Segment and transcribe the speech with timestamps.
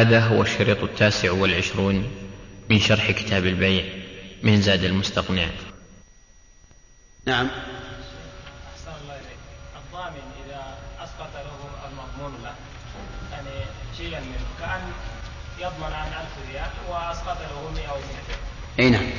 [0.00, 2.10] هذا هو الشريط التاسع والعشرون
[2.70, 3.84] من شرح كتاب البيع
[4.42, 5.46] من زاد المستقنع.
[7.26, 7.46] نعم.
[7.46, 9.38] أحسن الله إليك.
[9.86, 10.62] الضامن إذا
[11.04, 12.54] أسقط له المضمون له.
[13.32, 13.64] يعني
[13.98, 14.46] شيئا منه.
[14.60, 14.80] كأن
[15.58, 18.38] يضمن عن ألف ريال وأسقط له 100 أو 200
[18.78, 19.10] أي نعم.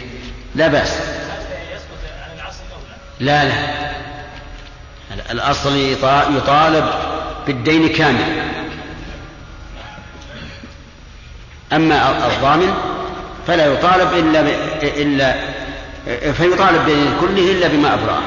[0.56, 0.92] لا بأس.
[0.92, 2.80] هل يسقط عن العصر أو
[3.20, 5.32] لا؟ لا لا.
[5.32, 6.86] الأصل يطا- يطالب
[7.48, 8.56] بالدين كامل.
[11.74, 12.74] أما الضامن
[13.48, 14.48] فلا يطالب إلا ب...
[14.84, 15.36] إلا
[16.34, 18.22] فيطالب كله إلا بما أبرأه.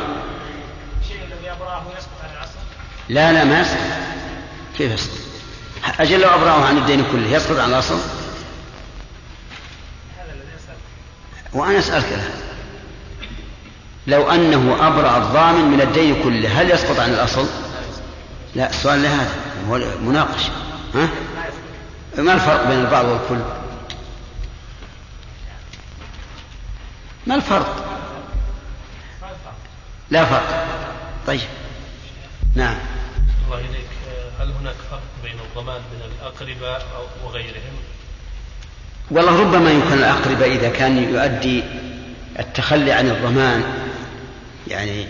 [3.09, 3.79] لا لا ما يسقط.
[4.79, 5.19] كيف يسقط؟
[6.01, 7.99] أجل لو أبرأه عن الدين كله يسقط عن الأصل
[11.53, 12.41] وأنا أسألك الآن.
[14.07, 17.47] لو أنه أبرأ الضامن من الدين كله هل يسقط عن الأصل؟
[18.55, 19.31] لا السؤال لهذا
[19.71, 20.51] هو مناقشة
[20.95, 21.09] ها؟
[22.19, 23.45] ما الفرق بين البعض والكل؟
[27.27, 27.85] ما الفرق؟
[30.11, 30.67] لا فرق
[31.27, 31.41] طيب
[32.55, 32.77] نعم
[33.47, 33.89] الله إليك
[34.41, 36.87] هل هناك فرق بين الضمان من الأقرباء
[37.25, 37.77] وغيرهم؟
[39.11, 41.65] والله ربما يمكن الأقربة إذا كان يؤدي
[42.39, 43.65] التخلي عن الضمان
[44.69, 45.07] يعني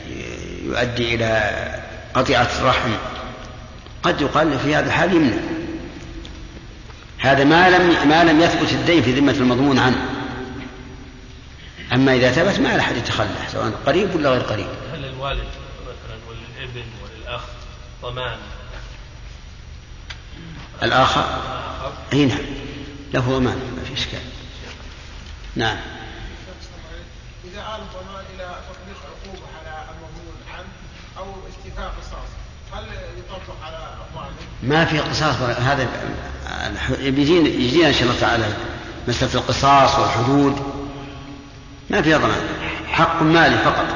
[0.64, 1.74] يؤدي إلى
[2.14, 2.90] قطيعة الرحم
[4.02, 5.36] قد يقال في هذا الحال يمنع
[7.19, 10.08] هذا ما لم ما لم يثبت الدين في ذمة المضمون عنه.
[11.92, 14.66] أما إذا ثبت ما له أحد يتخلى سواء قريب ولا غير قريب.
[14.92, 15.48] هل للوالد
[15.83, 17.41] مثلا وللابن وللأخ
[18.02, 18.39] ضمان؟
[20.83, 22.39] الآخر؟ آخر؟ أي نعم.
[23.12, 24.20] له ضمان ما في إشكال.
[25.56, 25.77] نعم.
[27.44, 30.69] إذا آل الضمان إلى تطبيق عقوبة على المضمون عنه
[31.19, 32.28] أو استيفاء قصاص
[32.72, 32.84] هل
[33.19, 35.89] يطبق على الضامن؟ ما في قصاص هذا
[37.00, 38.56] يجينا إن شاء الله تعالى
[39.08, 40.56] مسألة القصاص والحدود.
[41.90, 42.40] ما فيها ضمان
[42.86, 43.86] حق مالي فقط.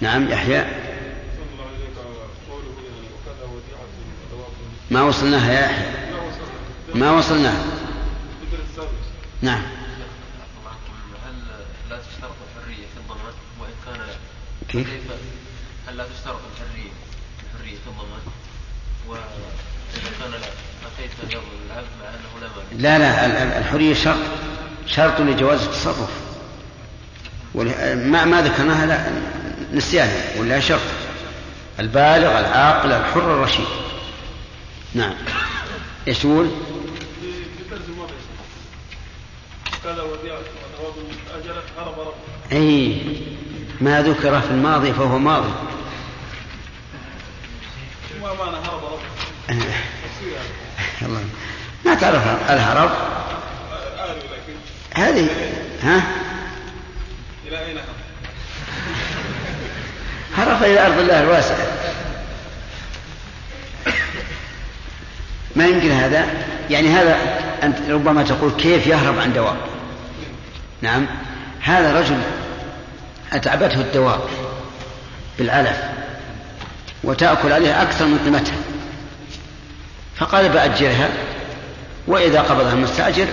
[0.00, 0.64] نعم يحيى.
[4.90, 5.86] ما وصلناها يا يحيى؟
[6.94, 7.64] ما وصلناها.
[9.42, 9.62] نعم.
[11.26, 11.34] هل
[11.90, 14.00] لا تشترط الحرية؟ في الضمان وإن كان
[14.68, 14.88] كيف؟
[15.88, 16.90] هل لا تشترط الحرية؟
[17.54, 18.20] الحرية في الضمان
[22.78, 24.16] لا لا الحرية شرط
[24.86, 26.10] شرط لجواز التصرف.
[27.54, 29.10] ما ما ذكرناها لا
[29.72, 30.80] نسيانها ولا شرط.
[31.80, 33.66] البالغ العاقل الحر الرشيد.
[34.94, 35.14] نعم.
[36.08, 36.50] إيش تقول؟
[42.52, 43.02] إي
[43.80, 45.52] ما ذكر في الماضي فهو ماضي.
[48.22, 48.98] ما معنى هرب رب
[49.50, 49.81] الله ما
[52.02, 52.90] تعرف الهرب.
[54.94, 55.28] هذه
[55.82, 56.02] ها؟
[57.48, 57.78] إلى أين
[60.36, 61.66] هرب؟ إلى أرض الله الواسعة.
[65.56, 66.26] ما يمكن هذا؟
[66.70, 67.16] يعني هذا
[67.62, 69.56] أنت ربما تقول كيف يهرب عن دواب
[70.82, 71.06] نعم.
[71.60, 72.18] هذا رجل
[73.32, 74.20] أتعبته الدواب
[75.38, 75.76] بالعلف
[77.04, 78.56] وتأكل عليها أكثر من قيمتها.
[80.16, 81.08] فقال بأجرها.
[82.06, 83.26] وإذا قبضها المستأجر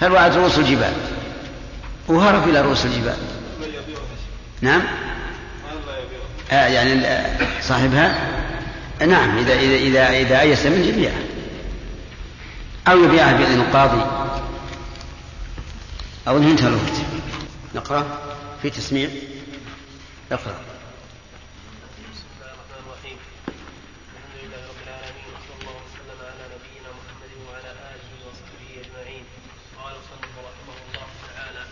[0.00, 0.92] فالوعد رؤوس الجبال؟
[2.08, 3.16] وهرب إلى رؤوس الجبال.
[4.60, 4.82] نعم؟
[6.50, 8.28] آه يعني ال- صاحبها؟
[9.06, 11.22] نعم إذا إذا إذا إذا أيس منه يبيعها
[12.88, 14.02] أو يبيعها بإذن القاضي.
[16.28, 16.96] أو انتهى الوقت.
[17.74, 18.06] نقرأ
[18.62, 19.08] في تسميع.
[20.32, 20.54] اقرأ
[22.12, 23.16] بسم الله الرحمن الرحيم
[23.48, 29.24] الحمد لله رب العالمين وصلى الله وسلم على نبينا محمد وعلى اله وصحبه اجمعين
[29.80, 31.62] قال صلى رحمه الله تعالى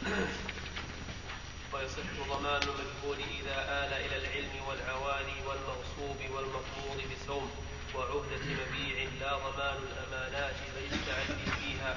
[1.72, 7.46] ويصح ضمان المجهول اذا آل إلى العلم والعوالي والمغصوب والمفروض بسوم
[7.94, 11.92] وعهدة مبيع لا ضمان الامانات فيستعدي فيها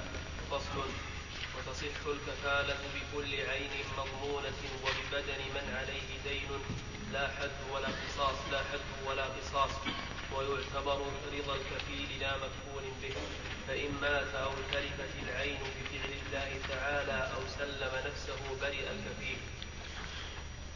[0.52, 0.88] فصل
[2.04, 6.50] وتصح الكفالة بكل عين مضمونة وببدن من عليه دين.
[7.14, 9.72] لا حد ولا قصاص لا حد ولا قصاص.
[10.36, 10.98] ويعتبر
[11.34, 13.14] رضا الكفيل لا مكفول به.
[13.68, 19.38] فإن مات أو تلفت العين بفعل الله تعالى أو سلم نفسه برئ الكفيل.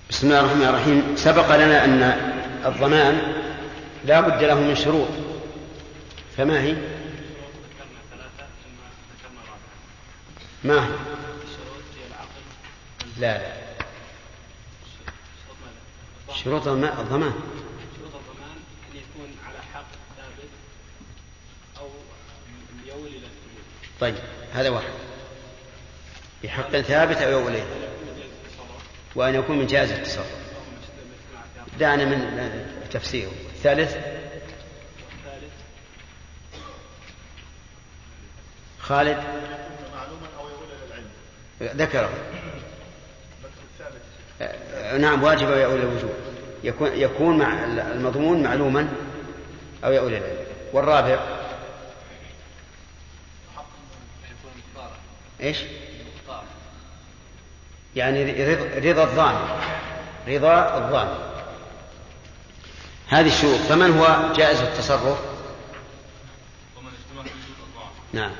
[0.10, 1.16] بسم الله الرحمن الرحيم.
[1.16, 2.04] سبق لنا أن
[2.66, 3.34] الضمان
[4.06, 5.10] لا بد له من شروط.
[6.38, 8.80] فما هي؟ ذكرنا ثلاثة ثم
[9.12, 9.60] ذكرنا رابعة.
[10.64, 11.17] ما هي؟
[13.20, 13.38] لا.
[13.38, 13.54] لا
[16.44, 17.34] شروط الضمان.
[17.98, 18.58] شروط الضمان
[18.92, 20.50] أن يكون على حق ثابت
[21.80, 21.90] أو
[24.00, 24.16] طيب
[24.54, 24.90] هذا واحد.
[26.44, 27.48] بحق ثابت أو يوم
[29.16, 30.38] وأن يكون من جائز التصرف.
[31.80, 33.98] دعنا من تفسيره الثالث
[38.80, 39.24] خالد.
[41.62, 42.37] ذكره.
[45.00, 46.14] نعم واجب أو يؤول الوجوب.
[46.64, 48.90] يكون يكون مع المضمون معلوما
[49.84, 50.38] أو يؤول العلم.
[50.74, 51.20] والرابع؟
[55.42, 55.58] إيش؟
[57.96, 58.24] يعني
[58.92, 59.62] رضا الضامن
[60.28, 61.18] رضا الضامن
[63.08, 63.60] هذه الشروط.
[63.60, 65.20] فمن هو جائز التصرف؟
[66.78, 68.32] ومن اجتمع في شروط نعم.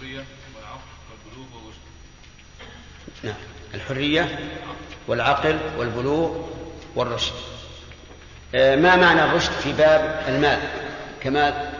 [0.00, 0.24] الحرية
[1.10, 1.72] والبلوغ
[3.22, 3.34] نعم.
[3.74, 4.38] الحرية
[5.08, 6.36] والعقل والبلوغ
[6.96, 7.32] والرشد.
[8.54, 10.58] آه، ما معنى الرشد في باب المال؟
[11.22, 11.70] كمال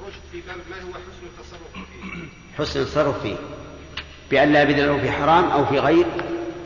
[0.00, 2.58] الرشد في باب المال هو حسن التصرف فيه.
[2.58, 3.36] حسن التصرف فيه.
[4.30, 6.06] بأن لا يبذل له في حرام أو في غير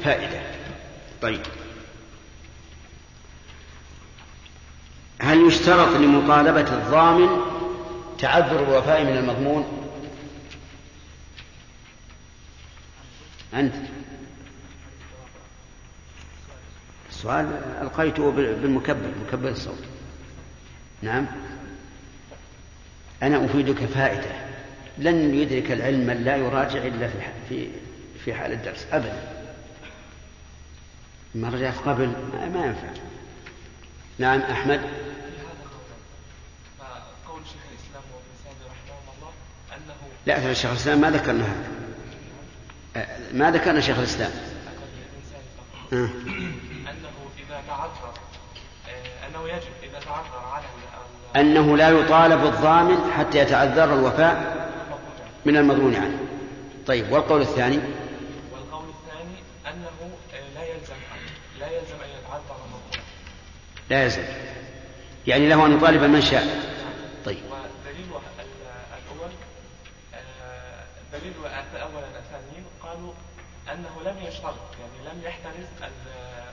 [0.05, 0.41] فائدة.
[1.23, 1.41] طيب.
[5.21, 7.29] هل يشترط لمطالبة الضامن
[8.19, 9.78] تعذر الوفاء من المضمون؟
[13.55, 13.75] أنت.
[17.11, 17.47] السؤال
[17.83, 19.85] ألقيته بالمكبر مكبر الصوت.
[21.03, 21.27] نعم.
[23.23, 24.49] أنا أفيدك فائدة.
[24.99, 27.19] لن يدرك العلم من لا يراجع إلا في
[27.49, 27.69] في
[28.25, 28.87] في حال الدرس.
[28.93, 29.45] أبدا.
[31.35, 32.07] ما رجعت قبل؟
[32.55, 33.03] ما ينفع.
[34.19, 34.81] نعم أحمد.
[40.27, 41.78] لا ترى شيخ الإسلام ما ذكرنا هذا.
[43.33, 44.05] ما ذكرنا شيخ آه.
[45.93, 46.09] أنه
[47.39, 48.13] إذا تعذر
[48.89, 50.65] آه، أنه يجب إذا تعذر على
[51.37, 54.69] أنه لا يطالب الضامن حتى يتعذر الوفاء
[55.47, 56.19] من المضمون عنه.
[56.87, 57.79] طيب والقول الثاني؟
[58.53, 59.89] والقول الثاني أنه
[60.35, 60.95] آه، لا يلزم
[61.61, 63.05] لا يلزم أن يتعذر المضمون
[63.91, 64.25] لا يزال
[65.27, 66.43] يعني له أن يطالب من شاء.
[67.25, 67.39] طيب.
[67.39, 68.49] ودليل ال-
[69.05, 69.31] الأول
[70.15, 72.08] آه، دليل قالوا
[73.73, 76.53] أنه لم يشترط يعني لم يحترز ال-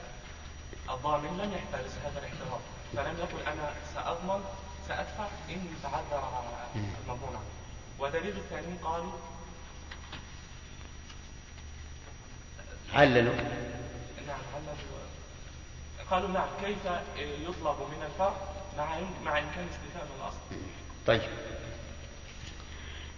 [0.89, 2.61] الضامن لم يحترز هذا الاحتراز.
[2.95, 4.43] فلم يقل أنا سأضمن
[4.87, 6.43] سأدفع ان تعذر
[6.75, 7.29] المضمون.
[7.35, 7.39] عنه
[7.99, 9.11] ودليل الثاني قالوا
[12.93, 13.33] عللوا
[14.27, 14.75] نعم هل
[16.11, 16.77] قالوا نعم كيف
[17.17, 18.33] يطلب من الفرع
[18.77, 18.85] مع
[19.25, 20.39] مع إمكان استيفاء من الأصل؟
[21.07, 21.21] طيب.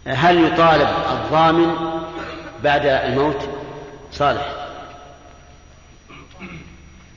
[0.08, 1.76] هل يطالب الضامن
[2.64, 3.50] بعد الموت؟
[4.12, 4.68] صالح.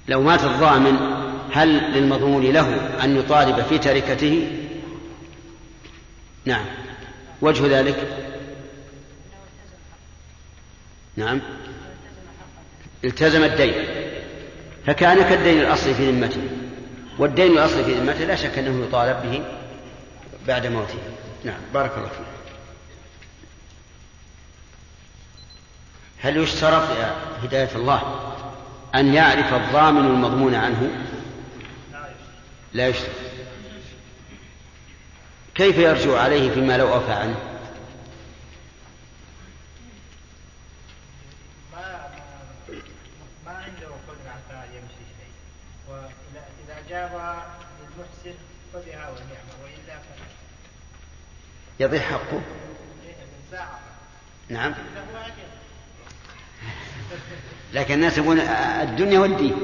[0.08, 0.96] لو مات الضامن
[1.52, 4.48] هل للمضمون له أن يطالب في تركته؟
[6.44, 6.64] نعم.
[7.42, 7.96] وجه ذلك؟
[11.16, 11.40] نعم.
[13.04, 13.74] التزم الدين.
[14.86, 16.42] فكان كالدين الأصلي في ذمته.
[17.18, 19.42] والدين الأصلي في ذمته لا شك أنه يطالب به
[20.46, 20.98] بعد موته.
[21.44, 21.60] نعم.
[21.74, 22.39] بارك الله فيك.
[26.22, 28.32] هل يشترط يا هداية الله
[28.94, 30.90] أن يعرف الضامن المضمون عنه؟
[32.72, 33.10] لا يشترط.
[35.54, 37.36] كيف يرجع عليه فيما لو أوفى عنه؟
[51.80, 52.40] يضيع حقه؟
[53.50, 53.80] ساعة.
[54.48, 54.74] نعم.
[57.72, 59.56] لكن الناس يقولون الدنيا والدين.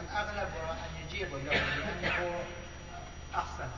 [0.00, 2.34] الأغلب أن يجيبوا لأنه
[3.34, 3.68] أحسن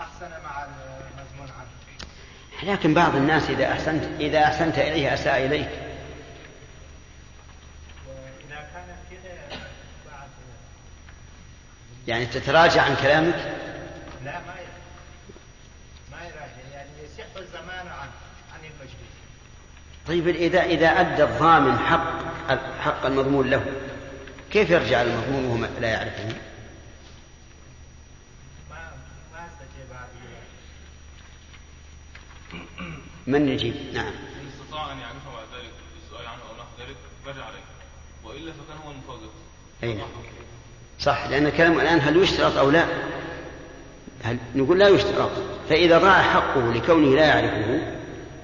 [0.00, 5.68] أحسن مع المضمون عنه لكن بعض الناس إذا أحسنت إذا أحسنت إليه أساء إليك.
[8.08, 9.58] وإذا كان كذا
[12.08, 13.54] يعني تتراجع عن كلامك؟
[14.24, 14.40] لا
[16.10, 18.08] ما يراجع يعني يصح الزمان عن
[18.54, 19.16] عن المجلس
[20.08, 22.26] طيب إذا إذا أدى الضامن حق
[22.80, 23.64] حق المضمون له
[24.50, 26.28] كيف يرجع المضمون وهو لا يعرفه؟
[28.70, 28.76] ما
[33.26, 34.06] من يجيب؟ نعم.
[34.06, 36.96] إن استطاع أن يعرفه بعد ذلك بالسؤال عنه أو نحو ذلك
[37.26, 37.64] فجع عليه
[38.24, 39.30] وإلا فكان هو المفرط
[39.84, 39.98] أي.
[41.00, 41.26] صح.
[41.26, 42.86] لأن الكلام الآن هل يشترط أو لا؟
[44.24, 45.30] هل نقول لا يشترط.
[45.68, 47.92] فإذا ضاع حقه لكونه لا يعرفه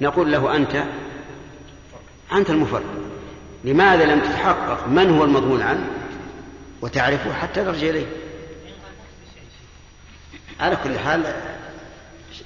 [0.01, 0.85] نقول له أنت
[2.33, 2.83] أنت المفرط.
[3.65, 5.91] لماذا لم تتحقق من هو المضمون عنه
[6.81, 8.07] وتعرفه حتى ترجع إليه.
[10.61, 11.35] على كل حال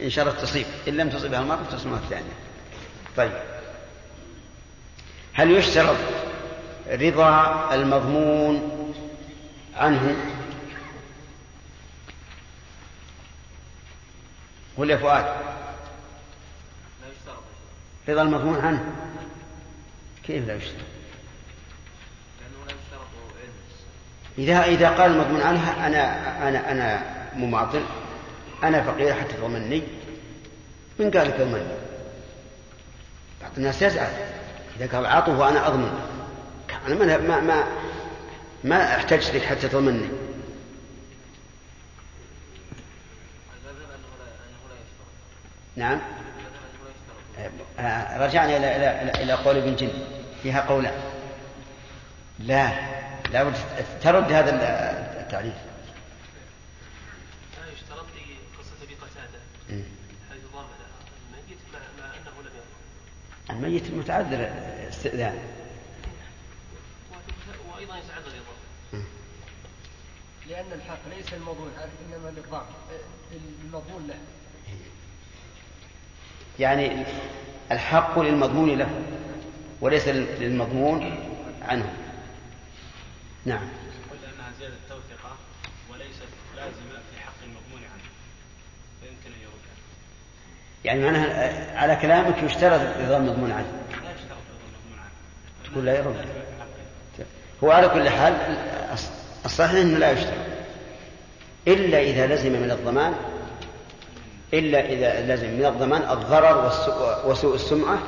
[0.03, 0.67] إن شاء الله تصيب.
[0.89, 2.33] إن لم تصبها المرة تصيب المرة الثانية.
[3.17, 3.33] طيب.
[5.33, 5.97] هل يشترط
[6.89, 8.95] رضا المضمون
[9.77, 10.17] عنه؟
[14.77, 15.25] ولا فؤاد.
[15.25, 17.43] لا يشترط.
[18.09, 18.93] رضا المضمون عنه.
[20.27, 20.97] كيف لا يشترط
[24.39, 27.03] إذا إذا قال المضمون عنها أنا أنا أنا
[27.35, 27.83] مماطل
[28.63, 29.83] أنا فقير حتى تضمني
[30.99, 31.67] من قال لك اضمني
[33.43, 34.13] بعض الناس يزعل.
[34.81, 36.17] إذا قال عطه وأنا أضمن.
[36.87, 37.65] أنا ما ما ما,
[38.65, 40.09] ما احتجت لك حتى تضمني
[45.77, 47.26] نعم المذهب أنه لا يشترط آه،
[48.19, 49.91] رجعنا إلى إلى إلى, قول ابن جن.
[50.43, 51.01] فيها قولان.
[52.39, 52.71] لا
[53.31, 53.55] لا بد
[54.03, 54.51] ترد هذا
[55.21, 55.55] التعريف.
[57.57, 58.21] لا يشترط في
[58.59, 59.41] قصة أبي قتادة.
[60.31, 60.69] حيث ضامن
[61.31, 64.51] الميت؟ مع, أنه لم يضمن الميت متعذر
[64.89, 65.39] استئذان.
[67.75, 69.05] وأيضا يتعذر إضافة
[70.49, 71.71] لأن الحق ليس المضمون
[72.07, 72.67] إنما للضعف
[73.65, 74.19] المضمون له.
[76.59, 77.05] يعني
[77.73, 78.89] الحق للمضمون له
[79.81, 81.19] وليس للمضمون
[81.63, 81.93] عنه.
[83.45, 83.69] نعم.
[84.11, 84.75] قلت أنها زيادة
[85.91, 88.03] وليست لازمة في حق المضمون عنه
[89.01, 89.77] فيمكن أن يردها
[90.85, 93.67] يعني معناها على كلامك يشترط رضا المضمون عنه.
[94.05, 95.79] لا يشترط رضا المضمون عنه.
[95.79, 96.27] ولا يرد.
[97.65, 98.35] هو على كل حال
[99.45, 100.47] الصحيح إنه لا يشترط.
[101.69, 103.15] إلا إذا لزم من الضمان
[104.55, 106.73] إلا إذا لزم من الضمان الضرر
[107.27, 107.99] وسوء السمعة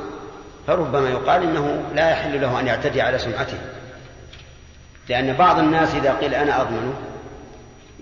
[0.67, 3.59] فربما يقال إنه لا يحل له أن يعتدي على سمعته.
[5.09, 6.95] لأن بعض الناس إذا قيل أنا اضمنه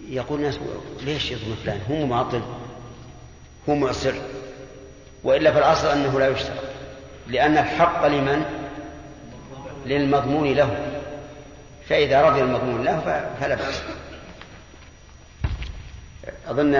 [0.08, 0.58] يقول الناس
[1.02, 2.42] ليش يضمن فلان؟ هو معطل
[3.68, 4.14] هو معسر
[5.24, 6.64] وإلا في الأصل أنه لا يشترط
[7.28, 8.44] لأن الحق لمن؟
[9.86, 11.00] للمضمون له.
[11.88, 13.82] فإذا رضي المضمون له فلا بأس.
[16.48, 16.74] أظن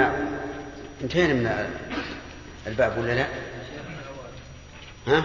[1.03, 1.71] انتهينا من
[2.67, 3.27] الباب ولا لا؟
[5.07, 5.25] ها؟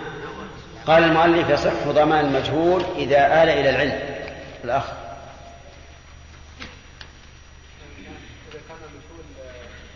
[0.87, 3.99] قال المؤلف يصح ضمان المجهول إذا آل إلى العلم.
[4.63, 4.83] الأخ.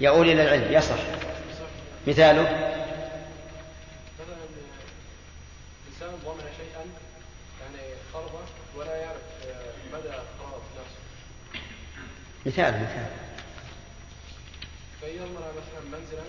[0.01, 0.98] يؤول إلى العلم يصح.
[2.08, 2.75] مثاله؟
[6.25, 6.86] ضمن شيئا
[7.62, 7.94] يعني
[8.75, 9.22] ولا يعرف
[9.94, 10.10] مدى
[10.77, 11.00] نفسه
[12.46, 13.12] مثال مثال
[15.91, 16.24] منزلا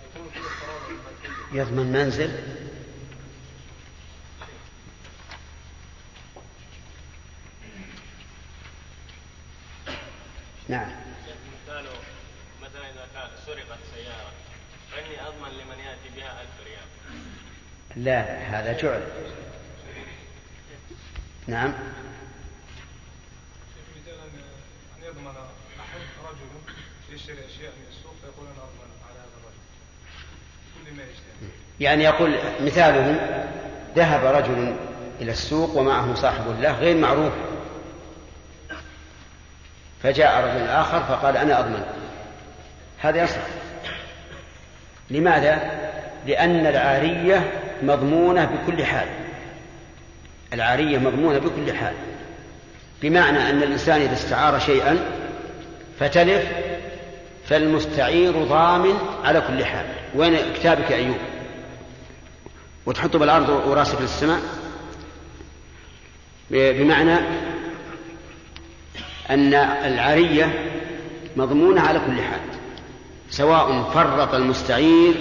[0.00, 2.30] فيكون فيه قرار المنزل يضمن منزل.
[10.68, 10.90] نعم.
[11.66, 11.90] مثاله
[12.62, 14.32] مثلا إذا كان سرقت سيارة
[14.92, 16.88] فإني أضمن لمن يأتي بها ألف ريال.
[18.04, 19.02] لا هذا جعل.
[21.46, 21.74] نعم.
[23.96, 24.18] مثال
[24.98, 25.34] أن يضمن
[25.80, 26.74] أحد رجل
[27.14, 29.62] يشتري أشياء من السوق فيقول أنا أضمن على هذا الرجل.
[30.74, 31.25] كل ما يشتري.
[31.80, 33.20] يعني يقول مثاله
[33.96, 34.76] ذهب رجل
[35.20, 37.32] إلى السوق ومعه صاحب له غير معروف.
[40.02, 41.82] فجاء رجل آخر فقال أنا أضمن.
[42.98, 43.40] هذا يصح.
[45.10, 45.70] لماذا؟
[46.26, 47.52] لأن العارية
[47.82, 49.08] مضمونة بكل حال.
[50.52, 51.94] العارية مضمونة بكل حال.
[53.02, 54.98] بمعنى أن الإنسان إذا استعار شيئا
[56.00, 56.46] فتلف
[57.46, 59.86] فالمستعير ضامن على كل حال.
[60.14, 61.16] وين كتابك أيوب؟
[62.86, 64.40] وتحطه بالأرض وراسك للسماء.
[66.50, 67.14] بمعنى
[69.30, 70.72] أن العارية
[71.36, 72.40] مضمونة على كل حال
[73.30, 75.14] سواء فرط المستعير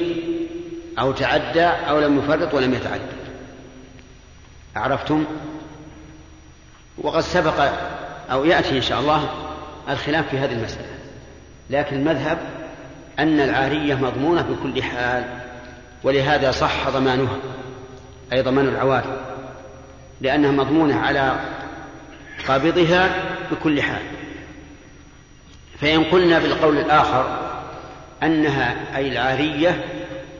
[0.99, 3.15] أو تعدى أو لم يفرط ولم يتعدى.
[4.75, 5.25] عرفتم؟
[6.97, 7.71] وقد سبق
[8.31, 9.29] أو يأتي إن شاء الله
[9.89, 10.95] الخلاف في هذه المسألة
[11.69, 12.37] لكن المذهب
[13.19, 15.44] أن العارية مضمونة بكل حال.
[16.05, 17.37] ولهذا صح ضمانها
[18.33, 19.21] أي ضمان العواري
[20.21, 21.39] لأنها مضمونة على
[22.47, 23.09] قابضها
[23.51, 24.01] بكل حال.
[25.81, 27.39] فإن قلنا بالقول الآخر
[28.23, 29.85] أنها أي العارية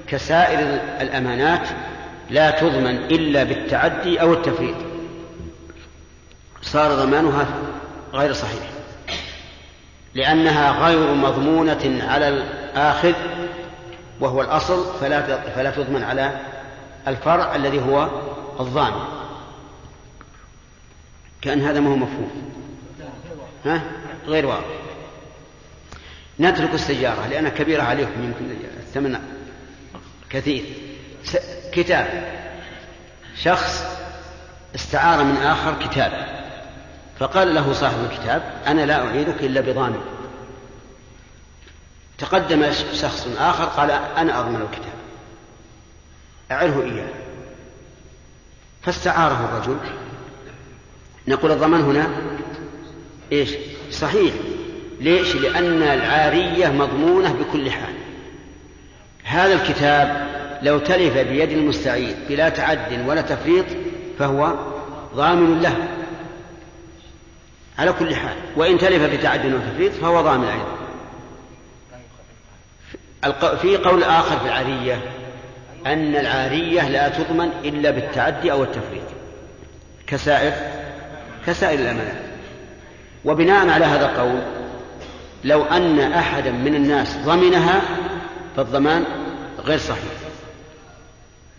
[0.08, 0.60] كسائر
[1.02, 1.68] الأمانات
[2.30, 4.76] لا تضمن إلا بالتعدي أو التفريط.
[6.62, 7.48] صار ضمانها
[8.14, 8.70] غير صحيح
[10.14, 13.14] لأنها غير مضمونة على الآخذ
[14.20, 16.40] وهو الأصل فلا فلا تضمن على
[17.08, 18.10] الفرع الذي هو
[18.60, 19.06] الضامن
[21.42, 22.52] كأن هذا ما هو مفهوم.
[23.66, 23.82] ها؟
[24.28, 24.66] غير واضح.
[26.40, 29.20] نترك السيارة لأنها كبيرة عليكم يمكن الثمن
[30.30, 30.64] كثير.
[31.74, 32.36] كتاب.
[33.36, 33.84] شخص
[34.76, 36.12] استعار من آخر كتاب
[37.20, 40.15] فقال له صاحب الكتاب أنا لا أعيدك إلا بضامن.
[42.18, 44.94] تقدم شخص آخر قال أنا أضمن الكتاب.
[46.52, 47.10] أعره إياه.
[48.82, 49.78] فاستعاره الرجل.
[51.28, 52.08] نقول الضمان هنا
[53.32, 53.50] إيش؟
[53.92, 54.34] صحيح.
[55.00, 57.94] ليش؟ لأن العارية مضمونة بكل حال.
[59.24, 60.28] هذا الكتاب
[60.62, 63.66] لو تلف بيد المستعير بلا تعد ولا تفريط
[64.20, 64.54] فهو
[65.16, 65.88] ضامن له.
[67.80, 68.36] على كل حال.
[68.56, 70.85] وإن تلف بتعد وتفريط فهو ضامن أيضا.
[73.62, 75.02] في قول آخر في العارية
[75.86, 79.04] أن العارية لا تضمن إلا بالتعدي أو التفريط
[80.08, 80.54] كسائر
[81.48, 82.22] كسائر الأمانات.
[83.26, 84.42] وبناء على هذا القول
[85.44, 87.82] لو أن أحدا من الناس ضمنها
[88.58, 89.04] فالضمان
[89.60, 90.04] غير صحيح.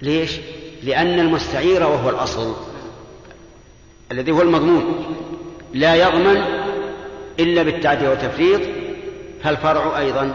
[0.02, 0.37] ليش؟
[0.82, 2.56] لأن المستعير وهو الأصل
[4.12, 5.16] الذي هو المضمون.
[5.75, 6.42] لا يضمن
[7.40, 8.61] إلا بالتعدي والتفريط
[9.44, 10.32] فالفرع أيضا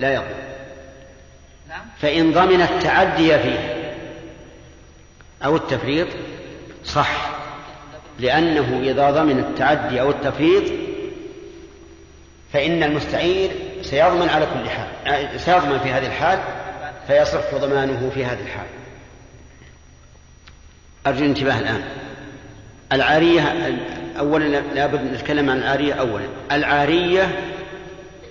[0.00, 0.45] لا يضمن.
[2.00, 3.92] فإن ضمن التعدي فيه
[5.44, 6.08] أو التفريط
[6.84, 7.30] صح
[8.20, 10.64] لأنه إذا ضمن التعدي أو التفريط
[12.52, 13.50] فإن المستعير
[13.82, 16.38] سيضمن على كل حال سيضمن في هذه الحال
[17.06, 18.66] فيصح ضمانه في هذه الحال.
[21.06, 21.82] أرجو الانتباه الآن.
[22.92, 23.42] العارية
[24.18, 26.26] أولا لابد نتكلم عن العارية أولا.
[26.52, 27.40] العارية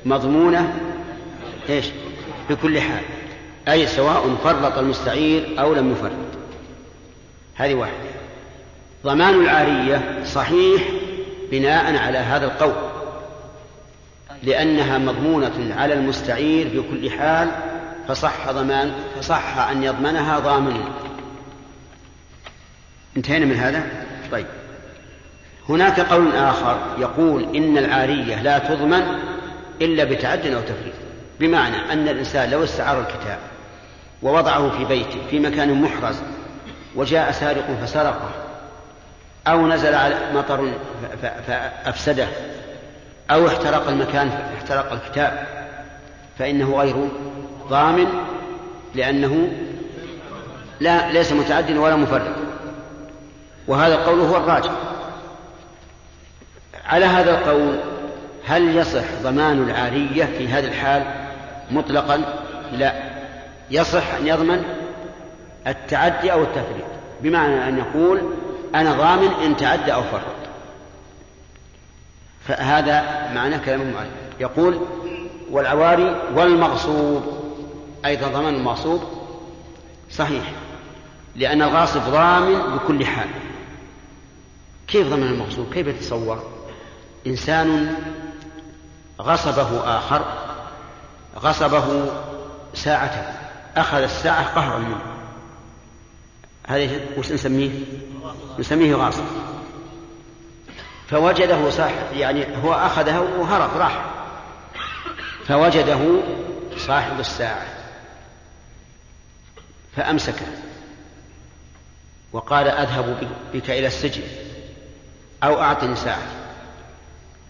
[0.06, 0.74] مضمونة
[1.70, 1.86] إيش؟
[2.50, 3.04] بكل حال.
[3.68, 6.12] أي سواء فرط المستعير أو لم يفرط.
[7.56, 7.96] هذه واحدة.
[9.04, 10.84] ضمان العارية صحيح
[11.52, 12.74] بناء على هذا القول
[14.44, 17.52] لأنها مضمونة على المستعير بكل حال
[18.08, 20.84] فصح ضمان فصح أن يضمنها ضامن.
[23.18, 23.84] انتهينا من هذا؟
[24.32, 24.46] طيب.
[25.70, 29.04] هناك قول آخر يقول إن العارية لا تضمن
[29.82, 30.94] إلا بتعد أو تفريط
[31.40, 33.40] بمعنى أن الإنسان لو استعار الكتاب
[34.24, 36.22] ووضعه في بيته في مكان محرز
[36.96, 38.30] وجاء سارق فسرقه
[39.48, 40.72] أو نزل على مطر
[41.48, 42.28] فأفسده
[43.32, 45.48] أو احترق المكان فاحترق الكتاب
[46.40, 46.96] فإنه غير
[47.70, 48.08] ضامن
[48.96, 49.50] لأنه
[50.80, 52.34] لا ليس متعد ولا مفرد
[53.68, 54.72] وهذا القول هو الراجح.
[56.86, 57.76] على هذا القول
[58.46, 61.04] هل يصح ضمان العارية في هذه الحال
[61.72, 62.22] مطلقا؟
[62.72, 63.05] لا.
[63.72, 64.64] يصح أن يضمن
[65.68, 66.86] التعدي أو التفريط
[67.22, 68.22] بمعنى أن يقول
[68.76, 70.36] أنا ضامن إن تعدى أو فرط.
[72.48, 73.02] فهذا
[73.34, 74.10] معنى كلام المؤلف.
[74.40, 74.80] يقول
[75.52, 77.24] والعواري والمغصوب
[78.06, 79.02] أيضا ضمان المغصوب
[80.12, 80.44] صحيح
[81.36, 83.28] لأن الغاصب ضامن بكل حال.
[84.88, 86.44] كيف ضمن المغصوب؟ كيف يتصور؟
[87.28, 87.96] إنسان
[89.22, 90.26] غصبه آخر
[91.40, 92.06] غصبه
[92.74, 93.45] ساعة
[93.76, 95.02] أخذ الساعة قهرا منه
[96.68, 97.72] هذا وش نسميه؟
[98.60, 99.24] نسميه غاصب.
[101.08, 104.06] فوجده صاحب يعني هو أخذها وهرب راح.
[105.48, 106.00] فوجده
[106.78, 107.66] صاحب الساعة.
[109.96, 110.46] فأمسكه
[112.34, 114.24] وقال أذهب بك إلى السجن.
[115.44, 116.28] أو أعطني ساعة.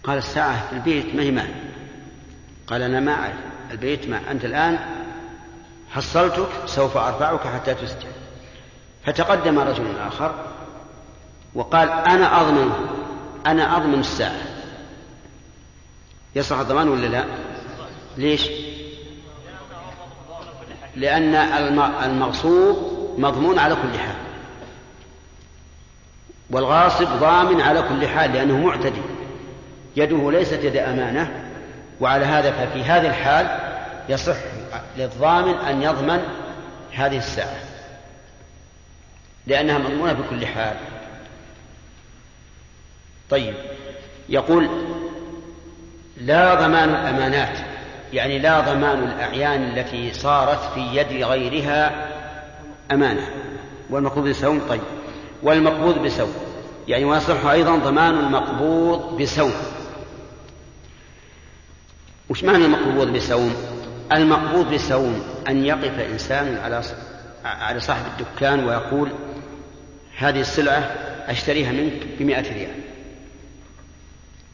[0.03, 1.47] قال الساعة في البيت ما هي
[2.67, 3.35] قال أنا ما أعرف.
[3.71, 5.04] البيت ما أنت الآن
[5.91, 8.09] حصلتك سوف أرفعك حتى تسجن
[9.05, 10.35] فتقدم رجل آخر
[11.55, 12.71] وقال أنا أضمن
[13.45, 14.41] أنا أضمن الساعة
[16.35, 17.25] يصح الضمان ولا لا؟
[18.17, 18.49] ليش؟
[20.95, 21.35] لأن
[22.03, 24.15] المغصوب مضمون على كل حال
[26.49, 29.01] والغاصب ضامن على كل حال لأنه معتدي
[29.95, 31.31] يده ليست يد أمانة
[32.01, 33.59] وعلى هذا ففي هذه الحال
[34.09, 34.35] يصح
[34.97, 36.23] للضامن أن يضمن
[36.93, 37.59] هذه الساعة
[39.47, 40.77] لأنها مضمونة بكل حال.
[43.29, 43.55] طيب
[44.29, 44.69] يقول
[46.17, 47.57] لا ضمان الأمانات
[48.13, 52.07] يعني لا ضمان الأعيان التي صارت في يد غيرها
[52.91, 53.27] أمانة.
[53.89, 54.81] والمقبوض بسوم طيب.
[55.43, 56.33] والمقبوض بسوم
[56.87, 59.53] يعني ويصح أيضا ضمان المقبوض بسوم
[62.29, 63.55] وش معنى المقبوض بسوم
[64.11, 66.81] المقبوض بسوم أن يقف إنسان على
[67.45, 69.11] على صاحب الدكان ويقول
[70.17, 70.79] هذه السلعة
[71.27, 72.75] أشتريها منك بمئة ريال.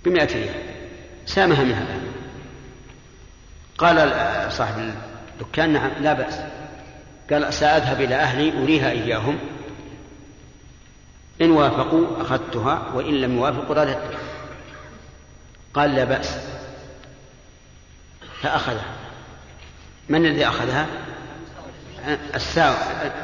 [0.06, 0.56] بمئة ريال.
[1.26, 2.02] سامها منها الآن
[3.78, 4.94] قال صاحب
[5.34, 6.40] الدكان نعم لا بأس.
[7.32, 9.40] قال سأذهب إلى أهلي أريها إياهم.
[11.42, 14.20] إن وافقوا أخذتها وإن لم يوافقوا رددتها
[15.74, 16.38] قال لا بأس.
[18.42, 19.11] فأخذها.
[20.12, 20.88] من الذي أخذها؟
[22.36, 22.74] الساو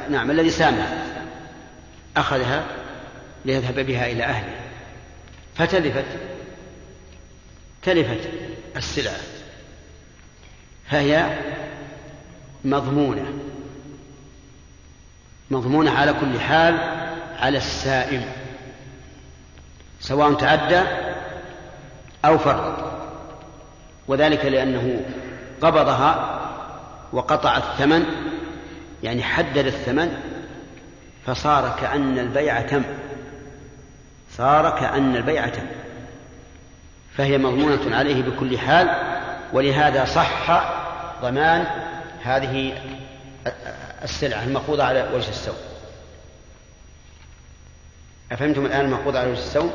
[0.10, 1.04] نعم الذي سامها
[2.18, 2.66] أخذها
[3.46, 4.56] ليذهب بها إلى أهله.
[5.56, 6.06] فتلفت
[7.84, 8.30] تلفت
[8.78, 9.20] السلعة
[10.90, 11.38] فهي
[12.66, 13.26] مضمونة.
[15.52, 16.78] مضمونة على كل حال
[17.40, 18.26] على السائم
[20.02, 20.82] سواء تعدى
[22.26, 22.88] أو فرط.
[24.08, 25.02] وذلك لأنه
[25.62, 26.37] قبضها
[27.14, 28.06] وقطع الثمن
[29.04, 30.18] يعني حدد الثمن
[31.26, 32.84] فصار كأن البيع تم.
[34.32, 35.66] صار كأن البيع تم.
[37.18, 38.90] فهي مضمونة عليه بكل حال
[39.54, 40.64] ولهذا صح
[41.22, 41.66] ضمان
[42.24, 42.82] هذه
[44.04, 45.56] السلعة المقبوضة على وجه السوق
[48.32, 49.74] أفهمتم الآن المقبوضة على وجه السوق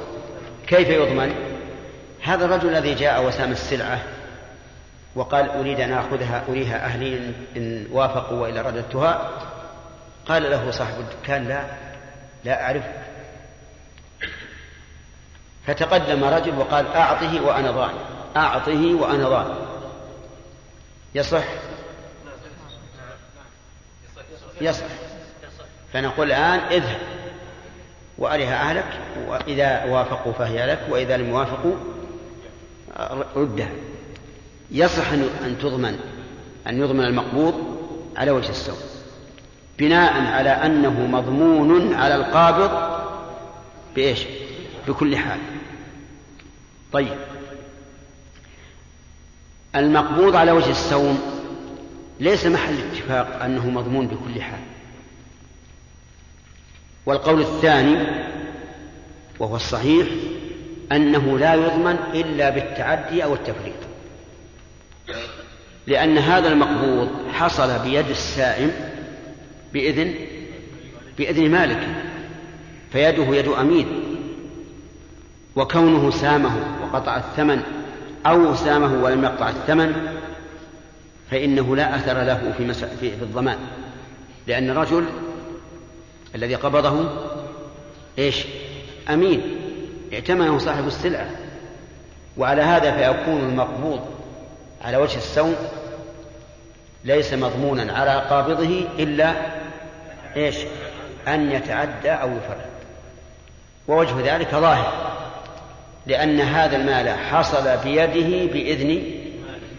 [0.67, 1.35] كيف يضمن؟
[2.23, 4.03] هذا الرجل الذي جاء وسام السلعة
[5.15, 9.31] وقال أريد أن آخذها أريها أهلي إن وافقوا وإلا رددتها
[10.29, 11.65] قال له صاحب الدكان لا
[12.45, 12.85] لا أعرف.
[15.67, 17.99] فتقدم رجل وقال أعطه وأنا ضامن
[18.37, 19.55] أعطه وأنا ضامن
[21.15, 21.45] يصح؟
[24.61, 24.87] يصح.
[25.93, 26.99] فنقول الآن اذهب
[28.19, 31.75] وأرها أهلك وإذا وافقوا فهي لك وإذا لم يوافقوا
[33.37, 33.71] ردها.
[34.73, 35.99] يصح أن تضمن
[36.67, 37.55] أن يضمن المقبوض
[38.17, 38.79] على وجه السوء.
[39.79, 43.03] بناء على أنه مضمون على القابض
[43.95, 44.21] بإيش؟
[44.89, 45.39] بكل حال.
[46.93, 47.17] طيب.
[49.77, 51.21] المقبوض على وجه السوم
[52.21, 54.61] ليس محل اتفاق أنه مضمون بكل حال.
[57.07, 58.07] والقول الثاني
[59.39, 60.07] وهو الصحيح
[60.93, 63.92] أنه لا يضمن إلا بالتعدي أو التفريط.
[65.87, 68.71] لأن هذا المقبوض حصل بيد السائم
[69.73, 70.15] بإذن
[71.19, 71.89] بإذن مالك
[72.93, 73.87] فيده يد أمين
[75.57, 77.63] وكونه سامه وقطع الثمن
[78.27, 80.17] أو سامه ولم يقطع الثمن
[81.31, 82.73] فإنه لا أثر له في.
[83.01, 83.23] في...
[83.23, 83.59] الضمان
[84.47, 85.05] لأن الرجل
[86.35, 87.11] الذي قبضه
[88.19, 88.45] إيش؟
[89.11, 89.43] أمين
[90.13, 91.31] ائتمنه صاحب السلعة
[92.37, 94.01] وعلى هذا فيكون المقبوض
[94.85, 95.57] على وجه السوم
[97.05, 99.35] ليس مضمونا على قابضه إلا
[100.37, 100.57] إيش؟
[101.29, 102.73] أن يتعدى أو يفرد
[103.89, 105.13] ووجه ذلك ظاهر
[106.07, 109.03] لأن هذا المال حصل بيده بإذن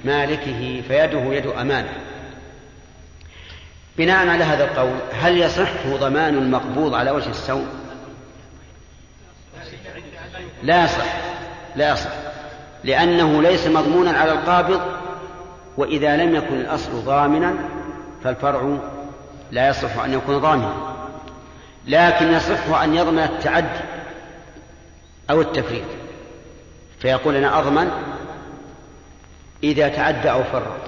[0.05, 1.93] مالكه فيده يد أمانة.
[3.97, 7.65] بناء على هذا القول هل يصح ضمان المقبوض على وجه السوء؟
[10.63, 11.05] لا يصح
[11.75, 12.11] لا يصح.
[12.83, 14.81] لأنه ليس مضمونا على القابض
[15.77, 17.53] وإذا لم يكن الأصل ضامنا
[18.23, 18.77] فالفرع
[19.51, 20.73] لا يصح أن يكون ضامنا.
[21.87, 23.79] لكن يصح أن يضمن التعدي
[25.29, 25.85] أو التفريط
[26.99, 27.91] فيقول أنا أضمن
[29.63, 30.79] إذا تعدى أو فرط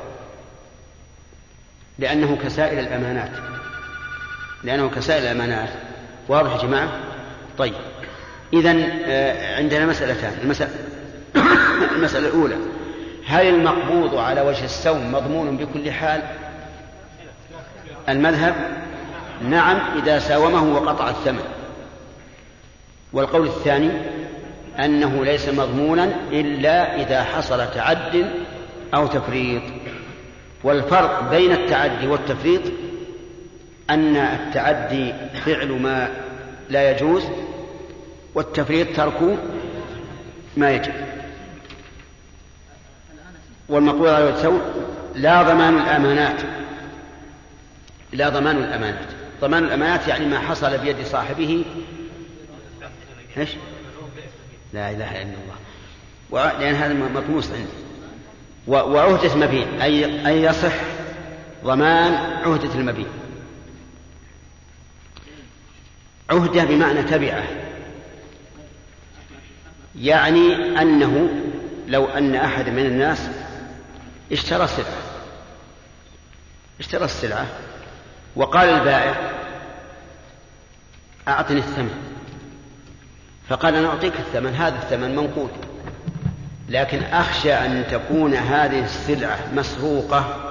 [2.00, 3.32] لأنه كسائر الأمانات.
[4.64, 5.70] لأنه كسائر الأمانات.
[6.28, 6.90] واضح يا جماعة؟
[7.58, 7.74] طيب.
[8.54, 8.70] إذا
[9.58, 10.34] عندنا مسألتان.
[10.44, 10.72] المسألة,
[11.96, 12.56] المسألة الأولى
[13.28, 16.22] هل المقبوض على وجه السوم مضمون بكل حال؟
[18.10, 18.56] المذهب
[19.50, 21.44] نعم إذا ساومه وقطع الثمن.
[23.14, 23.92] والقول الثاني
[24.80, 28.32] أنه ليس مضمونا إلا إذا حصل تعد
[28.96, 29.62] أو تفريط.
[30.64, 32.62] والفرق بين التعدي والتفريط
[33.90, 35.14] أن التعدي
[35.46, 36.10] فعل ما
[36.70, 37.24] لا يجوز
[38.36, 39.38] والتفريط ترك
[40.58, 41.15] ما يجب.
[43.70, 44.62] والمقول على الثور
[45.16, 46.42] لا ضمان الأمانات.
[48.14, 49.10] لا ضمان الأمانات.
[49.42, 51.66] ضمان الأمانات يعني ما حصل بيد صاحبه.
[53.38, 53.50] إيش؟
[54.74, 56.60] لا إله إلا الله.
[56.60, 57.86] لأن هذا مطموس عندي.
[58.68, 60.74] وعهدة مبيع أي أي يصح
[61.64, 63.08] ضمان عهدة المبيع
[66.30, 67.44] عهدة بمعنى تبعة.
[70.00, 71.30] يعني أنه
[71.88, 73.30] لو أن أحد من الناس
[74.32, 75.02] اشترى سلعة
[76.80, 77.46] اشترى السلعة
[78.36, 79.32] وقال البائع
[81.28, 82.16] أعطني الثمن.
[83.50, 85.52] فقال أنا أعطيك الثمن هذا الثمن منقود
[86.70, 90.42] لكن أخشى أن تكون هذه السلعة مسروقة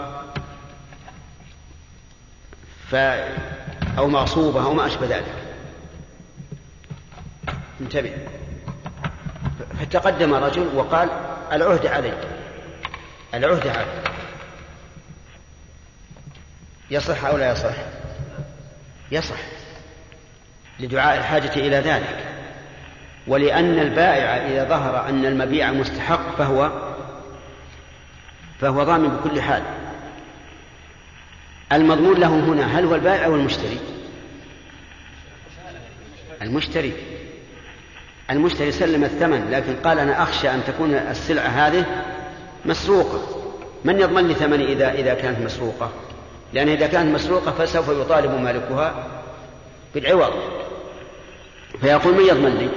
[2.91, 2.95] ف
[3.99, 5.35] أو مغصوبة أو ما أشبه ذلك.
[7.81, 8.13] انتبه.
[9.81, 11.09] فتقدم رجل وقال
[11.53, 12.13] العهد علي.
[13.37, 13.87] العهد علي
[16.90, 17.75] يصح أو لا يصح؟
[19.12, 19.38] يصح.
[20.81, 22.25] لدعاء الحاجة إلى ذلك.
[23.27, 26.70] ولأن البائع إذا ظهر أن المبيع مستحق فهو
[28.61, 29.62] فهو ضامن بكل حال.
[31.73, 33.79] المضمون له هنا هل هو البائع أو المشتري؟
[36.42, 36.92] المشتري.
[38.31, 42.13] المشتري سلم الثمن لكن قال أنا أخشى أن تكون السلعة هذه
[42.66, 43.20] مسروقة.
[43.85, 45.90] من يضمن لي ثمني إذا إذا كانت مسروقة؟
[46.53, 49.07] لأن إذا كانت مسروقة فسوف يطالب مالكها
[49.94, 50.33] بالعوض.
[51.81, 52.68] فيقول من يضمن لي؟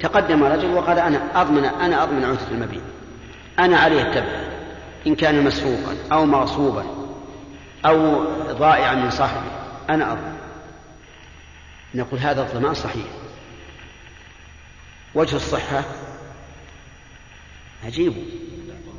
[0.00, 2.80] تقدم رجل وقال أنا أضمن أنا أضمن عهدة المبيع.
[3.58, 4.44] أنا عليه التبع.
[5.06, 6.84] إن كان مسروقا أو مغصوبا
[7.86, 9.50] أو ضائعا من صاحبه
[9.90, 10.36] أنا أضمن.
[11.94, 13.06] نقول هذا الضمان صحيح.
[15.14, 15.84] وجه الصحة
[17.84, 18.14] عجيب.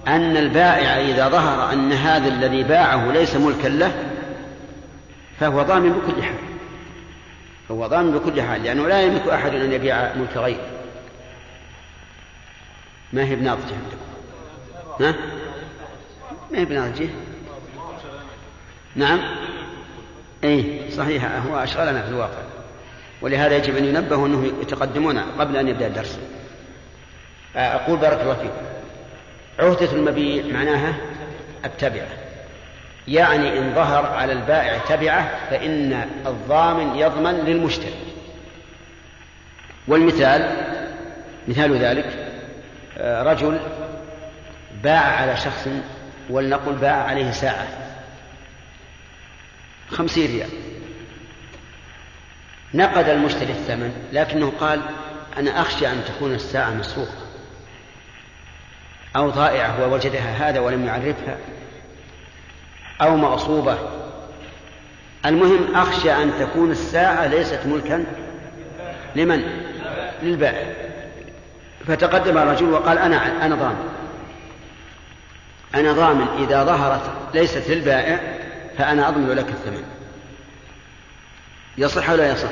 [0.07, 3.91] أن البائع إذا ظهر أن هذا الذي باعه ليس ملكا له
[5.39, 6.35] فهو ضامن بكل حال.
[7.71, 10.67] هو ضامن بكل حال لأنه لا يملك أحد أن يبيع ملك غيره.
[13.13, 14.05] ما هي بناضجة عندكم؟
[14.99, 15.15] ها؟
[16.51, 17.09] ما هي بناضجة
[18.95, 19.19] نعم.
[20.43, 22.41] اي صحيح هو أشغلنا في الواقع.
[23.21, 26.19] ولهذا يجب أن ينبهوا انه يتقدمون قبل أن يبدأ الدرس.
[27.55, 28.74] أقول بارك الله فيكم.
[29.59, 30.93] عهدة المبيع معناها
[31.65, 32.07] التبعة.
[33.07, 37.95] يعني إن ظهر على البائع تبعة فإن الضامن يضمن للمشتري.
[39.87, 40.65] والمثال
[41.47, 42.31] مثال ذلك
[42.99, 43.59] رجل
[44.83, 45.67] باع على شخص
[46.29, 47.67] ولنقل باع عليه ساعة.
[49.89, 50.49] خمسين ريال.
[52.73, 54.81] نقد المشتري الثمن لكنه قال
[55.37, 57.24] أنا أخشى أن تكون الساعة مسروقة.
[59.15, 61.37] أو ضائعة ووجدها هذا ولم يعرفها
[63.01, 63.77] أو مغصوبة
[65.25, 68.05] المهم أخشى أن تكون الساعة ليست ملكا
[69.15, 69.43] لمن؟
[70.23, 70.73] للبائع
[71.87, 73.89] فتقدم الرجل وقال أنا أنا ضامن
[75.75, 77.01] أنا ضامن إذا ظهرت
[77.33, 78.19] ليست للبائع
[78.77, 79.83] فأنا أضمن لك الثمن
[81.77, 82.49] يصح ولا يصح؟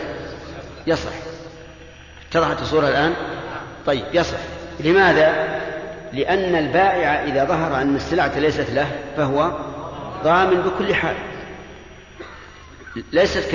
[0.87, 1.11] يصح
[2.31, 3.13] اتضحت الصورة الآن؟
[3.85, 4.37] طيب يصح
[4.79, 5.62] لماذا؟
[6.13, 9.51] لأن البائع إذا ظهر أن السلعة ليست له فهو
[10.23, 11.15] ضامن بكل حال.
[13.13, 13.51] ليست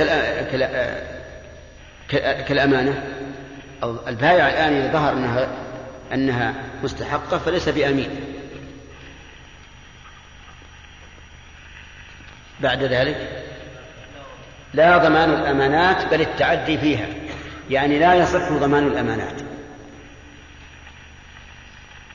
[2.49, 3.03] كالأمانة.
[4.09, 5.49] البائع الآن إذا ظهر أنها
[6.13, 8.11] أنها مستحقة فليس بأمين.
[12.61, 13.45] بعد ذلك
[14.75, 17.07] لا ضمان الأمانات بل التعدي فيها.
[17.71, 19.48] يعني لا يصح ضمان الأمانات.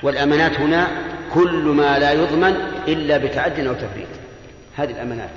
[0.03, 0.87] والأمانات هنا
[1.33, 2.55] كل ما لا يضمن
[2.87, 4.07] إلا بتعد أو تفريط.
[4.75, 5.29] هذه الأمانات.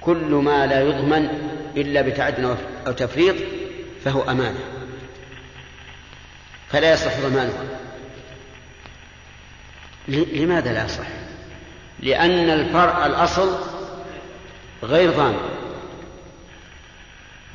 [0.00, 1.28] كل ما لا يضمن
[1.76, 2.56] إلا بتعد
[2.86, 3.34] أو تفريط
[4.04, 4.60] فهو أمانة.
[6.68, 7.64] فلا يصح ضمانها
[10.08, 11.06] لماذا لا يصح؟
[12.00, 13.58] لأن الفرع الأصل
[14.82, 15.40] غير ضامن.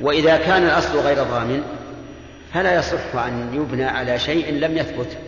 [0.00, 1.62] وإذا كان الأصل غير ضامن
[2.54, 5.18] فلا يصح أن يبنى على شيء لم يثبت.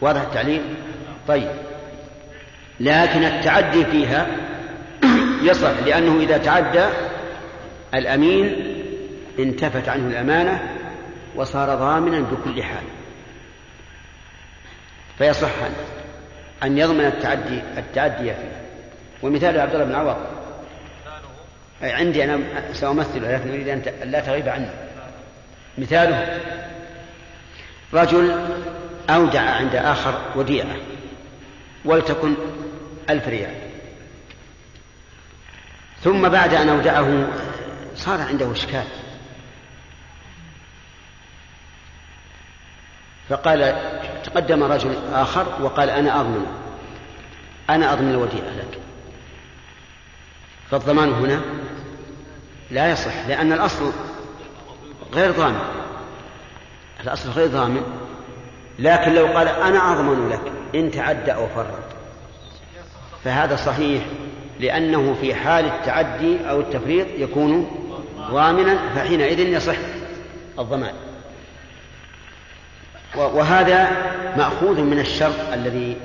[0.00, 0.62] واضح التعليم
[1.28, 1.50] طيب.
[2.80, 4.26] لكن التعدي فيها
[5.50, 6.84] يصح لأنه إذا تعدى
[7.94, 8.76] الأمين
[9.38, 10.62] انتفت عنه الأمانة
[11.34, 12.84] وصار ضامنا بكل حال.
[15.18, 15.50] فيصح
[16.62, 18.60] أن يضمن التعدي التعدي فيه
[19.22, 20.16] ومثال عبد الله بن عوض.
[21.82, 22.40] عندي أنا
[22.72, 24.70] سأمثله لكن أريد أن لا تغيب عني
[25.78, 26.40] مثاله.
[27.94, 28.48] رجل
[29.10, 30.76] أودع عند آخر وديعة
[31.84, 32.34] ولتكن
[33.10, 33.54] ألف ريال.
[36.02, 37.28] ثم بعد أن أودعه
[37.96, 38.84] صار عنده إشكال.
[43.28, 43.74] فقال
[44.24, 46.46] تقدم رجل آخر وقال أنا أضمن
[47.70, 48.78] أنا أضمن الوديعة لك.
[50.70, 51.40] فالضمان هنا
[52.70, 53.92] لا يصح لأن الأصل
[55.12, 55.60] غير ضامن.
[57.00, 58.09] الأصل غير ضامن.
[58.80, 61.66] لكن لو قال أنا أضمن لك إن تعدى أو فرط.
[63.24, 64.02] فهذا صحيح
[64.60, 67.70] لأنه في حال التعدي أو التفريط يكون
[68.30, 69.76] ضامنا فحينئذ يصح
[70.58, 70.92] الضمان.
[73.16, 73.88] وهذا
[74.36, 75.96] مأخوذ من الشرط الذي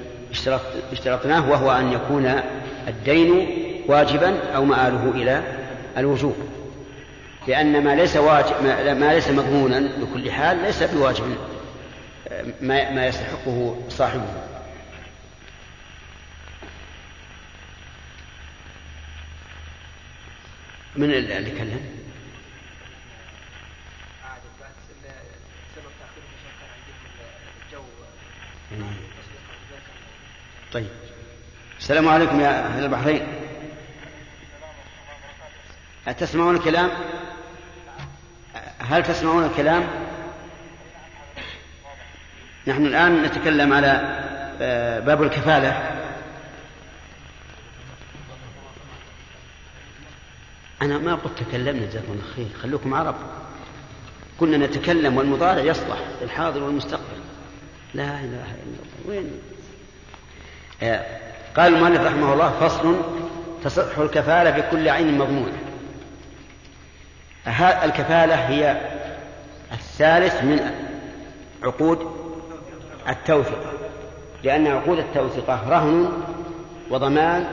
[0.91, 2.41] اشترطناه وهو أن يكون
[2.87, 3.47] الدين
[3.87, 5.41] واجبا أو مآله إلى
[5.97, 6.35] الوجوب.
[7.47, 8.53] لأن ما ليس واجب
[8.99, 11.23] ما ليس مضمونا بكل حال ليس بواجب
[12.61, 14.27] ما ما يستحقه صاحبه.
[20.95, 22.05] من اللي كلم؟
[30.73, 30.87] طيب.
[31.79, 33.27] السلام عليكم يا أهل البحرين.
[36.07, 36.89] أتسمعون الكلام؟
[38.79, 40.04] هل تسمعون الكلام؟
[42.67, 44.17] نحن الآن نتكلم على
[44.61, 45.91] آه، باب الكفالة.
[50.81, 52.47] أنا ما قلت تكلمنا جزاكم الله خير.
[52.63, 53.15] خلوكم عرب.
[54.39, 57.21] كنا نتكلم والمضارع يصلح للحاضر والمستقبل.
[57.93, 59.07] لا إله إلا الله.
[59.07, 59.31] وين؟
[60.83, 61.05] آه،
[61.57, 63.01] قال المؤلف رحمه الله فصل
[63.63, 65.57] تصح الكفالة بكل عين مضمونة
[67.83, 68.81] الكفالة هي
[69.71, 70.71] الثالث من
[71.63, 72.14] عقود
[73.09, 73.71] التوثقة
[74.43, 76.11] لأن عقود التوثقة رهن
[76.89, 77.47] وضمان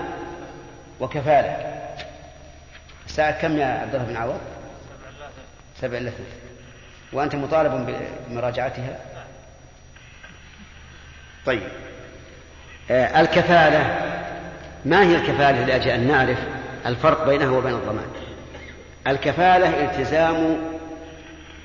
[1.01, 1.57] وكفالة.
[3.07, 4.41] الساعة كم يا عبد الله بن عوض؟
[5.81, 6.35] سبع إلا ثلث
[7.13, 7.97] وأنت مطالب
[8.29, 8.99] بمراجعتها؟
[11.47, 11.63] طيب.
[12.91, 14.01] آه الكفالة
[14.85, 16.39] ما هي الكفالة لأجل أن نعرف
[16.87, 18.07] الفرق بينها وبين الضمان؟
[19.07, 20.57] الكفالة التزام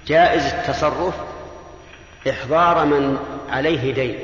[0.08, 1.16] جائز التصرف
[2.30, 3.18] إحضار من
[3.50, 4.20] عليه دين.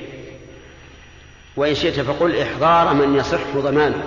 [1.55, 4.03] وإن شئت فقل إحضار من يصح ضمانه.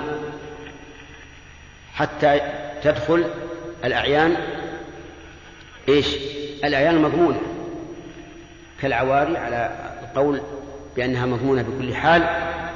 [1.94, 2.40] حتى
[2.82, 3.24] تدخل
[3.84, 4.36] الأعيان.
[5.88, 6.06] إيش؟
[6.64, 7.40] الأعيان المضمونة.
[8.82, 9.70] كالعواري على
[10.02, 10.40] القول
[10.96, 12.22] بأنها مضمونة بكل حال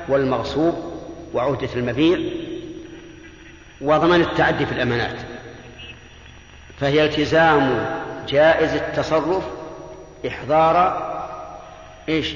[0.08, 0.74] والمغصوب
[1.34, 2.18] وعهدة المبيع
[3.80, 5.16] وضمان التعدي في الأمانات.
[6.80, 7.86] فهي التزام
[8.28, 9.44] جائز التصرف
[10.26, 11.09] إحضار
[12.08, 12.34] إيش؟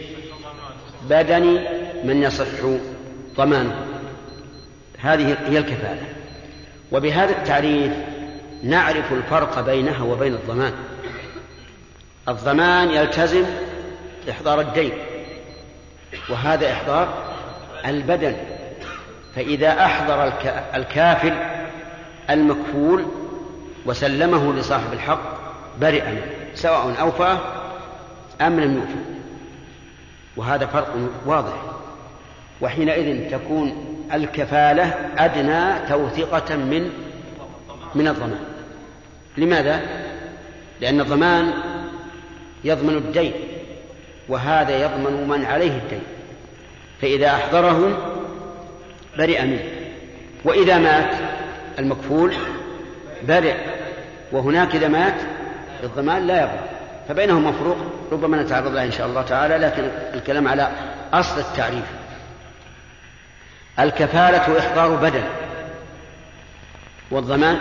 [1.08, 1.42] بدن
[2.04, 2.46] من يصح
[3.36, 3.86] ضمانه.
[4.98, 6.02] هذه هي الكفالة.
[6.92, 7.92] وبهذا التعريف
[8.62, 10.72] نعرف الفرق بينها وبين الضمان.
[12.28, 13.44] الضمان يلتزم
[14.30, 14.92] إحضار الدين
[16.28, 17.34] وهذا إحضار
[17.86, 18.36] البدن.
[19.36, 20.32] فإذا أحضر
[20.74, 21.32] الكافل
[22.30, 23.06] المكفول
[23.86, 25.20] وسلمه لصاحب الحق
[25.80, 27.38] برئ منه سواء أوفى
[28.40, 29.13] أم لم يوفى
[30.36, 31.54] وهذا فرق واضح.
[32.60, 36.90] وحينئذ تكون الكفالة أدنى توثقة من
[37.94, 38.44] من الضمان.
[39.36, 39.80] لماذا؟
[40.80, 41.52] لأن الضمان
[42.64, 43.32] يضمن الدين
[44.28, 46.02] وهذا يضمن من عليه الدين.
[47.02, 47.98] فإذا أحضره
[49.18, 49.64] برئ منه
[50.44, 51.14] وإذا مات
[51.78, 52.34] المكفول
[53.28, 53.54] برئ
[54.32, 55.14] وهناك إذا مات
[55.82, 56.73] الضمان لا يضمن.
[57.08, 57.76] فبينهما فروق
[58.12, 59.82] ربما نتعرض لها إن شاء الله تعالى لكن
[60.14, 60.70] الكلام على
[61.12, 61.84] أصل التعريف.
[63.78, 65.24] الكفالة إحضار بدن.
[67.10, 67.58] والضمان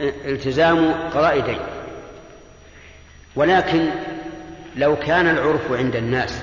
[0.00, 1.58] التزام قضاء دين
[3.36, 3.90] ولكن
[4.76, 6.42] لو كان العرف عند الناس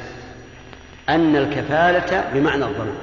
[1.10, 2.97] أن الكفالة بمعنى الضمان.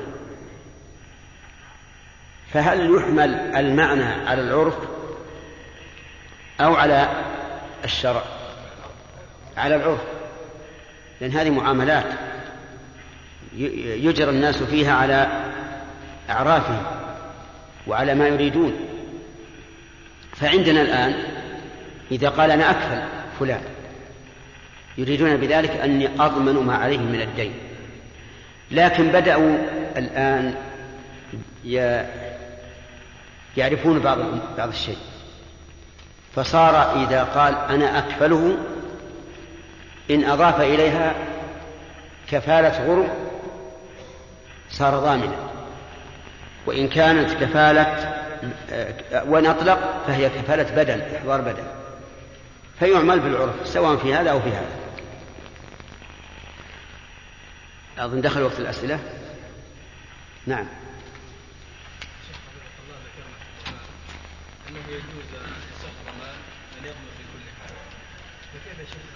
[2.53, 4.75] فهل يحمل المعنى على العرف
[6.61, 7.09] أو على
[7.85, 8.23] الشرع
[9.57, 10.01] على العرف
[11.21, 12.07] لأن هذه معاملات
[13.57, 15.27] يجرى الناس فيها على
[16.31, 16.83] أعرافهم
[17.87, 18.77] وعلى ما يريدون.
[20.33, 21.15] فعندنا الآن
[22.11, 23.03] إذا قال أنا أكفل
[23.41, 23.61] فلان
[24.99, 27.53] يريدون بذلك أني أضمن ما عليه من الدين.
[28.71, 29.59] لكن بدأوا
[29.97, 30.55] الآن
[33.57, 34.19] يعرفون بعض
[34.59, 34.97] بعض الشيء.
[36.37, 38.59] فصار إذا قال أنا أكفله
[40.11, 41.15] إن أضاف إليها
[42.31, 43.09] كفالة غرم
[44.71, 45.37] صار ضامنا.
[46.67, 48.15] وإن كانت كفالة
[49.27, 51.65] وإن أطلق فهي كفالة بدن إحضار بدن
[52.79, 54.77] فيعمل بالعرف سواء في هذا أو في هذا.
[57.99, 58.99] أظن دخل وقت الأسئلة.
[60.47, 60.67] نعم.
[64.77, 65.25] أنه يجوز
[66.07, 66.37] ضمان
[66.79, 67.77] أن يضمن في كل حال.
[68.53, 69.07] فكيف يا شيخ؟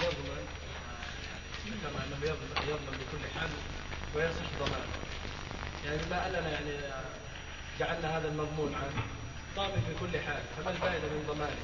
[0.00, 0.44] يضمن
[1.82, 2.16] كما أنه
[2.68, 3.50] يضمن بكل حال
[4.14, 4.86] ويصح ضمان
[5.84, 6.70] يعني ما أننا يعني
[7.80, 9.02] جعلنا هذا المضمون عنه
[9.56, 10.42] ضامن في كل حال.
[10.56, 11.56] فما الفائدة من ضمانه؟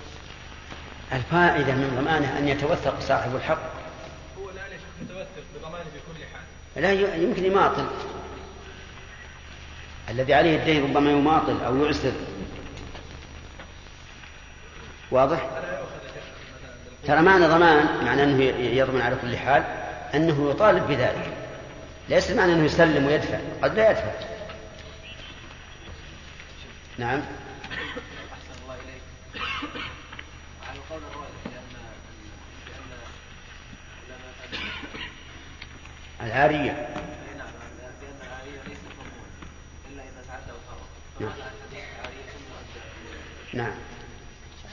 [1.13, 3.73] الفائدة من ضمانه أن يتوثق صاحب الحق.
[4.39, 6.45] هو الآن يا شيخ متوثق بضمانه بكل حال.
[6.83, 7.87] لا يمكن يماطل.
[10.09, 12.13] الذي عليه الدين ربما يماطل أو يعسر.
[15.11, 15.47] واضح؟
[17.07, 19.65] ترى معنى ضمان معنى أنه يضمن على كل حال
[20.15, 21.33] أنه يطالب بذلك
[22.09, 24.13] ليس معنى أنه يسلم ويدفع قد لا يدفع
[26.99, 27.21] نعم
[28.33, 29.03] أحسن الله إليك
[30.75, 31.37] القول الراجح
[36.21, 36.89] العارية
[37.39, 37.49] نعم
[38.23, 39.37] العارية ليست مضمونة
[39.91, 40.23] إلا إذا
[41.21, 41.31] نعم.
[41.31, 42.83] فهذا الحديث عارية مؤدى
[43.53, 43.75] نعم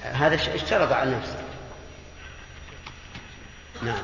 [0.03, 1.43] هذا اشترط على نفسه.
[3.81, 4.03] نعم.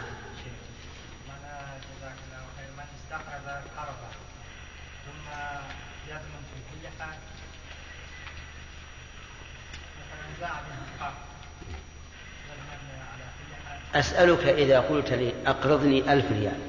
[13.96, 16.60] أسألك إذا قلت لي أقرضني ألف ريال.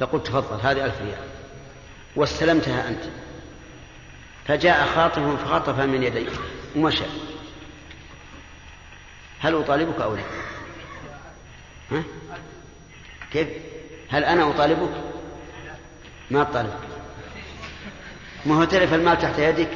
[0.00, 1.28] فقلت تفضل هذه ألف ريال.
[2.16, 3.02] واستلمتها أنت.
[4.46, 6.32] فجاء خاطف فخطفها من يديك
[6.76, 7.04] ومشى.
[9.46, 10.22] هل أطالبك أو لا؟
[11.90, 12.02] ها؟
[13.32, 13.48] كيف؟
[14.08, 14.90] هل أنا أطالبك؟
[16.30, 16.78] ما أطالبك
[18.46, 19.70] ما هو تلف المال تحت يدك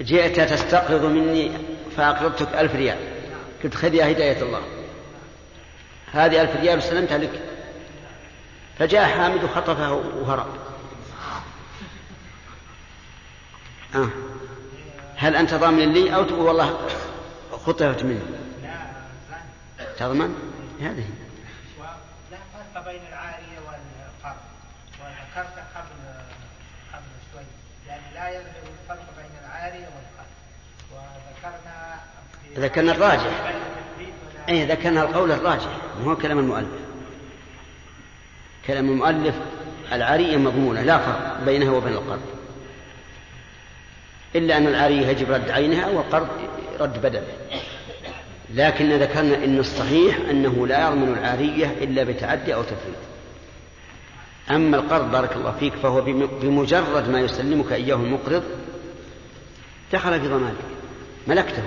[0.00, 1.50] جئت تستقرض مني
[1.96, 2.98] فأقرضتك ألف ريال
[3.64, 4.62] قلت خذ يا هداية الله
[6.12, 7.42] هذه ألف ريال وسلمتها لك
[8.78, 10.46] فجاء حامد وخطفها وهرب
[13.94, 14.08] آه.
[15.20, 16.88] هل أنت ضامن لي أو تقول والله
[17.66, 18.20] خطفت مني
[19.98, 20.34] تضمن؟
[20.80, 21.04] هذه.
[21.78, 22.38] ولا
[22.74, 24.40] فرق بين العارية والقرض
[25.00, 25.98] وذكرت قبل
[26.92, 27.42] قبل شوي.
[27.88, 30.32] يعني لا يظهر الفرق بين العارية والقرض
[30.92, 32.00] وذكرنا
[32.56, 33.54] ذكرنا الراجح.
[34.48, 35.76] أي ذكرنا القول الراجح.
[36.00, 36.68] ما هو كلام المؤلف.
[38.66, 39.34] كلام المؤلف
[39.92, 40.82] العارية مضمونة.
[40.82, 42.37] لا فرق بينها وبين القرض
[44.36, 46.28] إلا أن العارية يجب رد عينها والقرض
[46.80, 47.22] رد بدله
[48.54, 52.96] لكن ذكرنا أن الصحيح أنه لا يضمن العارية إلا بتعدي أو تفريط.
[54.50, 58.42] أما القرض بارك الله فيك فهو بم- بمجرد ما يسلمك إياه المقرض
[59.92, 60.54] دخل في ضمانك.
[61.26, 61.62] ملكته.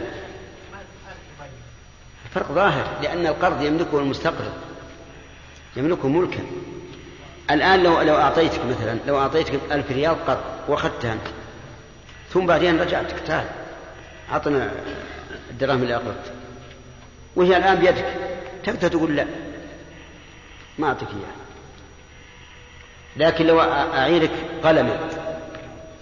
[2.26, 4.53] الفرق ظاهر لأن القرض يملكه المستقرض
[5.76, 6.39] يملكه ملكا.
[7.51, 11.28] الآن لو لو أعطيتك مثلا لو أعطيتك ألف ريال قرض وأخذتها أنت
[12.34, 13.48] ثم بعدين رجعت تعال
[14.32, 14.72] أعطنا
[15.50, 16.34] الدراهم اللي أقرضت
[17.36, 18.14] وهي الآن بيدك.
[18.64, 19.26] تقدر تقول لا؟
[20.80, 21.36] ما أعطيك إياها.
[23.18, 24.32] لكن لو أعيرك
[24.64, 25.10] قلما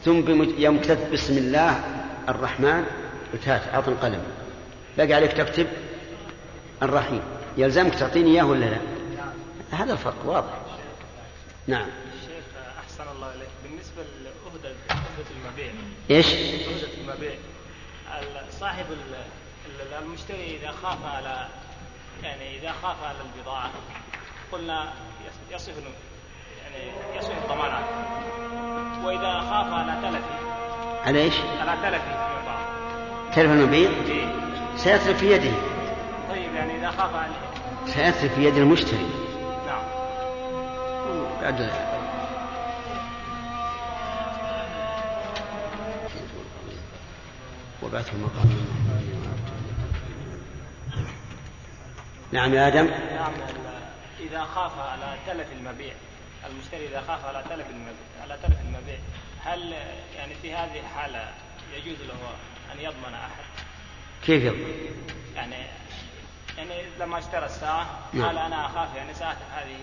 [0.05, 1.83] ثم يوم كتبت بسم الله
[2.29, 2.85] الرحمن
[3.33, 4.23] قلت أعطني قلم
[4.97, 5.67] باقي عليك تكتب
[6.83, 7.21] الرحيم.
[7.57, 8.77] يلزمك تعطيني إياه ولا لا؟
[9.71, 10.53] هذا الفرق واضح.
[11.67, 11.87] نعم.
[12.27, 12.43] شيخ
[12.79, 13.49] أحسن الله إليك.
[13.63, 14.01] بالنسبة
[14.91, 15.71] أهدة المبيع.
[18.21, 19.15] ال- صاحب ال-
[19.81, 21.47] ال- المشتري إذا خاف على
[22.23, 23.69] يعني إذا خاف على البضاعة
[24.51, 24.93] قلنا
[25.27, 25.73] يص- يصف
[26.63, 27.87] يعني يصف الضمان عنه
[29.05, 30.23] وإذا خاف على تلف
[31.05, 32.65] على إيش؟ على تلف البضاعة.
[33.35, 34.27] تلف المبيع؟ إيه.
[34.77, 35.51] سيتلف في يده.
[36.29, 37.35] طيب يعني إذا خاف عليه.
[37.85, 39.09] سيتلف في يد المشتري.
[39.67, 39.81] نعم.
[41.41, 41.71] بعد
[47.89, 48.49] وبعثه مقام
[52.31, 52.85] نعم يا آدم.
[52.87, 53.33] نعم
[54.19, 55.93] إذا خاف على تلف المبيع
[56.49, 58.97] المشتري إذا خاف على تلف المبيع على تلف المبيع
[59.45, 59.73] هل
[60.15, 61.31] يعني في هذه الحالة
[61.75, 62.15] يجوز له
[62.73, 63.43] أن يضمن أحد؟
[64.25, 64.73] كيف يضمن؟
[65.35, 65.55] يعني
[66.57, 68.25] يعني لما اشترى الساعة نعم.
[68.25, 69.77] قال أنا أخاف يعني ساعة هذه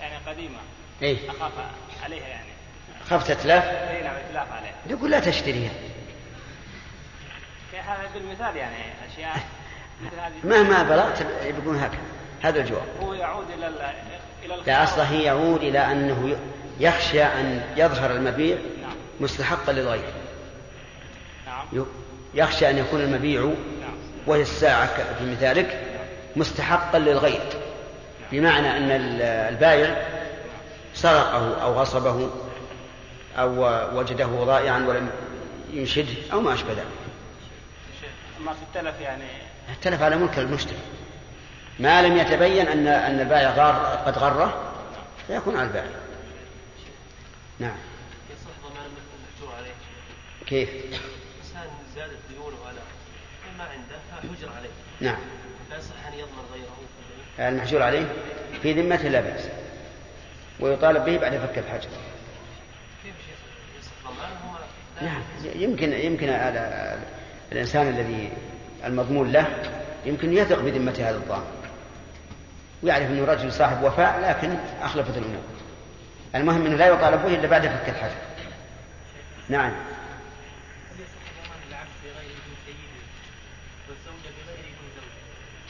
[0.00, 0.58] يعني قديمة.
[1.02, 1.30] إيه.
[1.30, 1.52] أخاف
[2.04, 2.48] عليها يعني.
[3.10, 4.74] خفت تتلاف إيه نعم إتلاف عليها.
[4.86, 5.72] يقول لا تشتريها.
[7.80, 8.76] هذا بالمثال يعني
[9.12, 9.36] أشياء
[10.06, 10.32] مثل هذه.
[10.62, 12.00] مهما بلغت يقولون هكذا.
[12.42, 12.82] هذا الجواب.
[13.02, 13.80] هو يعود إلى ال-
[14.42, 14.84] إلى لا الخيار.
[14.84, 16.36] أصله يعود إلى أنه
[16.80, 18.92] يخشى أن يظهر المبيع نعم.
[19.20, 20.12] مستحقا للغير.
[21.46, 21.84] نعم.
[22.34, 23.94] يخشى أن يكون المبيع نعم.
[24.26, 25.80] وهي الساعة ك- في مثالك
[26.36, 27.40] مستحقا للغير.
[28.32, 30.06] بمعنى أن ال- البائع
[30.94, 32.30] سرقه أو غصبه
[33.38, 33.50] أو
[33.98, 35.10] وجده ضائعا ولم
[35.72, 36.84] ينشده أو ما أشبه ذلك.
[38.40, 39.24] أما في التلف يعني.
[39.82, 40.78] تلف على ملك المشتري.
[41.78, 44.72] ما لم يتبين أن أن البائع غار قد غره
[45.26, 45.90] فيكون على البائع.
[47.58, 47.76] نعم.
[48.30, 49.74] يصح ضمان المحجور عليه.
[50.46, 50.68] كيف؟
[51.38, 52.78] إنسان زادت ديونه على
[53.58, 54.70] ما عنده فحجر عليه.
[55.00, 55.18] نعم.
[55.70, 58.12] فيصح أن يضمن غيره؟ المحجور عليه
[58.62, 59.48] في ذمته لا بأس.
[60.60, 61.88] ويطالب به بعد فك الحجر.
[63.04, 63.14] كيف
[63.80, 64.58] يصح؟ ضمانه
[65.02, 65.22] نعم.
[65.54, 66.98] يمكن يمكن هذا
[67.54, 68.32] الإنسان الذي
[68.84, 69.46] المضمون له
[70.06, 71.44] يمكن يثق بذمة هذا الضامن
[72.82, 75.42] ويعرف أنه رجل صاحب وفاء لكن أخلفت الأمور.
[76.34, 78.14] المهم أنه لا يطالب به إلا بعد فك الحجر.
[79.48, 79.72] نعم.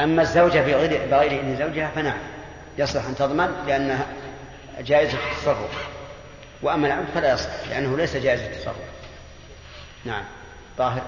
[0.01, 2.19] أما الزوجة بغير بغير إذن زوجها فنعم.
[2.79, 4.07] يصلح أن تضمن لأنها
[4.79, 5.89] جائزة التصرف.
[6.63, 8.77] وأما العبد فلا يصلح لأنه ليس جائزة التصرف.
[10.05, 10.25] نعم.
[10.79, 11.03] طاهر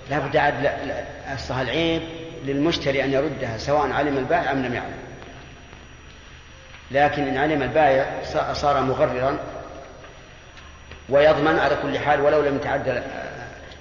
[0.09, 0.65] لا بد عاد
[1.28, 2.01] أصلها العيب
[2.43, 4.97] للمشتري أن يردها سواء علم البائع أم لم يعلم.
[6.91, 9.39] لكن إن علم البائع صار مغررا
[11.09, 13.01] ويضمن على كل حال ولو لم يتعدى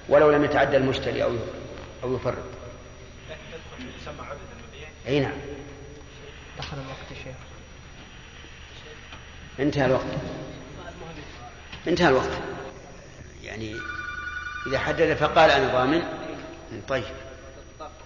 [0.09, 1.35] ولو لم يتعدى المشتري أو
[2.03, 2.43] أو يفرط.
[5.07, 5.31] أي نعم.
[6.57, 7.35] دخل الوقت يا شيخ.
[9.59, 10.05] انتهى الوقت.
[11.87, 12.41] انتهى الوقت.
[13.43, 13.75] يعني
[14.67, 16.03] إذا حدد فقال أنا ضامن.
[16.87, 17.15] طيب.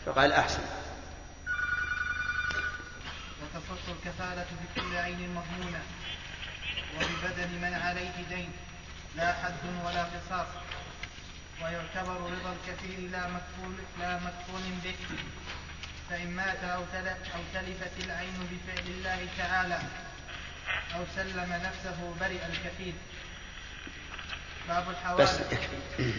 [0.06, 0.62] فقال أحسن.
[3.41, 5.82] وتصح الكفالة بكل عين مضمونة
[6.96, 8.52] وببدن من عليه دين
[9.16, 10.48] لا حد ولا قصاص.
[11.64, 14.96] ويعتبر رضا الكفيل لا مكفول لا مكفول به.
[16.10, 16.82] فإن مات أو
[17.54, 19.80] تلفت العين بفعل الله تعالى
[20.96, 22.94] أو سلم نفسه برئ الكفيل.
[24.68, 26.14] باب الحوالي بس يكفي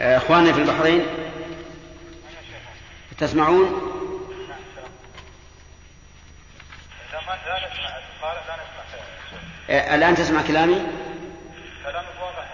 [0.00, 1.06] آه، اخواننا في البحرين
[3.18, 3.94] تسمعون؟
[9.70, 10.74] آه، الآن تسمع كلامي؟
[11.84, 12.48] كلامك واضح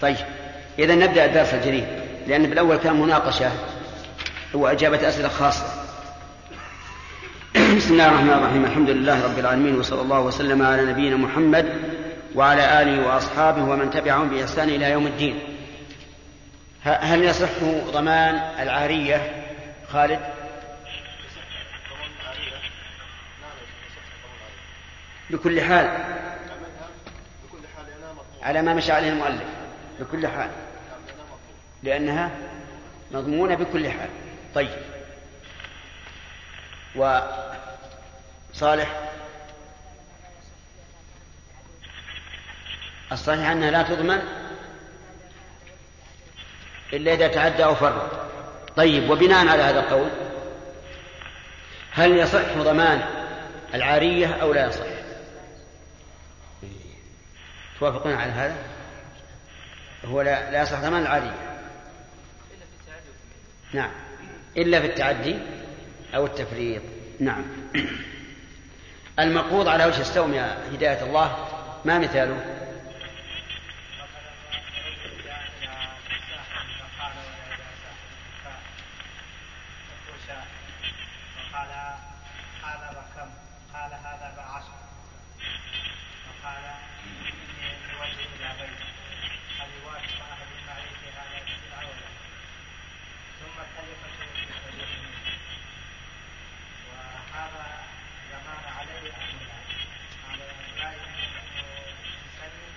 [0.00, 0.16] طيب
[0.78, 1.86] إذا نبدأ الدرس الجديد
[2.26, 3.52] لأن بالأول كان مناقشة
[4.54, 5.83] واجابه أسئلة خاصة.
[7.76, 8.64] بسم الله الرحمن الرحيم.
[8.64, 11.66] الحمد لله رب العالمين وصلى الله وسلم على نبينا محمد
[12.34, 15.42] وعلى آله وأصحابه ومن تبعهم بإحسان إلى يوم الدين.
[16.82, 17.48] هل يصح
[17.92, 19.44] ضمان العارية؟
[19.88, 20.20] خالد؟
[25.30, 26.04] بكل حال.
[28.42, 29.44] على ما مشى عليه المؤلف.
[30.00, 30.50] بكل حال.
[31.82, 32.30] لأنها
[33.12, 34.08] مضمونة بكل حال.
[34.54, 34.93] طيب.
[36.96, 38.88] وصالح
[43.12, 44.22] الصحيح أنها لا تضمن
[46.92, 48.10] إلا إذا تعدى أو فرط
[48.76, 50.08] طيب وبناء على هذا القول
[51.90, 53.04] هل يصح ضمان
[53.74, 54.86] العارية أو لا يصح؟
[57.80, 58.56] توافقون على هذا؟
[60.04, 61.34] هو لا, لا يصح ضمان العارية.
[63.72, 63.90] نعم.
[64.56, 65.38] إلا في التعدي؟
[66.14, 66.82] أو التفريط.
[67.20, 67.44] نعم.
[69.18, 71.36] المقبوض على وجه السوم يا هداية الله
[71.84, 72.36] ما مثاله
[81.54, 81.68] وقال
[82.64, 83.28] هذا بكم
[83.74, 84.78] قال هذا بعشر
[86.26, 86.64] وقال
[87.04, 87.30] اني
[87.92, 88.80] لوجه إلى بيت
[89.60, 92.08] هل يوافق احد معي في هذا السلعه ولا
[93.40, 94.14] ثم التلفه
[96.88, 97.66] وهذا
[98.30, 99.56] زمان عليه ام لا؟
[100.30, 100.44] على
[100.80, 100.96] راي
[102.14, 102.72] المسلم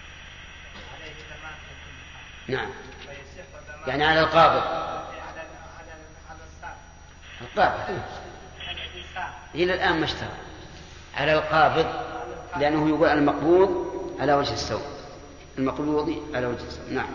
[0.93, 2.69] عليه زمان في كل حال نعم
[3.01, 4.63] فيصح زمان يعني على القابض.
[4.63, 5.05] على
[7.41, 8.01] القابض.
[9.55, 10.29] إلى الآن ما اشترى.
[11.15, 11.85] على القابض
[12.59, 13.87] لأنه يقول المقبوض
[14.19, 14.85] على وجه السوء.
[15.57, 16.89] المقبوض على وجه السوء.
[16.89, 17.07] نعم.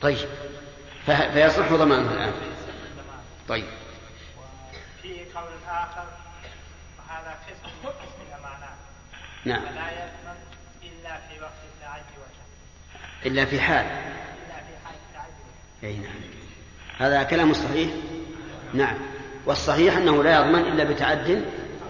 [0.00, 0.28] طيب.
[1.06, 2.32] فيصح ضمانه الآن.
[3.48, 3.66] طيب.
[5.02, 6.04] في قول آخر
[6.98, 8.76] وهذا قسم من قسم الأمانات.
[9.44, 9.60] نعم.
[9.60, 10.36] فلا يضمن
[10.82, 12.43] إلا في وقت التعدي والتعدي.
[13.26, 13.86] إلا في حال.
[15.84, 16.14] أي نعم.
[16.98, 17.90] هذا كلام صحيح؟
[18.74, 18.96] نعم.
[19.46, 21.44] والصحيح أنه لا يضمن إلا بتعد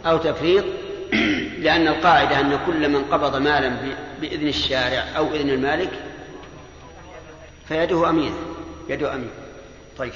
[0.06, 0.64] أو تفريط
[1.64, 5.90] لأن القاعدة أن كل من قبض مالا بإذن الشارع أو إذن المالك
[7.68, 8.36] فيده أمينة
[8.88, 9.30] يده أمين
[9.98, 10.12] طيب.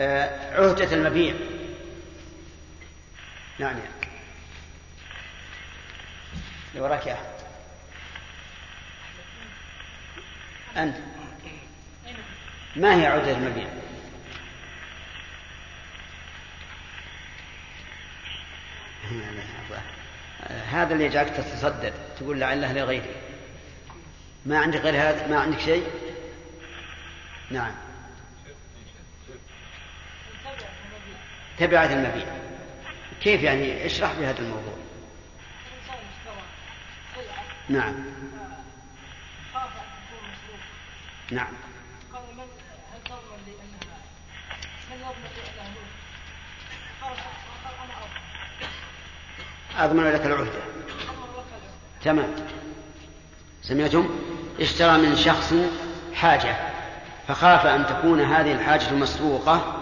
[0.00, 1.34] آه عهدة المبيع.
[3.58, 3.76] نعم.
[6.74, 7.33] لو وراك يا أحمد
[10.76, 10.96] أنت.
[12.76, 13.68] ما هي عودة المبيع؟
[20.70, 23.14] هذا اللي يجعلك تتصدر تقول لعله لغيري.
[24.46, 25.86] ما عندك غير هذا؟ ما عندك شيء؟
[27.50, 27.74] نعم.
[31.58, 32.26] تبعة المبيع.
[33.22, 34.74] كيف يعني؟ اشرح لي هذا الموضوع.
[37.68, 37.94] نعم.
[41.30, 41.52] نعم.
[44.90, 45.44] هل يضمن
[49.76, 50.50] أنا أضمن لك العهدة.
[52.04, 52.34] تمام.
[53.62, 54.08] سمعتم؟
[54.60, 55.54] اشترى من شخص
[56.14, 56.56] حاجة
[57.28, 59.80] فخاف أن تكون هذه الحاجة مسروقة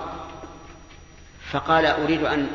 [1.51, 2.49] فقال أريد أن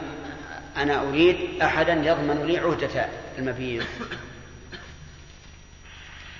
[0.77, 3.83] أنا أريد أحدا يضمن لي عهدة المبيع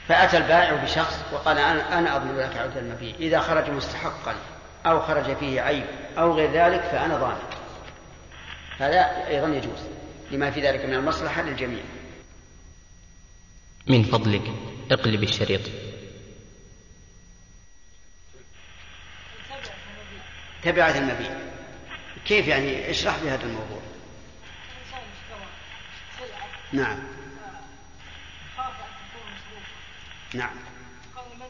[0.08, 4.36] فأتى البائع بشخص وقال أنا أنا أضمن لك عهدة المبيع إذا خرج مستحقا
[4.86, 5.86] أو خرج فيه عيب
[6.18, 7.42] أو غير ذلك فأنا ضامن.
[8.80, 9.80] هذا أيضا يجوز
[10.32, 11.84] لما في ذلك من المصلحة للجميع.
[13.88, 14.52] من فضلك
[14.92, 15.62] اقلب الشريط.
[20.64, 21.32] تبعة المبيع
[22.26, 23.82] كيف يعني؟ اشرح لي هذا الموضوع.
[26.74, 27.17] نعم.
[30.34, 30.50] نعم.
[31.16, 31.46] قال من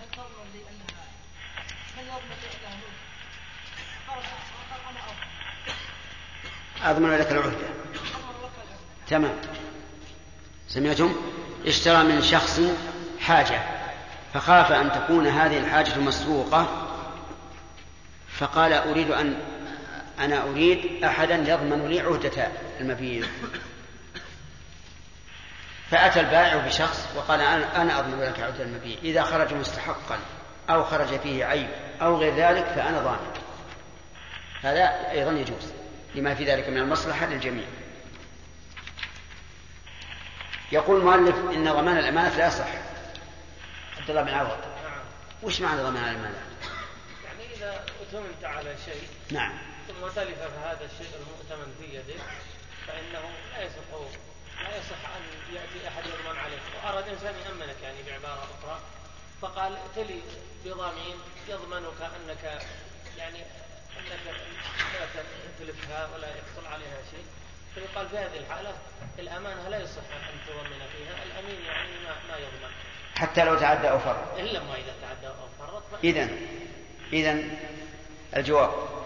[0.00, 1.04] هل تضمن لي انها
[1.98, 2.80] يضمن لي انها
[4.08, 4.22] قال
[6.82, 7.68] أنا أضمن لك العهدة.
[9.08, 9.36] تمام.
[10.68, 11.14] سمعتم؟
[11.66, 12.60] اشترى من شخص
[13.20, 13.62] حاجة
[14.34, 16.88] فخاف أن تكون هذه الحاجة مسروقة
[18.38, 19.38] فقال أريد أن
[20.18, 22.48] أنا أريد أحدا يضمن لي عهدة
[22.80, 23.26] المبيع.
[25.92, 28.98] فأتى البائع بشخص وقال أنا أنا أضمن لك عهدة المبيع.
[29.02, 30.18] إذا خرج مستحقا
[30.70, 31.70] أو خرج فيه عيب
[32.02, 33.32] أو غير ذلك فأنا ضامن
[34.62, 35.72] هذا أيضا يجوز
[36.14, 37.64] لما في ذلك من المصلحة للجميع.
[40.72, 42.68] يقول المؤلف إن ضمان الأمانة لا يصح.
[43.98, 44.58] عبد الله بن عوض.
[45.42, 46.42] وش معنى ضمان الأمانة؟
[47.24, 49.58] يعني إذا أتمنت على شيء نعم.
[49.88, 52.20] ثم تلف هذا الشيء المؤتمن في يدك
[52.86, 54.31] فإنه لا يصح
[54.62, 56.60] لا يصح أن يأتي أحد يضمن عليك.
[56.84, 58.80] وأراد إنسان يأمنك يعني بعبارة أخرى.
[59.42, 60.20] فقال ائتلي
[60.64, 61.16] بضامين
[61.48, 62.62] يضمنك أنك
[63.18, 63.38] يعني
[63.98, 64.20] أنك
[64.94, 65.22] لا
[65.58, 67.24] تلفها ولا يحصل عليها شيء.
[67.74, 68.72] فيقال في هذه الحالة
[69.18, 71.22] الأمانة لا يصح أن تضمن فيها.
[71.22, 72.72] الأمين يعني ما, ما يضمن.
[73.16, 74.38] حتى لو تعدى أو فرط.
[74.38, 75.82] إلا ما إذا تعدى أو فرط.
[76.04, 76.28] إذا
[77.12, 77.44] إذا
[78.36, 79.01] الجواب.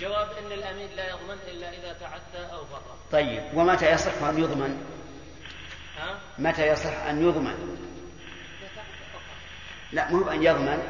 [0.00, 2.82] الجواب أن الأمين لا يضمن إلا إذا تعدى أو فرط
[3.12, 4.86] طيب ومتى يصح أن يضمن؟
[5.98, 7.78] ها؟ متى يصح أن يضمن؟
[9.92, 10.82] لا مو أن يضمن.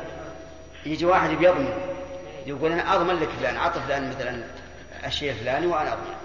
[0.87, 1.97] يجي واحد بيضمن
[2.47, 4.45] يقول أنا أضمن لك فلان أعطي فلان مثلا
[5.07, 6.17] الشيء الفلاني وأنا أضمن.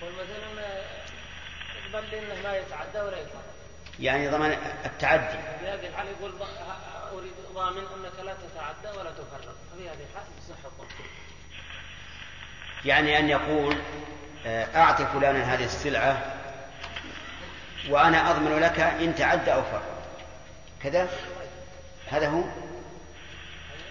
[0.00, 0.62] يقول مثلا
[1.84, 3.42] يقبل لي أنه ما يتعدى ولا يفرط
[4.00, 5.38] يعني ضمان التعدي.
[5.60, 6.32] في هذه الحالة يقول
[7.12, 9.56] أريد ضامن أنك لا تتعدى ولا تفرط.
[9.72, 10.56] ففي هذه الحالة تصح
[12.84, 13.76] يعني أن يقول
[14.46, 16.22] أعطي فلانا هذه السلعة
[17.88, 19.82] وأنا أضمن لك إن تعدى أو فرط
[20.82, 21.08] كذا؟
[22.10, 22.42] هذا هو؟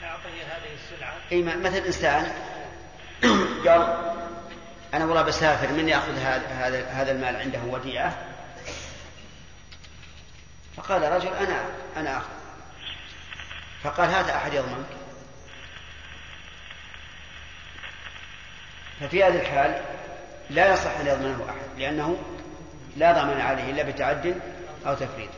[0.04, 1.14] أعطيه هذه السلعة.
[1.32, 2.32] أي مثل إنسان
[3.68, 4.14] قال
[4.94, 8.18] أنا والله بسافر من يأخذ هذا هذا المال عنده وديعة.
[10.78, 11.66] فقال رجل أنا
[11.98, 12.30] أنا أخذ.
[13.84, 14.86] فقال هذا أحد يضمنك؟
[19.02, 19.82] ففي هذه الحال
[20.50, 22.18] لا يصح أن يضمنه أحد لأنه
[22.98, 24.42] لا ضمان عليه إلا بتعد
[24.88, 25.30] أو تفريط.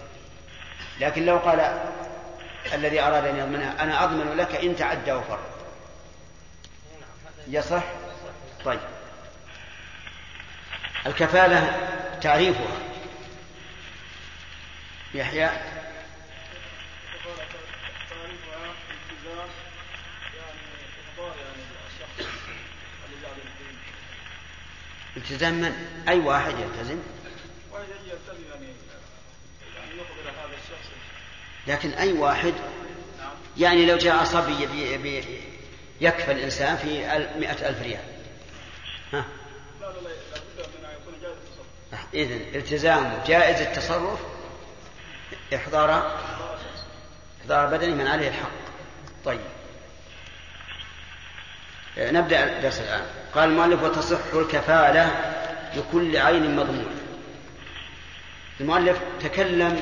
[1.00, 1.80] لكن لو قال
[2.74, 5.40] الذي أراد أن يضمنها أنا أضمن لك إن تعدى وفر
[7.48, 7.84] يصح؟
[8.66, 8.80] طيب.
[11.06, 11.80] الكفالة
[12.22, 12.78] تعريفها.
[15.14, 15.50] يحيى؟
[25.18, 27.00] التزام من؟ أي واحد يلتزم؟
[31.68, 32.54] لكن أي واحد؟
[33.58, 35.42] يعني لو جاء صبي بي بي
[36.02, 36.88] يكفى الإنسان في
[37.40, 38.04] مئة ألف ريال.
[39.14, 39.26] ها؟
[42.14, 44.20] إذن التزامه جائز التصرف
[45.56, 46.18] إحضار
[47.42, 48.52] إحضار بدني من عليه الحق.
[49.26, 49.42] طيب.
[51.98, 53.23] نبدأ الدرس الآن.
[53.36, 55.12] قال المؤلف وتصح الكفالة
[55.76, 56.96] لكل عين مضمون
[58.60, 59.82] المؤلف تكلم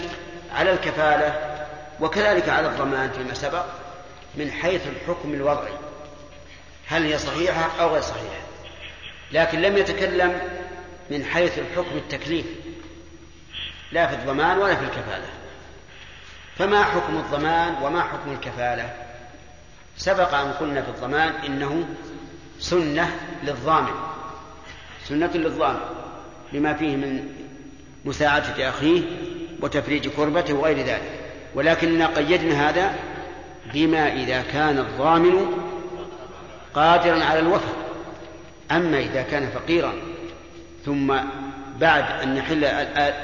[0.56, 1.52] على الكفالة
[2.00, 3.66] وكذلك على الضمان فيما سبق
[4.36, 5.74] من حيث الحكم الوضعي
[6.88, 8.42] هل هي صحيحة أو غير صحيحة.
[9.32, 10.42] لكن لم يتكلم
[11.10, 12.46] من حيث الحكم التكليف
[13.92, 15.28] لا في الضمان ولا في الكفالة.
[16.58, 18.94] فما حكم الضمان وما حكم الكفالة؟
[19.98, 21.86] سبق أن قلنا في الضمان إنه
[22.62, 23.12] سنة
[23.44, 23.94] للضامن.
[25.08, 25.80] سنة للضامن
[26.54, 27.28] لما فيه من
[28.06, 29.02] مساعدة أخيه
[29.62, 31.12] وتفريج كربته وغير ذلك.
[31.56, 32.96] ولكننا قيدنا هذا
[33.74, 35.46] بما إذا كان الضامن
[36.74, 37.76] قادرا على الوفاء
[38.72, 39.94] أما إذا كان فقيرا
[40.86, 41.18] ثم
[41.80, 42.66] بعد أن يحل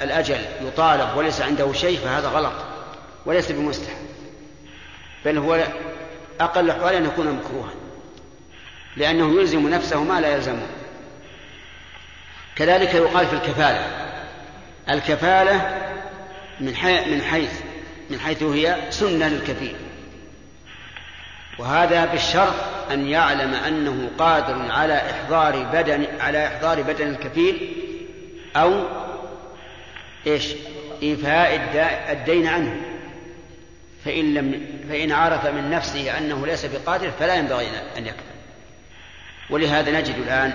[0.03, 2.53] الأجل يطالب وليس عنده شيء فهذا غلط
[3.25, 3.97] وليس بمستحب.
[5.25, 5.63] بل هو
[6.39, 7.71] أقل الأحوال أن يكون مكروها.
[8.97, 10.67] لأنه يلزم نفسه ما لا يلزمه.
[12.55, 13.87] كذلك يقال في الكفالة.
[14.89, 15.77] الكفالة
[16.59, 16.73] من
[17.11, 17.61] من حيث
[18.09, 19.75] من حيث هي سنة للكفيل.
[21.59, 22.55] وهذا بالشرط
[22.91, 27.73] أن يعلم أنه قادر على إحضار بدن على إحضار بدن الكفيل
[28.55, 28.83] أو
[30.27, 30.53] إيش؟
[31.03, 31.55] إيفاء
[32.11, 32.81] الدين عنه.
[34.05, 37.67] فإن لم فإن عرف من نفسه أنه ليس بقادر فلا ينبغي
[37.97, 38.36] أن يكفل.
[39.49, 40.53] ولهذا نجد الآن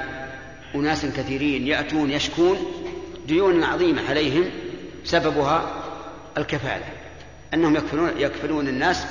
[0.74, 2.58] أناس كثيرين يأتون يشكون
[3.26, 4.50] ديون عظيمة عليهم
[5.04, 5.82] سببها
[6.38, 6.84] الكفالة
[7.54, 9.06] أنهم يكفلون يكفلون الناس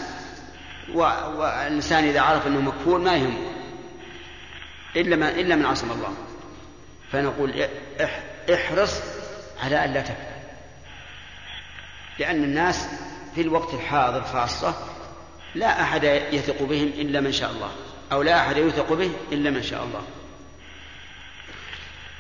[0.94, 3.52] والإنسان إذا عرف أنه مكفول ما يهمه
[4.96, 6.14] إلا من إلا من عصم الله.
[7.12, 7.66] فنقول
[8.54, 9.02] احرص
[9.64, 10.32] على ألا تكفل
[12.20, 12.88] لأن الناس
[13.36, 14.76] في الوقت الحاضر خاصة
[15.56, 17.72] لا أحد يثق بهم إلا من شاء الله.
[18.12, 20.04] أو لا أحد يثق به إلا من شاء الله.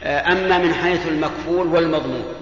[0.03, 2.33] أما من حيث المكفول والمضمون.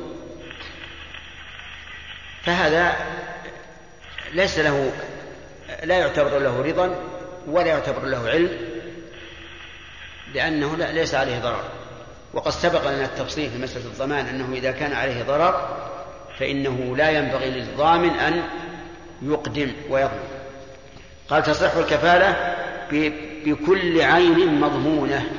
[2.43, 2.95] فهذا
[4.33, 4.91] ليس له
[5.83, 6.95] لا يعتبر له رضا
[7.47, 8.49] ولا يعتبر له علم
[10.33, 11.63] لأنه لا ليس عليه ضرر.
[12.33, 15.77] وقد سبق لنا التفصيل في مسألة الضمان أنه إذا كان عليه ضرر
[16.39, 18.43] فإنه لا ينبغي للضامن أن
[19.21, 20.29] يقدم ويضمن.
[21.29, 22.55] قال تصح الكفالة
[23.45, 25.29] بكل عين مضمونة.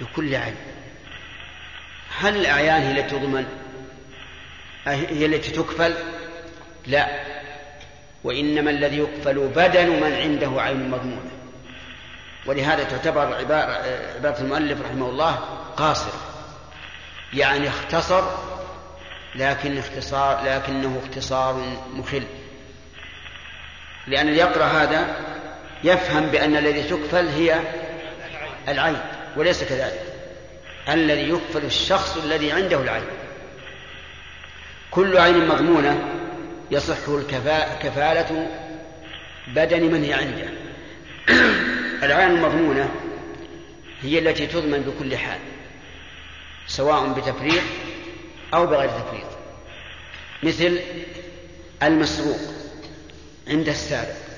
[0.00, 0.56] بكل عين.
[2.18, 3.46] هل الأعيان هي التي تضمن؟
[4.86, 5.94] هي التي تكفل؟
[6.86, 7.22] لا.
[8.24, 11.30] وإنما الذي يكفل بدن من عنده عين مضمونة.
[12.46, 15.34] ولهذا تعتبر عبارة, المؤلف رحمه الله
[15.76, 16.12] قاصر.
[17.34, 18.24] يعني اختصر
[19.34, 22.24] لكن اختصار لكنه اختصار مخل.
[24.06, 25.16] لأن اللي يقرأ هذا
[25.84, 27.60] يفهم بأن الذي تكفل هي
[28.68, 28.98] العين
[29.36, 30.02] وليس كذلك.
[30.88, 33.04] الذي يكفل الشخص الذي عنده العين.
[34.90, 36.08] كل عين مضمونة
[36.70, 37.10] يصح
[37.82, 38.48] كفالة
[39.48, 40.48] بدن من هي عنده.
[42.06, 42.90] العين المضمونة
[44.02, 45.38] هي التي تضمن بكل حال
[46.66, 47.62] سواء بتفريط
[48.54, 49.26] أو بغير تفريط
[50.42, 50.80] مثل
[51.82, 52.38] المسروق
[53.48, 54.31] عند السارق.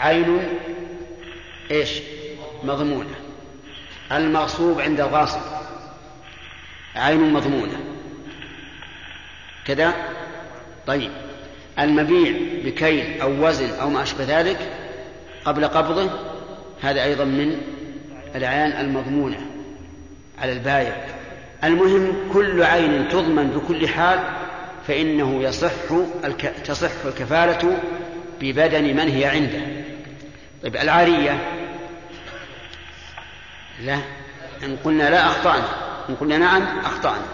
[0.00, 0.42] عين
[1.70, 2.00] إيش؟
[2.64, 3.14] مضمونة.
[4.12, 5.40] المغصوب عند الغاصب.
[6.96, 7.80] عين مضمونة.
[9.64, 9.94] كذا؟
[10.86, 11.10] طيب.
[11.78, 12.32] المبيع
[12.64, 14.58] بكيل أو وزن أو ما أشبه ذلك
[15.44, 16.10] قبل قبضه
[16.82, 17.60] هذا أيضا من
[18.34, 19.40] الأعيان المضمونة
[20.38, 20.96] على البايع.
[21.64, 24.20] المهم كل عين تضمن بكل حال
[24.86, 25.92] فإنه يصح
[26.24, 26.54] الك...
[26.64, 27.78] تصح الكفالة
[28.40, 29.85] ببدن من هي عنده.
[30.66, 31.38] طيب العارية.
[33.80, 33.98] لا
[34.62, 35.68] إن قلنا لا أخطأنا
[36.08, 37.26] إن قلنا نعم أخطأنا.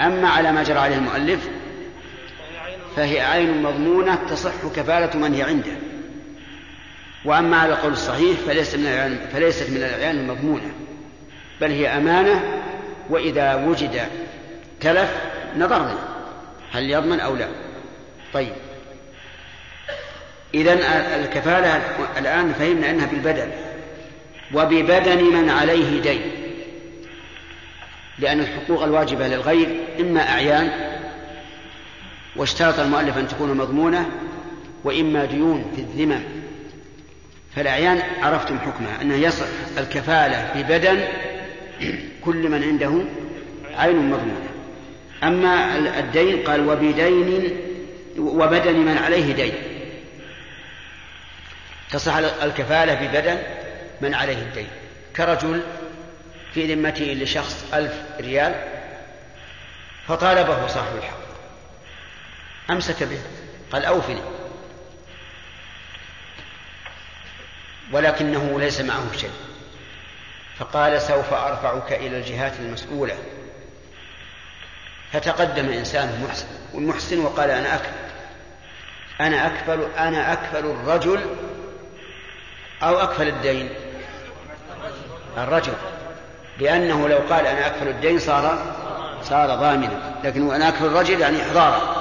[0.00, 1.48] أما على ما جرى عليه المؤلف
[2.96, 5.72] فهي عين مضمونة تصح كفالة من هي عنده.
[7.24, 10.72] وأما على القول الصحيح فليست من العيان فليست من الأعيان المضمونة
[11.60, 12.62] بل هي أمانة
[13.08, 14.00] وإذا وجد
[14.80, 15.16] تلف
[15.56, 15.98] نظرنا
[16.72, 17.48] هل يضمن أو لا.
[18.34, 18.69] طيب.
[20.54, 20.72] إذا
[21.20, 21.82] الكفالة
[22.18, 23.50] الآن فهمنا أنها بالبدن.
[24.54, 26.20] وببدن من عليه دين.
[28.18, 29.68] لأن الحقوق الواجبة للغير
[30.00, 30.70] إما أعيان
[32.36, 34.10] واشترط المؤلف أن تكون مضمونة
[34.84, 36.20] وإما ديون في الذمم
[37.56, 39.46] فالأعيان عرفتم حكمها أنه يصح
[39.78, 41.00] الكفالة ببدن
[42.24, 43.02] كل من عنده
[43.76, 44.50] عين مضمونة.
[45.22, 47.50] أما الدين قال وبدين
[48.18, 49.52] وبدن من عليه دين.
[51.92, 53.42] تصح الكفالة ببدن
[54.00, 54.68] من عليه الدين.
[55.16, 55.62] كرجل
[56.54, 58.54] في ذمته لشخص ألف ريال
[60.08, 61.20] فطالبه صاحب الحق.
[62.70, 63.18] أمسك به
[63.72, 64.22] قال أوفني.
[67.92, 69.32] ولكنه ليس معه شيء.
[70.58, 73.18] فقال سوف أرفعك إلى الجهات المسؤولة.
[75.12, 77.90] فتقدم إنسان محسن والمحسن وقال أنا أكفل.
[79.20, 81.49] أنا أكفل أنا أكفل الرجل
[82.82, 83.68] أو أكفل الدين.
[85.38, 85.72] الرجل.
[86.58, 88.58] لأنه لو قال أنا أكفل الدين صار
[89.22, 90.14] صار ضامنا.
[90.24, 92.00] لكن أنا أكفل الرجل يعني إحضارا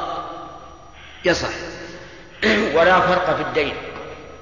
[1.25, 1.49] يصح.
[2.75, 3.73] ولا فرق في الدين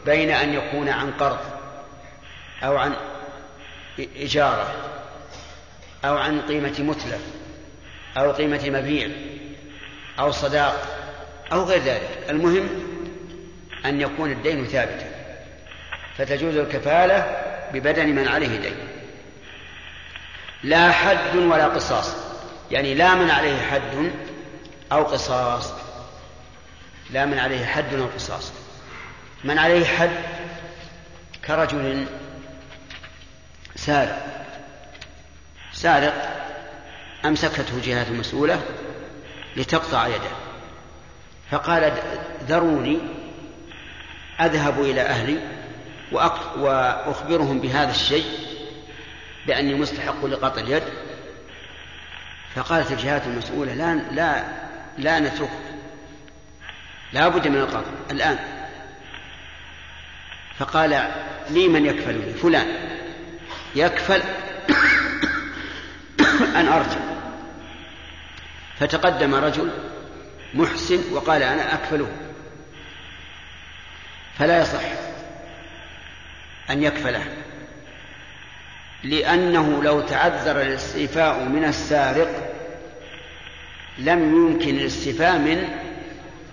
[0.06, 1.40] بين أن يكون عن قرض
[2.64, 2.94] أو عن
[4.00, 4.68] إجارة
[6.06, 7.22] أو عن قيمة متلف
[8.18, 9.10] أو قيمة مبيع
[10.20, 10.76] أو صداق
[11.52, 12.10] أو غير ذلك.
[12.30, 12.70] المهم
[13.86, 15.07] أن يكون الدين ثابتا
[16.18, 17.44] فتجوز الكفالة
[17.74, 18.76] ببدن من عليه دين.
[20.64, 22.16] لا حد ولا قصاص.
[22.72, 24.12] يعني لا من عليه حد
[24.92, 25.74] أو قصاص.
[27.10, 28.52] لا من عليه حد أو قصاص.
[29.44, 30.10] من عليه حد
[31.46, 32.06] كرجل
[33.76, 34.28] سارق.
[35.74, 36.14] سارق
[37.26, 38.62] أمسكته جهات مسؤولة
[39.56, 40.32] لتقطع يده.
[41.52, 41.94] فقال
[42.48, 43.00] ذروني
[44.40, 45.57] أذهب إلى أهلي
[46.12, 48.26] وأخبرهم بهذا الشيء
[49.48, 50.84] بأني مستحق لقطع اليد.
[52.56, 54.44] فقالت الجهات المسؤولة لا لا
[54.98, 55.60] لا نتركه
[57.14, 58.40] لا بد من القطع الآن.
[60.60, 61.12] فقال
[61.50, 62.68] لي من يكفلني فلان.
[63.76, 64.22] يكفل
[66.60, 67.00] أن أرجع.
[68.80, 69.72] فتقدم رجل
[70.54, 72.12] محسن وقال أنا أكفله.
[74.40, 75.07] فلا يصح.
[76.70, 77.24] أن يكفله.
[79.04, 82.54] لأنه لو تعذر الاستيفاء من السارق
[83.98, 85.68] لم يمكن الاستيفاء من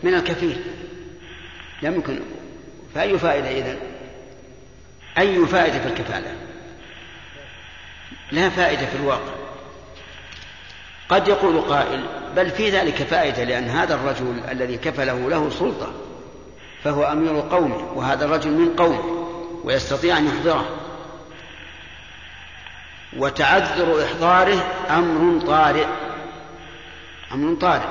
[0.02, 0.56] من الكفيل.
[1.82, 2.20] لم يمكن.
[2.94, 3.78] فأي فائدة إذن؟
[5.18, 6.34] أي فائدة في الكفالة؟
[8.32, 9.34] لا فائدة في الواقع.
[11.08, 12.04] قد يقول قائل
[12.36, 15.92] بل في ذلك فائدة لأن هذا الرجل الذي كفله له سلطة
[16.84, 19.13] فهو أمير قومه وهذا الرجل من قومه.
[19.64, 20.64] ويستطيع أن يحضره.
[23.16, 25.86] وتعذر إحضاره أمر طارئ.
[27.32, 27.88] أمر طارئ.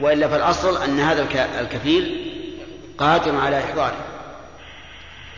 [0.00, 1.26] وإلا فالأصل أن هذا
[1.60, 2.30] الكفيل
[2.98, 3.96] قادر على إحضاره.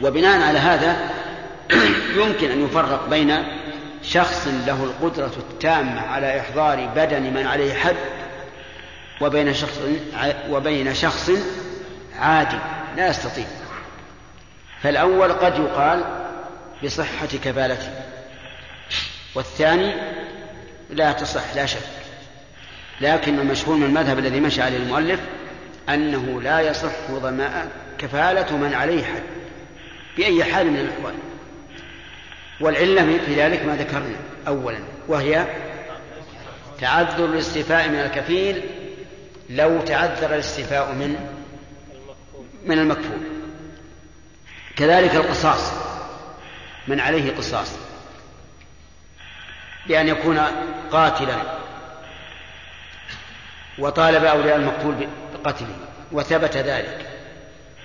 [0.00, 1.10] وبناء على هذا
[2.22, 3.44] يمكن أن يفرق بين
[4.02, 7.96] شخص له القدرة التامة على إحضار بدن من عليه حد
[9.20, 9.80] وبين شخص
[10.50, 11.30] وبين شخص
[12.18, 12.58] عادي
[12.96, 13.44] لا يستطيع.
[14.82, 16.04] فالأول قد يقال
[16.84, 17.90] بصحة كفالته
[19.34, 19.94] والثاني
[20.90, 21.78] لا تصح لا شك.
[23.00, 25.20] لكن المشهور من المذهب الذي مشى عليه المؤلف
[25.88, 27.68] أنه لا يصح ضماء
[27.98, 29.22] كفالة من عليه حد
[30.16, 31.14] بأي حال من الأحوال.
[32.60, 34.16] والعلة في ذلك ما ذكرنا
[34.48, 35.46] أولا وهي
[36.80, 38.62] تعذر الاستيفاء من الكفيل
[39.50, 41.16] لو تعذر الاستيفاء من
[42.64, 43.35] من المكفول.
[44.76, 45.72] كذلك القصاص.
[46.88, 47.72] من عليه قصاص.
[49.86, 50.38] بأن يكون
[50.92, 51.36] قاتلا.
[53.78, 55.76] وطالب أولياء المقتول بقتله.
[56.12, 57.10] وثبت ذلك.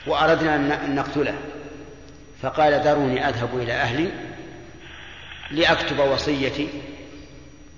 [0.08, 1.38] وأردنا أن نقتله.
[2.42, 4.12] فقال ذروني أذهب إلى أهلي
[5.52, 6.70] لأكتب وصيتي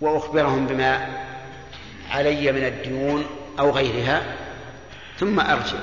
[0.01, 1.07] وأخبرهم بما
[2.11, 3.26] علي من الديون
[3.59, 4.22] أو غيرها
[5.20, 5.80] ثم أرجع.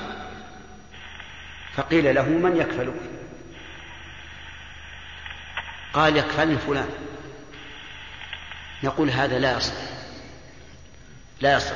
[1.73, 3.20] فقيل له من يكفلك؟
[5.93, 6.89] قال يكفلني فلان.
[8.83, 9.73] نقول هذا لا يصح.
[11.41, 11.75] لا يصح.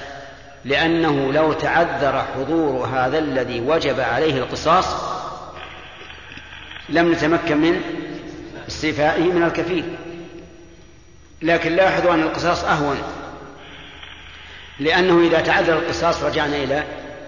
[0.66, 4.86] لأنه لو تعذر حضور هذا الذي وجب عليه القصاص
[6.90, 7.82] لم نتمكن من
[8.68, 9.96] استيفائه من الكفيل.
[11.42, 12.98] لكن لاحظوا أن القصاص أهون.
[14.80, 16.84] لأنه إذا تعذر القصاص رجعنا إلى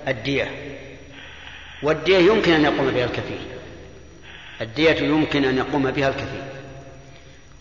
[0.08, 0.52] الدية.
[1.84, 3.42] والدية يمكن أن يقوم بها الكفيل.
[4.62, 6.57] الدية يمكن أن يقوم بها الكفيل.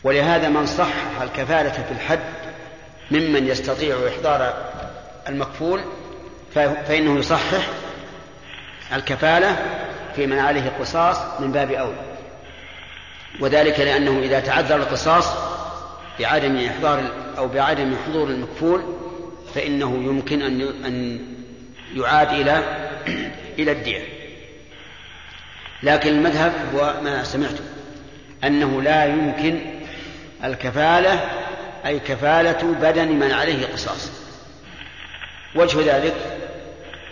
[0.06, 2.20] ولهذا من صحح الكفالة في الحد
[3.10, 4.54] ممن يستطيع إحضار
[5.28, 5.80] المكفول
[6.54, 7.68] فإنه يصحح
[8.92, 9.56] الكفالة
[10.16, 12.16] في من عليه القصاص من باب أولى
[13.40, 15.28] وذلك لأنه إذا تعذر القصاص
[16.20, 18.82] بعدم إحضار أو بعدم حضور المكفول
[19.54, 20.42] فإنه يمكن
[20.86, 21.20] أن
[21.96, 22.62] يعاد إلى
[23.58, 24.04] إلى الدية.
[25.82, 27.56] لكن المذهب هو ما سمعت
[28.44, 29.75] أنه لا يمكن
[30.44, 31.20] الكفالة
[31.86, 34.10] أي كفالة بدن من عليه قصاص.
[35.54, 36.14] وجه ذلك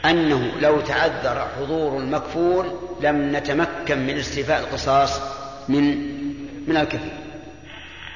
[0.04, 5.20] أنه لو تعذر حضور المكفول لم نتمكن من استيفاء القصاص
[5.68, 6.14] من
[6.68, 7.12] من الكفيل.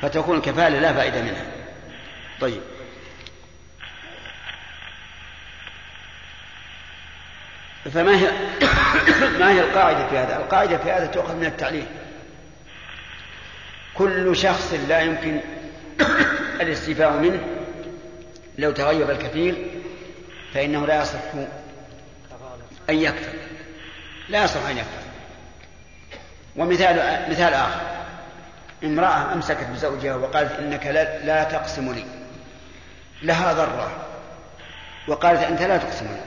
[0.03, 1.47] فتكون الكفالة لا فائدة منها.
[2.41, 2.61] طيب.
[7.95, 8.31] فما هي
[9.41, 11.87] ما هي القاعدة في هذا؟ القاعدة في هذا تؤخذ من التعليل.
[13.99, 15.41] كل شخص لا يمكن
[16.61, 17.41] الاستيفاء منه
[18.59, 19.67] لو تغيب الكفيل
[20.55, 21.19] فإنه لا يصح
[22.91, 23.39] أن يكفر.
[24.29, 25.03] لا يصح أن يكفر.
[26.57, 27.99] ومثال مثال آخر.
[28.85, 32.05] امرأة أمسكت بزوجها وقالت إنك لا, لا تقسم لي
[33.23, 33.91] لها ضرة
[35.09, 36.21] وقالت أنت لا تقسم لي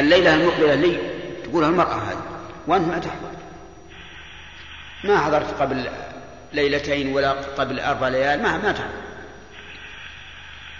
[0.00, 0.98] الليلة المقبلة لي
[1.44, 2.22] تقولها المرأة هذه
[2.66, 3.39] وأنت ما تحضر.
[5.04, 5.90] ما حضرت قبل
[6.52, 8.90] ليلتين ولا قبل أربع ليال ما ما تعرف.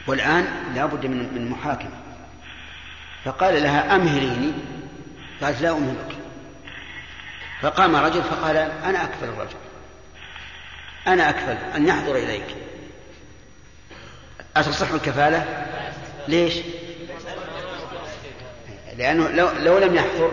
[0.06, 2.00] والآن لا بد من من محاكمة.
[3.24, 4.52] فقال لها أمهليني؟
[5.42, 6.16] قالت لا أمهلك.
[7.62, 9.56] فقام رجل فقال أنا أكفل الرجل.
[11.06, 12.56] أنا أكفل أن يحضر إليك.
[14.56, 15.66] أتصح الكفالة؟
[16.28, 16.54] ليش؟
[18.96, 20.32] لأنه لو, لو لم يحضر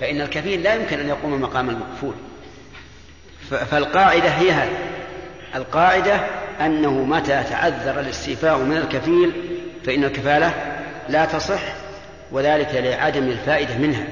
[0.00, 2.14] فإن الكفيل لا يمكن أن يقوم مقام المكفول
[3.50, 4.78] فالقاعدة هي هذه.
[5.54, 6.20] القاعدة
[6.60, 9.32] أنه متى تعذر الاستيفاء من الكفيل
[9.86, 10.52] فإن الكفالة
[11.08, 11.60] لا تصح
[12.32, 14.04] وذلك لعدم الفائدة منها.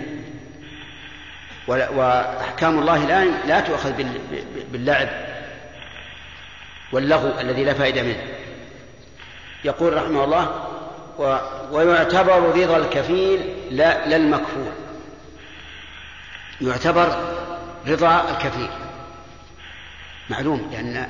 [1.68, 3.92] وأحكام الله لا لا تؤخذ
[4.72, 5.08] باللعب
[6.92, 8.22] واللغو الذي لا فائدة منه.
[9.64, 10.68] يقول رحمه الله
[11.70, 14.72] ويعتبر رضا الكفيل لا, لا المكفول.
[16.60, 17.36] يعتبر
[17.88, 18.68] رضا الكفيل.
[20.30, 21.08] معلوم لأن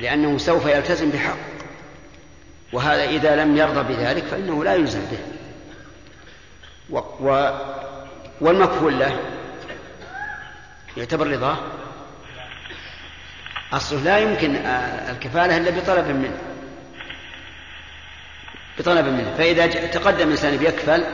[0.00, 1.36] لأنه سوف يلتزم بحق.
[2.72, 5.18] وهذا إذا لم يرضى بذلك فإنه لا يلزم به.
[6.90, 7.58] و و
[8.40, 9.18] والمكفول له
[10.96, 11.56] يعتبر رضاه.
[13.72, 14.56] أصله لا يمكن
[15.10, 16.38] الكفالة إلا بطلب منه.
[18.78, 19.34] بطلب منه.
[19.38, 21.04] فإذا تقدم إنسان بيكفل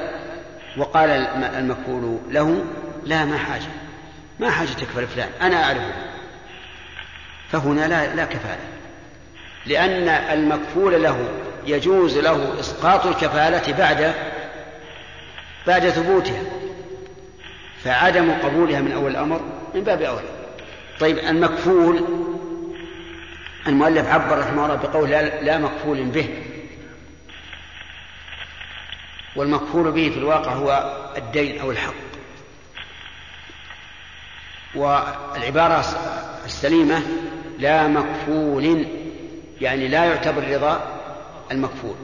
[0.77, 1.11] وقال
[1.45, 2.65] المكفول له
[3.05, 3.71] لا ما حاجة.
[4.41, 5.29] ما حاجة تكفل فلان.
[5.41, 6.10] أنا أعرفه.
[7.53, 8.69] فهنا لا, لا كفالة.
[9.67, 11.29] لأن المكفول له
[11.67, 14.15] يجوز له إسقاط الكفالة بعد
[15.67, 16.43] بعد ثبوتها
[17.85, 19.41] فعدم قبولها من أول الأمر
[19.75, 20.29] من باب أولى.
[21.01, 22.05] طيب المكفول
[23.67, 26.29] المؤلف عبر رحمه الله بقول لا, لا مكفول به.
[29.37, 31.95] والمكفول به في الواقع هو الدين أو الحق.
[34.75, 35.85] والعبارة
[36.45, 37.03] السليمة
[37.61, 38.87] لا مكفول
[39.61, 41.01] يعني لا يعتبر رضا
[41.51, 41.97] المكفول.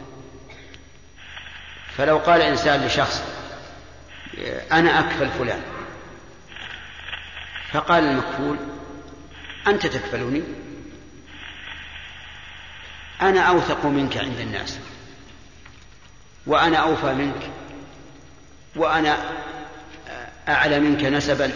[1.96, 3.22] فلو قال إنسان لشخص
[4.72, 5.62] أنا أكفل فلان
[7.72, 8.56] فقال المكفول
[9.66, 10.42] أنت تكفلني؟
[13.22, 14.78] أنا أوثق منك عند الناس
[16.46, 17.50] وأنا أوفى منك
[18.76, 19.16] وأنا
[20.48, 21.52] أعلى منك نسبا.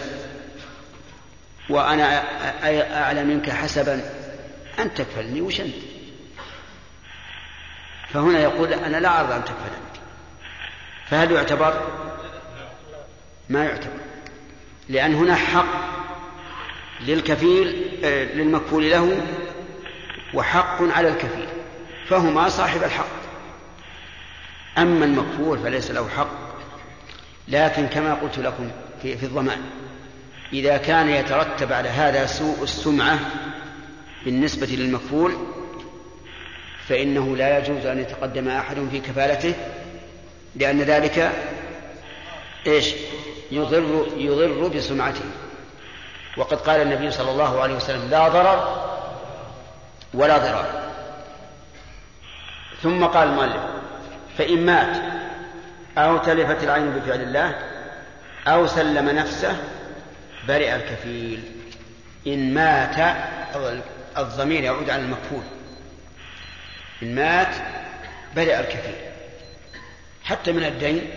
[1.69, 2.23] وأنا
[3.03, 4.01] أعلى منك حسبا.
[4.79, 5.75] أن تكفلني وش أنت؟
[8.13, 10.01] فهنا يقول أنا لا أرضى أن تكفل أنت
[11.09, 11.81] فهل يعتبر؟
[13.49, 13.99] ما يعتبر.
[14.89, 15.91] لأن هنا حق
[17.01, 19.21] للكفيل آه، للمكفول له
[20.33, 21.47] وحق على الكفيل.
[22.07, 23.21] فهما صاحب الحق.
[24.77, 26.51] أما المكفول فليس له حق.
[27.47, 29.61] لكن كما قلت لكم في, في الضمان.
[30.53, 33.19] إذا كان يترتب على هذا سوء السمعة
[34.25, 35.33] بالنسبة للمكفول
[36.87, 39.53] فإنه لا يجوز أن يتقدم أحد في كفالته
[40.55, 41.31] لأن ذلك
[42.67, 42.93] إيش؟
[43.51, 45.25] يضر يضر بسمعته.
[46.37, 48.87] وقد قال النبي صلى الله عليه وسلم لا ضرر
[50.13, 50.91] ولا ضرار
[52.81, 53.61] ثم قال المؤلف
[54.37, 54.97] فإن مات
[55.97, 57.55] أو تلفت العين بفعل الله
[58.47, 59.55] أو سلم نفسه
[60.47, 61.51] برئ الكفيل.
[62.27, 63.15] إن مات
[64.17, 65.43] الضمير يعود على المكفول.
[67.03, 67.55] إن مات
[68.35, 68.95] برئ الكفيل.
[70.23, 71.09] حتى من الدين؟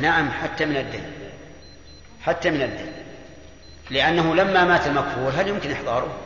[0.00, 1.12] نعم حتى من الدين.
[2.22, 2.92] حتى من الدين.
[3.90, 6.18] لأنه لما مات المكفول هل يمكن إحضاره؟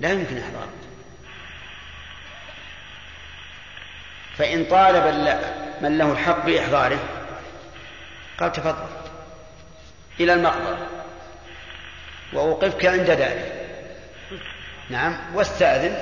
[0.00, 0.72] لا يمكن إحضاره.
[4.36, 5.04] فإن طالب
[5.80, 6.98] من له الحق بإحضاره
[8.38, 9.03] قال تفضل.
[10.20, 10.86] إلى المقبرة.
[12.32, 13.52] وأوقفك عند ذلك
[14.90, 15.96] نعم واستأذن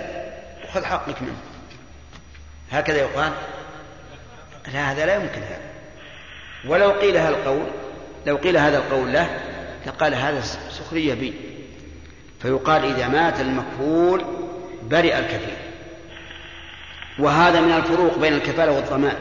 [0.64, 1.36] وخذ حقك منه.
[2.72, 3.32] هكذا يقال.
[4.72, 5.60] لا هذا لا يمكن هذا.
[6.66, 7.66] ولو قيل هذا القول
[8.26, 9.40] لو قيل هذا القول له
[9.86, 10.40] لقال هذا
[10.70, 11.34] سخرية بي.
[12.42, 14.24] فيقال إذا مات المكفول
[14.82, 15.56] برئ الكفيل.
[17.18, 19.16] وهذا من الفروق بين الكفالة والضمان.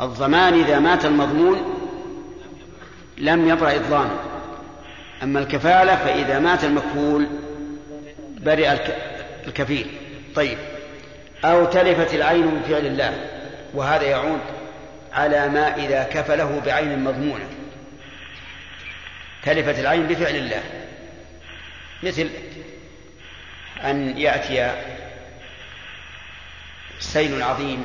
[0.00, 1.77] الضمان إذا مات المضمون
[3.20, 4.18] لم يبرأ إضلاما
[5.22, 7.26] أما الكفالة فإذا مات المكفول
[8.38, 8.76] برئ
[9.46, 9.86] الكفيل.
[10.34, 10.58] طيب.
[11.44, 13.14] أو تلفت العين بفعل الله
[13.74, 14.40] وهذا يعود
[15.12, 17.48] على ما إذا كفله بعين مضمونة.
[19.44, 20.62] تلفت العين بفعل الله.
[22.02, 22.30] مثل
[23.84, 24.72] أن يأتي
[26.98, 27.84] سيل عظيم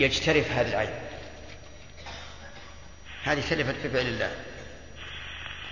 [0.00, 1.05] يجترف هذه العين.
[3.26, 4.30] هذه تلفت بفعل الله.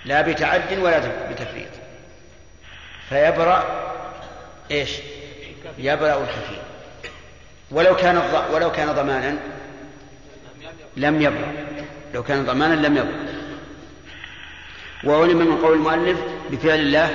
[0.04, 0.98] لا بتعد ولا
[1.30, 1.68] بتفريط.
[3.08, 3.92] فيبرأ
[4.70, 4.90] إيش؟
[5.78, 6.58] يبرأ الكفيل
[7.70, 8.16] ولو كان
[8.52, 9.36] ولو كان ضمانا
[10.96, 11.52] لم يبرأ.
[12.14, 13.24] لو كان ضمانا لم يبرأ.
[15.04, 16.18] وعلم من قول المؤلف
[16.50, 17.10] بفعل الله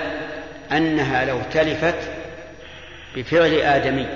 [0.71, 2.11] أنها لو تلفت
[3.15, 4.07] بفعل آدمي.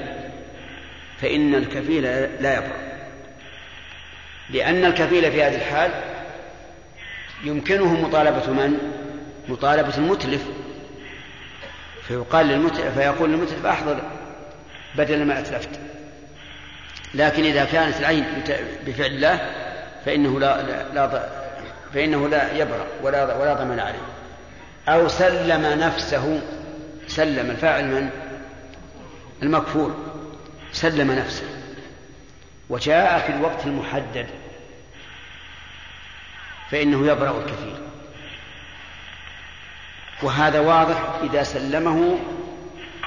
[1.22, 2.04] فإن الكفيل
[2.44, 2.84] لا يبرأ.
[4.50, 6.13] لأن الكفيل في هذه الحال
[7.44, 8.78] يمكنه مطالبة من؟
[9.50, 10.42] مطالبة المتلف.
[12.08, 14.02] فيقال للمتلف فيقول للمتلف أحضر
[14.96, 15.70] بدل ما أتلفت.
[17.14, 18.26] لكن إذا كانت العين
[18.86, 19.40] بفعل الله
[20.06, 20.62] فإنه لا,
[20.94, 21.30] لا,
[21.94, 24.02] فإنه لا يبرأ ولا ولا ضمان عليه.
[24.88, 26.42] أو سلم نفسه.
[27.08, 28.10] سلم الفاعل من؟
[29.44, 29.94] المكفول.
[30.72, 31.46] سلم نفسه.
[32.70, 34.28] وجاء في الوقت المحدد.
[36.72, 37.76] فإنه يبرأ الكثير.
[40.24, 42.20] وهذا واضح إذا سلمه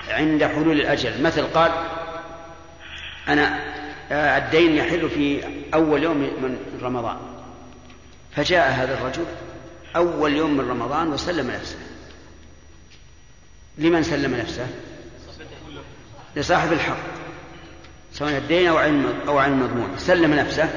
[0.08, 1.22] عند حلول الأجل.
[1.22, 1.72] مثل قال
[3.28, 3.60] أنا
[4.10, 5.44] الدين يحل في
[5.74, 7.16] أول يوم من رمضان.
[8.36, 9.24] فجاء هذا الرجل
[9.96, 11.78] أول يوم من رمضان وسلم نفسه.
[13.78, 14.66] لمن سلم نفسه؟
[16.36, 17.16] لصاحب الحق.
[18.12, 20.68] سواء الدين أو علم أو علم مضمون سلم نفسه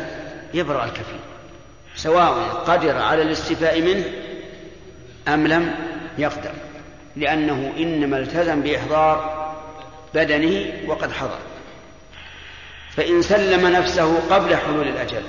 [0.54, 1.20] يبرأ الكفيل
[1.96, 4.04] سواء قدر على الاستيفاء منه
[5.28, 5.76] أم لم
[6.18, 6.52] يقدر
[7.16, 9.40] لأنه إنما التزم بإحضار
[10.14, 11.40] بدنه وقد حضر
[12.90, 15.24] فإن سلم نفسه قبل حلول الأجل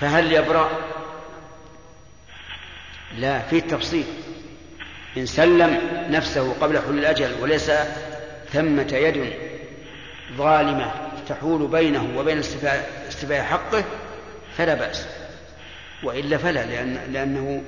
[0.00, 0.70] فهل يبرأ؟
[3.18, 4.04] لا في التفصيل
[5.16, 7.70] إن سلم نفسه قبل حلول الأجل وليس
[8.52, 9.32] ثمة يد
[10.36, 10.90] ظالمة
[11.28, 13.03] تحول بينه وبين استفاء
[13.42, 13.84] حقه
[14.56, 15.06] فلا بأس.
[16.02, 17.62] وإلا فلا لأن لأنه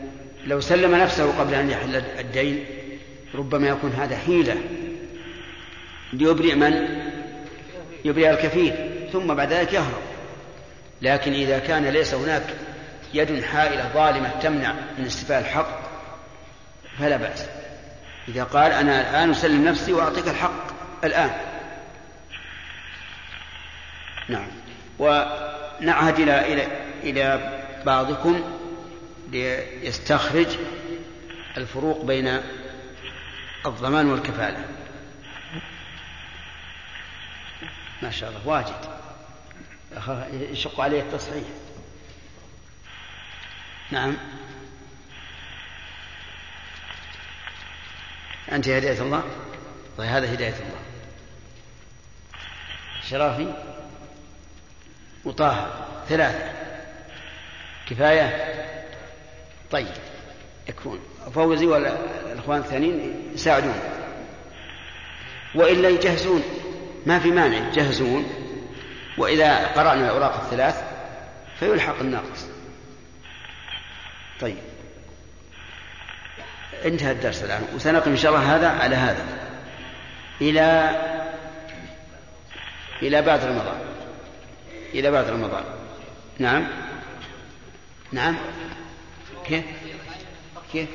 [0.46, 2.64] لو سلم نفسه قبل أن يحل الدين
[3.34, 4.56] ربما يكون هذا حيلة.
[6.12, 6.98] ليبرئ من؟
[8.04, 8.74] يبرئ الكفيل
[9.12, 10.02] ثم بعد ذلك يهرب.
[11.02, 12.42] لكن إذا كان ليس هناك
[13.14, 15.80] يد حائلة ظالمة تمنع من استفاء الحق
[16.98, 17.46] فلا بأس.
[18.28, 20.66] إذا قال أنا الآن أسلم نفسي وأعطيك الحق
[21.04, 21.30] الآن.
[24.28, 24.65] نعم.
[24.98, 26.66] ونعهد إلى إلى
[27.02, 27.52] إلى
[27.86, 28.40] بعضكم
[29.32, 30.46] ليستخرج
[31.56, 32.40] الفروق بين
[33.66, 34.64] الضمان والكفالة.
[38.02, 38.96] ما شاء الله واجد.
[40.52, 41.44] يشق عليه التصحيح.
[43.90, 44.16] نعم.
[48.52, 49.22] أنت هداية الله؟
[49.98, 50.80] طيب هذا هداية الله.
[53.10, 53.75] شرافي؟
[55.26, 55.70] وطه
[56.08, 56.52] ثلاثة.
[57.90, 58.54] كفاية؟
[59.70, 59.86] طيب.
[60.68, 61.00] يكفون.
[61.34, 63.80] فوزي والإخوان الثانيين يساعدون.
[65.54, 66.42] وإلا يجهزون
[67.06, 68.26] ما في مانع يجهزون.
[69.18, 70.84] وإذا قرأنا الأوراق الثلاث
[71.60, 72.46] فيلحق الناقص.
[74.40, 74.58] طيب.
[76.84, 77.62] انتهى الدرس الآن.
[77.74, 79.24] وسنقف إن شاء الله هذا على هذا.
[80.40, 80.90] إلى
[83.02, 83.95] إلى بعد رمضان.
[84.96, 85.64] إلى بعد رمضان.
[86.38, 86.66] نعم.
[88.12, 88.36] نعم.
[89.46, 89.64] كيف؟
[90.72, 90.88] كيف؟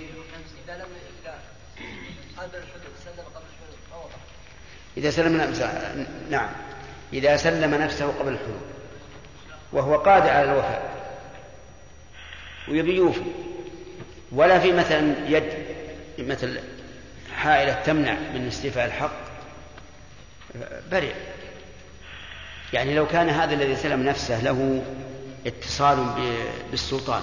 [4.98, 6.50] إذا سلم نفسه نعم.
[7.14, 8.62] إذا سلم نفسه قبل الحلول
[9.74, 10.92] وهو قادر على الوفاء
[12.68, 13.22] ويبي يوفي
[14.32, 15.66] ولا في مثلا يد
[16.20, 16.60] مثل
[17.36, 19.12] حائلة تمنع من استيفاء الحق
[20.92, 21.14] برئ
[22.74, 24.84] يعني لو كان هذا الذي سلم نفسه له
[25.48, 26.08] اتصال
[26.72, 27.22] بالسلطان.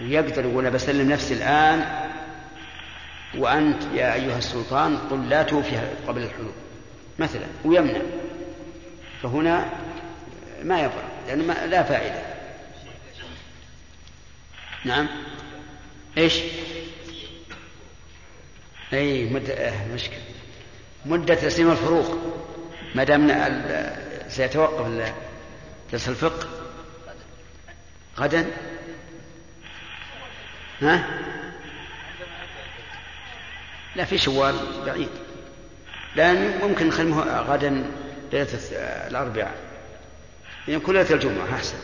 [0.00, 2.08] ويقدر يقول بسلم نفسي الآن
[3.34, 5.76] وأنت يا أيها السلطان قل لا توفي
[6.08, 6.52] قبل الحلول
[7.18, 8.00] مثلا ويمنع.
[9.22, 9.70] فهنا
[10.62, 12.22] ما يبرأ لأنه ما لا فائدة.
[14.84, 15.08] نعم.
[16.18, 16.40] إيش؟
[18.92, 20.22] اي مدة آه مشكلة.
[21.06, 22.18] مدة تسليم الفروق.
[22.94, 23.28] ما دام
[24.28, 25.12] سيتوقف
[25.92, 26.48] درس الفقه
[28.18, 28.46] غدا؟
[30.82, 31.04] ها؟
[33.96, 35.08] لا في شوال بعيد.
[36.16, 37.90] لأن ممكن نخليه غدا
[38.32, 38.48] ليلة
[39.06, 39.54] الأربعاء.
[40.68, 41.78] يعني كل ليلة الجمعة أحسن.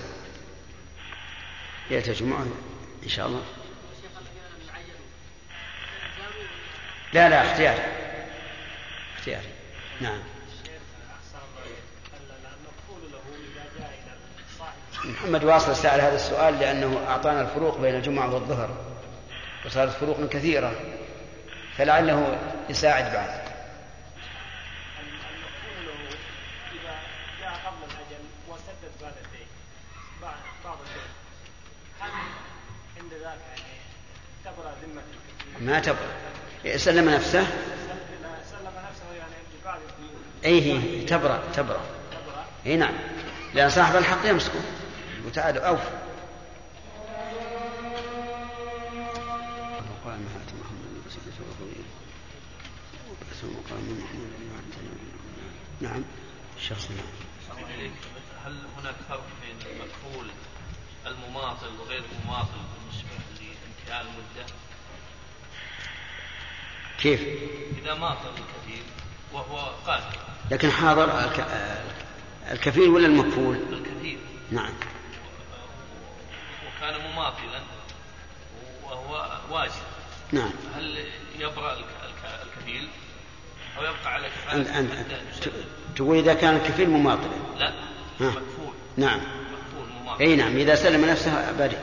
[1.91, 2.47] ليلة الجمعة
[3.03, 3.43] إن شاء الله.
[7.13, 7.83] لا لا اختياري.
[9.19, 9.49] اختياري.
[10.01, 10.19] نعم.
[15.05, 18.71] محمد واصل سأل هذا السؤال لأنه أعطانا الفروق بين الجمعة والظهر
[19.67, 20.73] وصارت فروق كثيرة
[21.77, 22.39] فلعله
[22.71, 23.45] يساعد بعد.
[35.61, 37.47] ما تبرأ سلم نفسه.
[38.51, 39.79] سلم نفسه يعني بعض
[40.45, 41.81] اي تبرأ تبرأ
[42.67, 42.95] اي نعم.
[43.55, 44.61] لأن صاحب الحق يمسكه.
[45.27, 45.63] وتعالوا.
[45.63, 45.81] أوف.
[55.81, 56.05] نعم.
[56.57, 57.65] الشخص نعم
[58.45, 60.27] هل هناك فرق بين المكفول
[61.07, 63.09] المماطل وغير المماطل بالنسبة
[63.41, 64.53] لانتهاء المدة؟
[66.99, 67.21] كيف؟
[67.83, 68.83] إذا ماطل الكفيل
[69.33, 70.19] وهو قادر.
[70.51, 71.31] لكن حاضر
[72.51, 74.19] الكفيل ولا المكفول؟ الكفيل
[74.51, 74.73] نعم.
[76.85, 77.61] وكان مماطلا
[78.85, 79.73] وهو واجب.
[80.33, 80.51] نعم.
[80.77, 81.05] هل
[81.39, 81.77] يبرأ
[82.43, 82.89] الكفيل؟
[83.79, 84.91] أو يبقى على كفاية أنت أنت
[85.97, 87.69] تقول إذا كان الكفيل مماطلا لا
[88.21, 88.29] ها.
[88.29, 88.75] مكفول.
[88.97, 89.21] نعم.
[89.21, 91.79] مكفول مماطل أي نعم إذا سلم نفسه بريء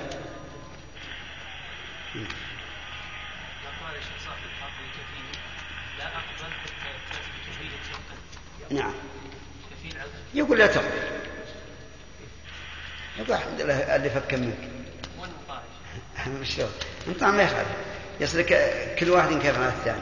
[8.69, 8.93] نعم.
[10.33, 11.21] يقول لا تقبل
[13.17, 14.80] يقول الحمد لله اللي فك منك؟
[16.43, 16.69] شلون
[17.07, 17.67] انطع ما يخالف
[18.19, 18.41] يصير
[18.99, 20.01] كل واحد ينكر على الثاني.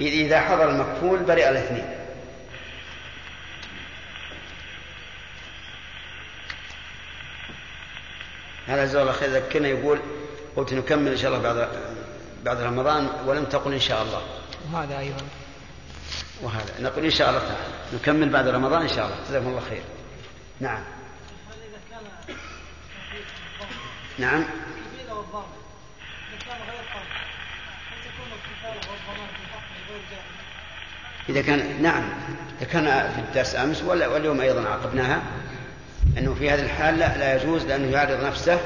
[0.00, 1.96] إذا حضر المكفول برئ الاثنين.
[8.66, 9.30] هذا جزاه الله خير.
[9.30, 10.00] ذكرنا يقول
[10.56, 11.68] قلت نكمل إن شاء الله بعد
[12.42, 14.22] بعد رمضان ولم تقل إن شاء الله.
[14.72, 15.22] وهذا أيضا.
[16.42, 16.80] وهذا.
[16.80, 17.64] نقول إن شاء الله تعالى.
[17.94, 19.16] نكمل بعد رمضان إن شاء الله.
[19.28, 19.82] جزاكم الله خير.
[20.60, 20.99] نعم.
[24.20, 24.44] نعم.
[31.28, 32.02] إذا كان نعم.
[32.60, 35.22] إذا كان في الدرس أمس واليوم أيضا عاقبناها
[36.18, 38.60] أنه في هذه الحال لا, لا يجوز لأنه يعرض نفسه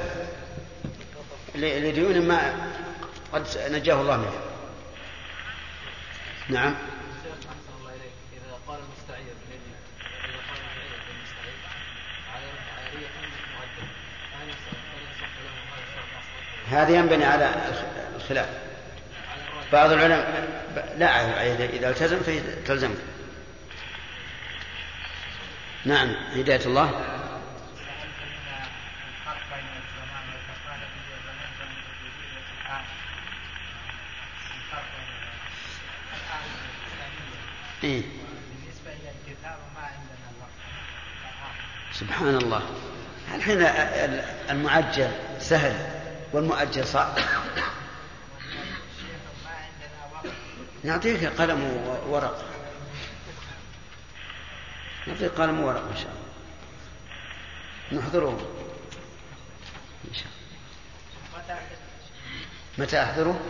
[1.54, 2.40] لديون ما
[3.32, 4.32] قد نجاه الله منها
[6.48, 6.74] نعم.
[16.70, 17.54] هذا ينبني على
[18.16, 18.48] الخلاف.
[19.72, 20.48] بعض العلماء
[20.98, 22.96] لا إذا التزم فتلزمك
[25.84, 27.04] نعم هداية الله.
[37.84, 38.02] إيه؟
[41.92, 42.62] سبحان الله.
[43.34, 43.62] الحين
[44.50, 46.03] المعجل سهل.
[46.34, 47.18] والمؤجل صعب
[50.84, 51.64] نعطيك قلم
[52.08, 52.44] وورق.
[55.06, 58.02] نعطيك قلم وورق إن شاء الله.
[58.02, 58.50] نحضره.
[60.10, 61.58] إن شاء الله.
[62.78, 63.40] متى أحضره؟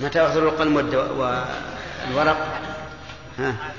[0.00, 2.60] متى أحضر القلم والورق؟
[3.38, 3.74] ها؟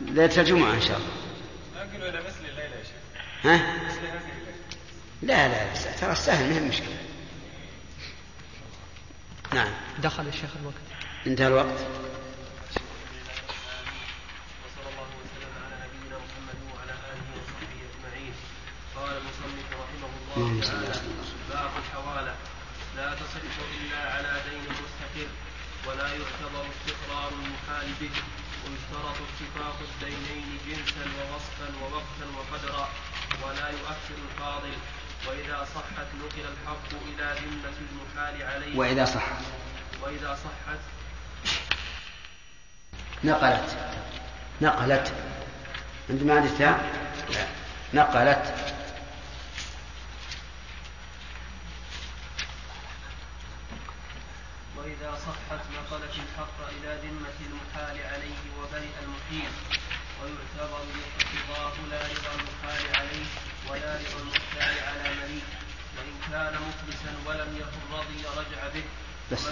[0.00, 1.12] ليلة الجمعة إن شاء الله.
[3.44, 3.56] ها؟
[5.22, 6.96] لا لا ترى سهل ما هي مشكلة.
[9.54, 9.72] نعم.
[9.98, 10.74] دخل الشيخ الوقت.
[11.26, 11.80] انتهى الوقت.
[14.62, 18.34] وصلى الله وسلم على نبينا محمد وعلى آله وصحبه أجمعين.
[18.96, 20.94] قال المصنف رحمه الله تعالى
[21.50, 22.34] باب الحوالة.
[22.96, 25.30] لا تصح إلا على دين مستقر
[25.86, 28.14] ولا يعتبر استقرار المحال به
[28.62, 32.88] ويشترط اتفاق الدينين جنسا ووصفا ووقتا وقدرا
[33.42, 34.76] ولا يؤثر الفاضل.
[35.28, 39.44] وإذا صحت نقل الحق إلى ذمة المحال عليه وإذا صحت.
[40.02, 40.78] وإذا صحت.
[43.24, 43.76] نقلت.
[44.60, 45.12] نقلت.
[46.10, 46.92] عند ما عندي التاء
[47.34, 47.46] لا.
[48.02, 48.54] نقلت.
[54.76, 59.50] وإذا صحت نقلت الحق إلى ذمة المحال عليه وبرئ المحيل
[60.22, 63.26] ويعتبر الاقتضاء لا رضا المحال عليه
[63.70, 65.48] ولا رضا المختار على مليك
[65.96, 68.82] وإن كان مخلصا ولم يكن رضي رجع به.
[69.32, 69.48] بس.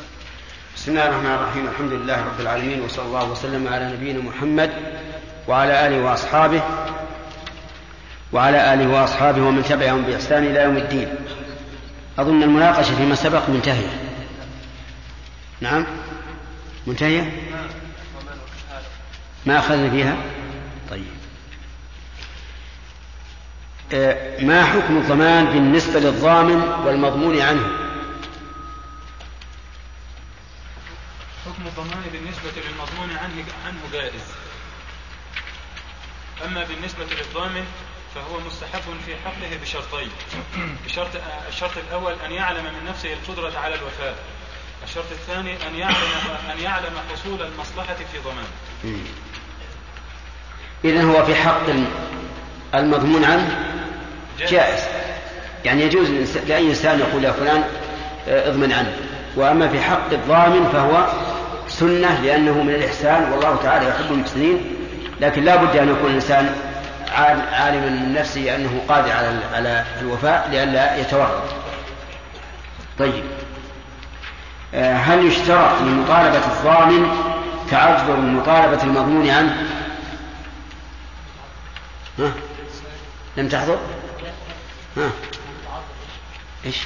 [0.77, 1.69] بسم الله الرحمن الرحيم.
[1.69, 4.71] الحمد لله رب العالمين وصلى الله وسلم على نبينا محمد
[5.49, 6.63] وعلى آله وأصحابه
[8.33, 11.15] وعلى آله وأصحابه ومن تبعهم بإحسان إلى يوم الدين.
[12.19, 13.91] أظن المناقشة فيما سبق منتهية.
[15.61, 15.87] نعم.
[16.87, 17.51] منتهية؟
[19.47, 20.17] ما أخذنا فيها؟
[20.91, 21.07] طيب.
[23.93, 27.67] آه، ما حكم الضمان بالنسبة للضامن والمضمون عنه؟
[31.47, 34.23] حكم الضمان بالنسبة للمضمون عنه عنه جائز.
[36.45, 37.65] أما بالنسبة للضامن
[38.15, 40.11] فهو مستحب في حقه بشرطين.
[40.87, 41.11] بشرط
[41.49, 44.19] الشرط الأول أن يعلم من نفسه القدرة على الوفاء.
[44.85, 46.11] الشرط الثاني أن يعلم
[46.53, 48.49] أن يعلم حصول المصلحة في ضمانه
[50.85, 51.63] إذن هو في حق
[52.75, 53.59] المضمون عنه؟
[54.49, 54.81] جائز.
[55.65, 56.09] يعني يجوز
[56.49, 57.63] لأي إنسان يقول يا فلان
[58.29, 58.93] آه، اضمن عنه.
[59.37, 61.07] وأما في حق الضامن فهو
[61.69, 64.61] سنة لأنه من الإحسان والله تعالى يحب المحسنين.
[65.21, 66.55] لكن لا بد أن يكون الإنسان
[67.53, 71.43] عالما من نفسه أنه قادر على على الوفاء لئلا يتورط.
[72.99, 73.25] طيب.
[74.75, 77.09] آه، هل يشترط لمطالبة الضامن
[77.71, 79.57] تعذر مطالبة المضمون عنه؟
[82.21, 82.33] ها؟
[83.37, 83.79] لم تحضر؟
[84.97, 85.11] ها؟
[86.65, 86.77] إيش؟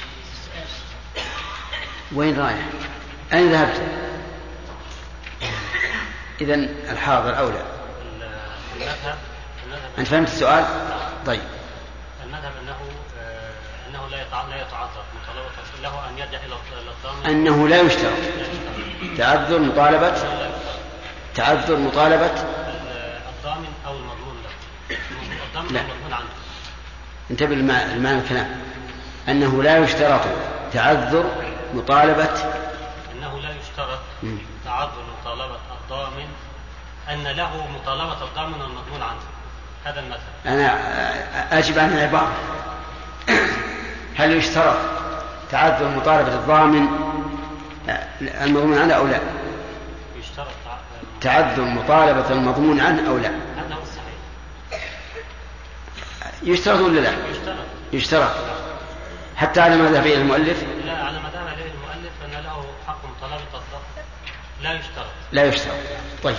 [2.15, 2.65] وين رايح؟
[3.33, 3.81] أين ذهبت؟
[6.41, 6.53] إذا
[6.91, 7.65] الحاضر أولى.
[8.75, 9.17] المذهب
[9.97, 10.65] أنت فهمت السؤال؟
[11.25, 11.41] طيب.
[12.23, 12.77] المذهب أنه
[13.19, 13.51] آه،
[13.89, 14.17] أنه لا
[14.49, 16.55] لا يتعذر مطالبة له أن يرجع إلى
[16.97, 18.17] الضامن أنه لا يشترط
[19.17, 20.13] تعذر مطالبة
[21.35, 22.31] تعذر مطالبة
[23.29, 24.49] الضامن أو المضمون له
[24.95, 25.79] الضامن لا.
[26.11, 26.25] عنه
[27.31, 28.61] انتبه لمعنى الكلام
[29.29, 30.21] أنه لا يشترط
[30.73, 31.25] تعذر
[31.73, 32.29] مطالبة
[33.13, 33.99] أنه لا يشترط
[34.65, 36.27] تعذر مطالبة الضامن
[37.09, 39.19] أن له مطالبة الضامن والمضمون عنه
[39.85, 42.33] هذا المذهب أنا أجب عن العبارة
[44.17, 44.75] هل يشترط
[45.51, 46.87] تعذر مطالبة الضامن
[48.21, 49.19] المضمون عنه أو لا؟
[50.19, 50.47] يشترط
[51.21, 53.31] تعذر مطالبة المضمون عنه أو لا؟
[56.45, 57.55] يشترط ولا لا؟ يشترط.
[57.93, 58.31] يشترط
[59.35, 62.99] حتى على ما ذهب إليه المؤلف؟ لا على ما ذهب إليه المؤلف أن له حق
[63.05, 64.05] مطالبة الضامن
[64.63, 65.05] لا يشترط.
[65.31, 65.75] لا يشترط.
[66.23, 66.35] طيب.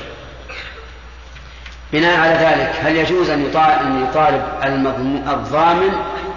[1.93, 5.93] بناء على ذلك هل يجوز أن يطالب المضمون الضامن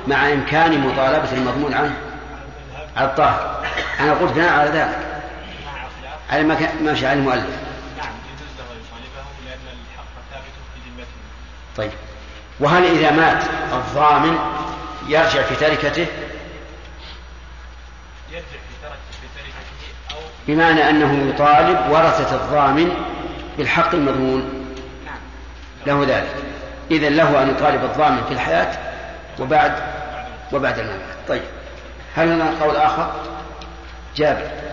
[0.08, 1.98] مع إمكان مطالبة المضمون عنه؟
[2.98, 3.66] على الطاهر.
[4.00, 5.22] أنا قلت بناء على ذلك.
[6.30, 7.60] على ما ماشي على المؤلف.
[7.98, 11.08] نعم يجوز له أن يطالبه لأن الحق ثابت في ذمته.
[11.78, 12.09] طيب.
[12.60, 14.38] وهل إذا مات الضامن
[15.07, 16.07] يرجع في تركته؟
[18.31, 20.18] يرجع في تركته أو
[20.48, 22.91] بمعنى أنه يطالب ورثة الضامن
[23.57, 24.65] بالحق المضمون.
[25.88, 26.36] له ذلك.
[26.91, 28.77] إذا له أن يطالب الضامن في الحياة
[29.40, 29.73] وبعد
[30.53, 31.18] وبعد الممات.
[31.27, 31.44] طيب.
[32.15, 33.11] هل لنا قول آخر؟
[34.15, 34.69] جابر.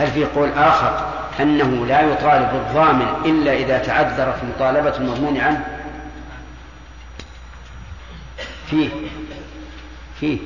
[0.00, 5.78] هل في قول آخر أنه لا يطالب الضامن إلا إذا تعذر في مطالبة المضمون عنه؟
[8.70, 8.90] فيه.
[10.20, 10.38] فيه.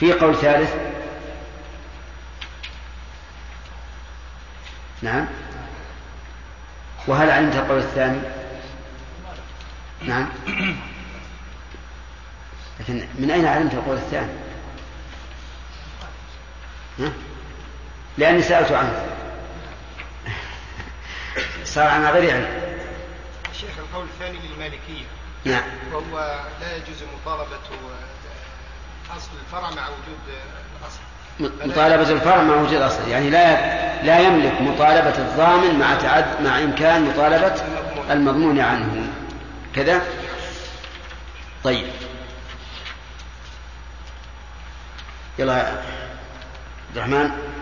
[0.00, 0.74] في قول ثالث؟
[5.02, 5.26] نعم.
[7.06, 8.18] وهل علمت القول الثاني؟
[10.06, 10.28] نعم.
[12.80, 14.32] لكن من أين علمت القول الثاني؟
[16.98, 17.12] ها؟
[18.18, 19.06] لأني سألت عنه.
[21.64, 22.48] صار عن غير علم.
[23.60, 25.04] شيخ القول الثاني للمالكية.
[25.44, 25.62] نعم.
[25.92, 27.56] وهو لا يجوز مطالبة
[29.16, 30.18] أصل الفرع مع وجود
[30.80, 31.68] الأصل.
[31.68, 33.08] مطالبة الفرع مع وجود الأصل.
[33.08, 37.54] يعني لا لا يملك مطالبة الضامن مع تعد مع إمكان مطالبة
[38.10, 39.12] المضمون عنه.
[39.74, 40.02] كذا؟
[41.64, 41.86] طيب.
[45.38, 47.55] يلا عبد الرحمن.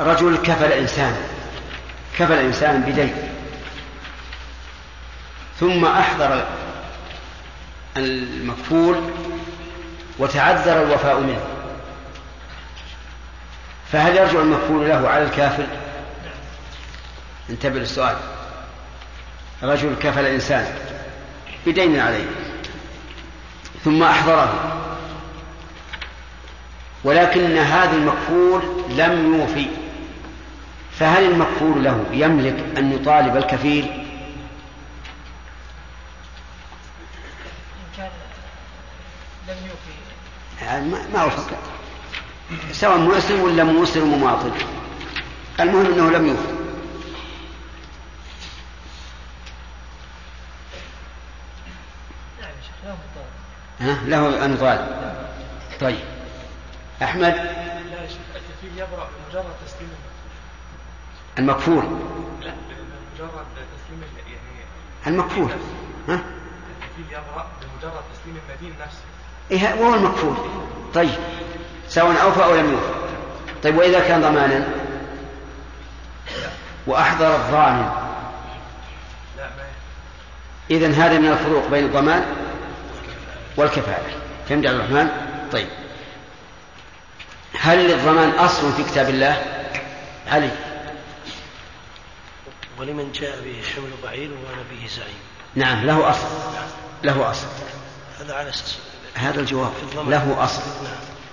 [0.00, 1.16] رجل كفل إنسان
[2.18, 3.14] كفل إنسان بدين
[5.60, 6.44] ثم أحضر
[7.96, 9.10] المكفول
[10.18, 11.40] وتعذر الوفاء منه.
[13.92, 15.66] فهل يرجع المكفول له على الكافر؟
[17.50, 18.16] انتبه للسؤال.
[19.62, 20.74] رجل كفل إنسان
[21.66, 22.26] بدين عليه
[23.84, 24.79] ثم أحضره.
[27.04, 29.66] ولكن هذا المكفول لم يوفي.
[30.98, 34.00] فهل المكفول له يملك أن يطالب الكفيل؟ إن
[37.96, 38.10] كان
[39.48, 41.50] لم يوفي يعني ما وفق
[42.72, 44.52] سواء مسلم ولا مسلم مماطل
[45.60, 46.52] المهم إنه لم يوفي.
[52.84, 52.96] نعم
[53.80, 55.14] ها؟ له أن يطالب.
[55.80, 56.19] طيب.
[57.02, 58.00] أحمد؟ لا
[58.76, 59.90] يبرأ بمجرد تسليم
[61.38, 61.84] المكفول.
[62.40, 64.66] لا بمجرد تسليم يعني
[65.06, 65.50] المكفول.
[66.08, 66.20] ها؟
[67.10, 69.02] يبرأ بمجرد تسليم المدين نفسه
[69.50, 70.36] إيه وهو المكفول.
[70.94, 71.18] طيب.
[71.88, 72.92] سواء أوفى أو لم يوفى.
[73.62, 74.68] طيب وإذا كان ضمانا؟
[76.86, 77.90] وأحضر الضامن.
[80.70, 82.24] إذا هذا من الفروق بين الضمان
[83.56, 84.08] والكفالة
[84.50, 85.08] يا عبد الرحمن؟
[85.52, 85.68] طيب.
[87.58, 89.42] هل للضمان أصل في كتاب الله؟
[90.28, 90.50] علي.
[92.78, 95.18] ولمن جاء به حمل بعير وأنا به زعيم.
[95.54, 96.26] نعم له أصل.
[97.04, 97.46] له أصل.
[98.20, 98.78] هذا على أساس
[99.14, 99.72] هذا الجواب.
[100.06, 100.62] له أصل.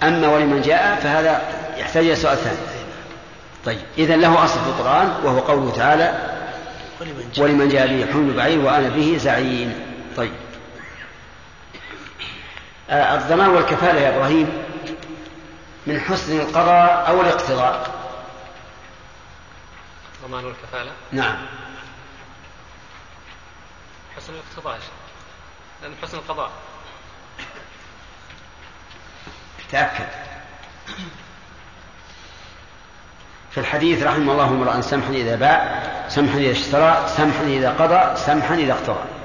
[0.03, 1.41] أما ولمن جاء فهذا
[1.77, 2.57] يحتاج إلى سؤال ثاني.
[3.65, 6.37] طيب إذا له أصل في القرآن وهو قوله تعالى
[7.01, 9.73] ولمن جاء ولمن جاء به حمل بعير وأنا به زعيم.
[10.17, 10.33] طيب.
[12.89, 14.66] آه، الضمان والكفالة يا إبراهيم
[15.87, 18.07] من حسن القضاء أو الاقتضاء.
[20.15, 21.35] الضمان والكفالة نعم.
[24.17, 24.79] حسن الاقتضاء.
[25.81, 26.51] لأن حسن القضاء.
[29.71, 30.07] تأكد.
[33.51, 38.55] في الحديث رحم الله امرأ سمحا إذا باع سمحا إذا اشترى سمحا إذا قضى سمحا
[38.55, 39.16] إذا اقتضى.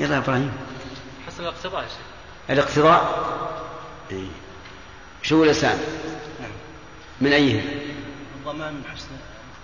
[0.00, 0.52] يلا يا إبراهيم.
[1.26, 1.98] حسن الاقتضاء يا شيخ.
[2.50, 3.26] الاقتضاء؟
[4.10, 4.28] إيه.
[5.22, 5.78] شو الإنسان
[7.20, 7.64] من أيهم؟
[8.36, 9.08] الضمان من حسن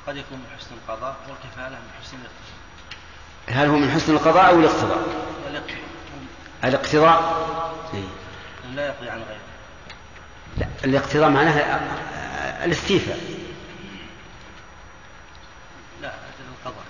[0.07, 2.53] قد يكون من حسن القضاء والكفالة من حسن الاقتضاء.
[3.49, 5.03] هل هو من حسن القضاء أو الاقتضاء؟
[6.65, 7.49] الاقتضاء.
[7.95, 8.05] إيه.
[8.75, 9.41] لا يقضي عن غيره.
[10.59, 13.19] لا الاقتضاء معناها الاستيفاء
[16.03, 16.85] لا أجل القضاء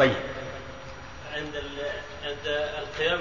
[0.00, 0.16] طيب
[1.34, 1.54] عند.
[2.24, 2.46] عند
[2.78, 3.20] القيام.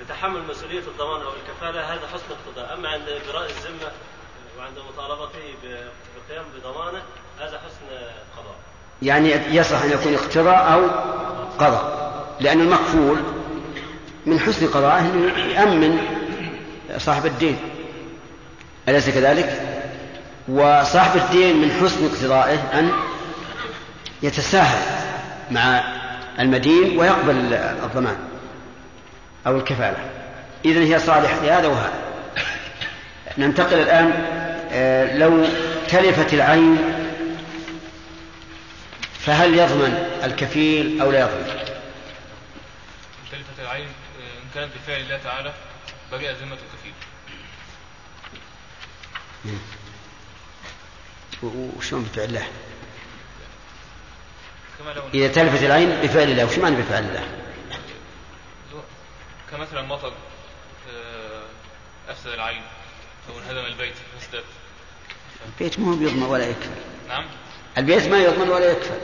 [0.00, 3.92] بتحمل مسؤولية الضمان أو الكفالة هذا حسن اقتضاء، أما عند إبراء الذمة
[4.58, 7.02] وعند مطالبته بالقيام بضمانه
[7.40, 7.96] هذا حسن
[8.36, 8.56] قضاء.
[9.02, 10.88] يعني يصح أن يكون اقتضاء أو
[11.58, 13.18] قضاء لأن المكفول
[14.26, 15.98] من حسن قضائه أنه يأمن
[16.98, 17.58] صاحب الدين
[18.88, 19.62] أليس كذلك؟
[20.48, 22.92] وصاحب الدين من حسن اقتضائه أن
[24.22, 24.99] يتساهل
[25.50, 25.84] مع
[26.38, 28.18] المدين ويقبل الضمان
[29.46, 30.10] أو الكفالة.
[30.64, 32.10] إذن هي صالحة لهذا وهذا.
[33.38, 34.12] ننتقل الآن
[34.72, 35.46] آه، لو
[35.88, 36.78] تلفت العين
[39.20, 41.46] فهل يضمن الكفيل أو لا يضمن؟
[43.30, 45.52] تلفت العين آه، إن كانت بفعل الله تعالى
[46.12, 46.92] برئ ذمة الكفيل.
[51.42, 52.46] وشلون بفعل الله
[55.14, 57.28] إذا تلفت العين بفعل الله وش معنى بفعل الله؟
[59.50, 60.12] كمثلا مطر
[60.92, 61.42] آه،
[62.08, 62.62] أفسد العين
[63.28, 64.44] أو انهدم البيت فسدت
[65.46, 66.70] البيت ما هو بيضمن ولا يكفل
[67.08, 67.26] نعم.
[67.78, 68.98] البيت ما يضمن ولا يكفل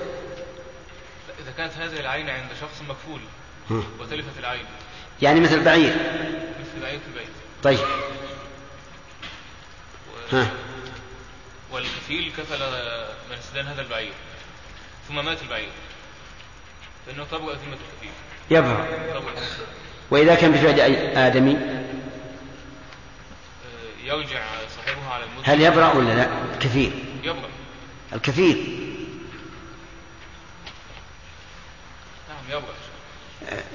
[1.43, 3.21] إذا كانت هذه العين عند شخص مكفول.
[4.01, 4.65] وتلفت العين.
[5.23, 5.95] يعني مثل بعير.
[6.61, 7.29] مثل العين في البيت.
[7.63, 7.79] طيب.
[10.09, 10.51] و- ها.
[11.73, 12.59] والكفيل كفل
[13.31, 14.13] من استدان هذا البعير.
[15.09, 15.69] ثم مات البعير.
[17.07, 18.11] فإنه ذمة الكفيل
[18.51, 19.33] يبرأ تبرأ
[20.11, 20.81] وإذا كان بفعل
[21.17, 21.57] آدمي؟ آه،
[24.05, 24.43] يرجع
[24.77, 25.53] صاحبها على المدة.
[25.53, 27.49] هل يبرأ ولا لا؟ الكفيل يبرأ.
[28.13, 28.83] الكفيل
[32.29, 32.75] نعم يبرأ.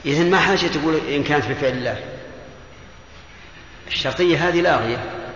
[0.06, 2.18] إذن ما حاجة تقول إن كانت بفعل الله؟
[3.88, 5.32] الشرطية هذه لاغية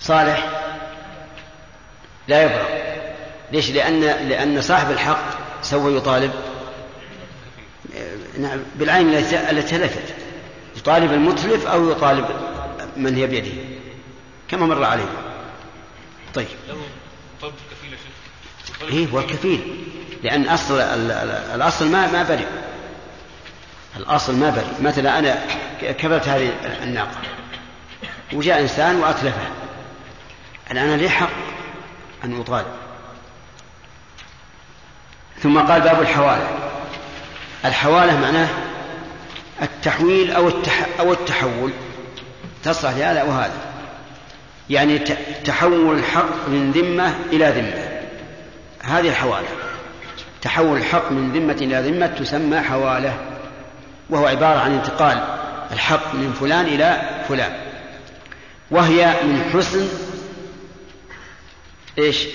[0.00, 0.50] صالح.
[2.28, 2.73] لا يبرأ.
[3.54, 5.22] ليش؟ لأن لأن صاحب الحق
[5.62, 6.32] سوف يطالب
[8.38, 10.14] نعم بالعين التي تلفت
[10.76, 12.26] يطالب المتلف أو يطالب
[12.96, 13.50] من هي بيده
[14.48, 15.08] كما مر علينا
[16.34, 16.46] طيب.
[17.42, 17.98] طلب الكفيل يا
[18.76, 18.88] شيخ.
[18.92, 19.84] إيه هو الكفيل
[20.22, 22.46] لأن أصل ال- ال- الأصل ما ما برئ
[23.96, 25.38] الأصل ما برئ مثلا أنا
[25.80, 26.52] كفلت هذه
[26.82, 27.16] الناقة
[28.32, 29.50] وجاء إنسان وأتلفها.
[30.70, 31.30] الآن أنا لي حق
[32.24, 32.66] أن أطالب.
[35.44, 36.48] ثم قال باب الحوالة.
[37.64, 38.48] الحوالة معناه
[39.62, 41.70] التحويل أو التح أو التحول.
[42.62, 43.56] تصلح لهذا وهذا
[44.70, 44.98] يعني
[45.44, 47.88] تحول الحق من ذمة إلى ذمة.
[48.82, 49.48] هذه الحوالة.
[50.42, 53.18] تحول الحق من ذمة إلى ذمة تسمى حوالة.
[54.10, 55.24] وهو عبارة عن انتقال
[55.72, 57.52] الحق من فلان إلى فلان.
[58.70, 59.88] وهي من حسن
[61.98, 62.26] إيش؟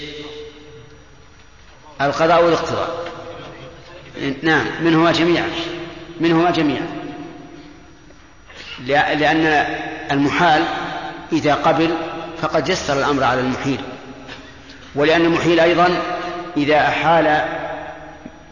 [2.01, 3.05] القضاء والاقتضاء.
[4.41, 5.49] نعم منهما جميعا
[6.19, 6.87] منهما جميعا.
[8.87, 9.65] لأ- لأن
[10.11, 10.63] المحال
[11.31, 11.89] إذا قبل
[12.41, 13.81] فقد يسر الأمر على المحيل.
[14.95, 15.89] ولأن المحيل أيضا
[16.57, 17.45] إذا أحال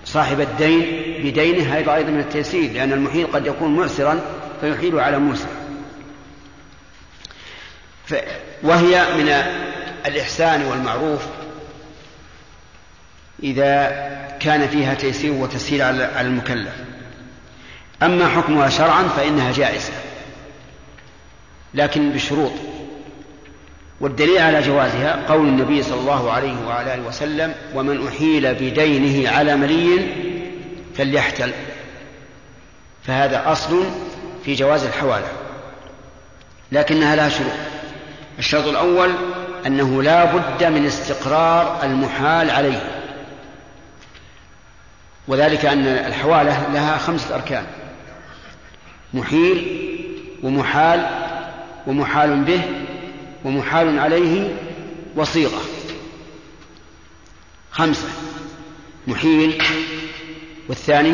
[0.06, 0.86] صاحب الدين
[1.24, 4.22] بدينه هذا أيضا من التيسير لأن المحيل قد يكون معسرا
[4.61, 5.48] فيحيل على موسر.
[8.64, 9.34] وهي من
[10.06, 11.22] الإحسان والمعروف
[13.43, 14.07] إذا
[14.39, 16.73] كان فيها تيسير وتسهيل على المكلف.
[18.03, 19.93] أما حكمها شرعا فإنها جائزة
[21.73, 22.51] لكن بشروط.
[24.01, 29.55] والدليل على جوازها قول النبي صلى الله عليه وعلى آله وسلم ومن أحيل بدينه على
[29.55, 30.07] ملي
[30.95, 31.51] فليحتل.
[33.03, 33.84] فهذا أصل
[34.45, 35.27] في جواز الحوالة
[36.72, 37.51] لكنها لها شروط.
[38.39, 39.11] الشرط الأول
[39.65, 42.97] أنه لا بد من استقرار المحال عليه.
[45.28, 47.64] وذلك أن الحوالة لها خمسة أركان.
[49.14, 49.78] محيل
[50.44, 51.06] ومحال
[51.88, 52.62] ومحال به
[53.45, 54.49] ومحال عليه
[55.16, 55.62] وصيغة.
[57.72, 58.08] خمسة.
[59.08, 59.64] محيل
[60.70, 61.14] والثاني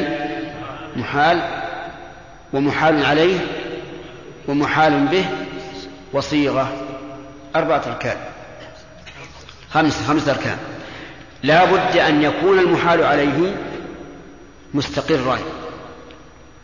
[0.95, 1.63] محال
[2.53, 3.39] ومحال عليه
[4.47, 5.25] ومحال به
[6.13, 6.73] وصيغة.
[7.55, 8.17] أربعة أركان.
[9.73, 10.57] خمسة خمسة أركان.
[11.43, 13.55] لا بد أن يكون المحال عليه
[14.73, 15.39] مستقرا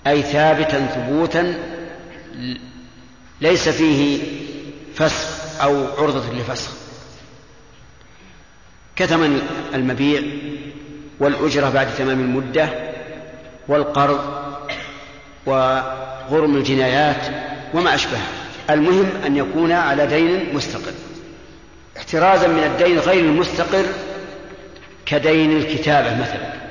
[0.08, 1.54] أي ثابتا ثبوتا
[3.42, 4.24] ليس فيه
[4.96, 6.72] فسخ أو عرضة لفسخ.
[8.96, 9.42] كثمن
[9.74, 10.22] المبيع
[11.20, 12.70] والأجرة بعد تمام المدة
[13.68, 14.20] والقرض
[15.46, 17.36] وغرم الجنايات
[17.74, 18.18] وما أشبه
[18.70, 20.94] المهم أن يكون على دين مستقر.
[21.98, 23.86] احترازا من الدين غير المستقر
[25.06, 26.69] كدين الكتابة مثلا.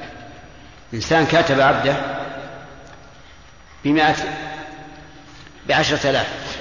[0.95, 1.97] إنسان كاتب عبده
[3.85, 4.17] بمائة
[5.69, 6.59] بعشرة آلاف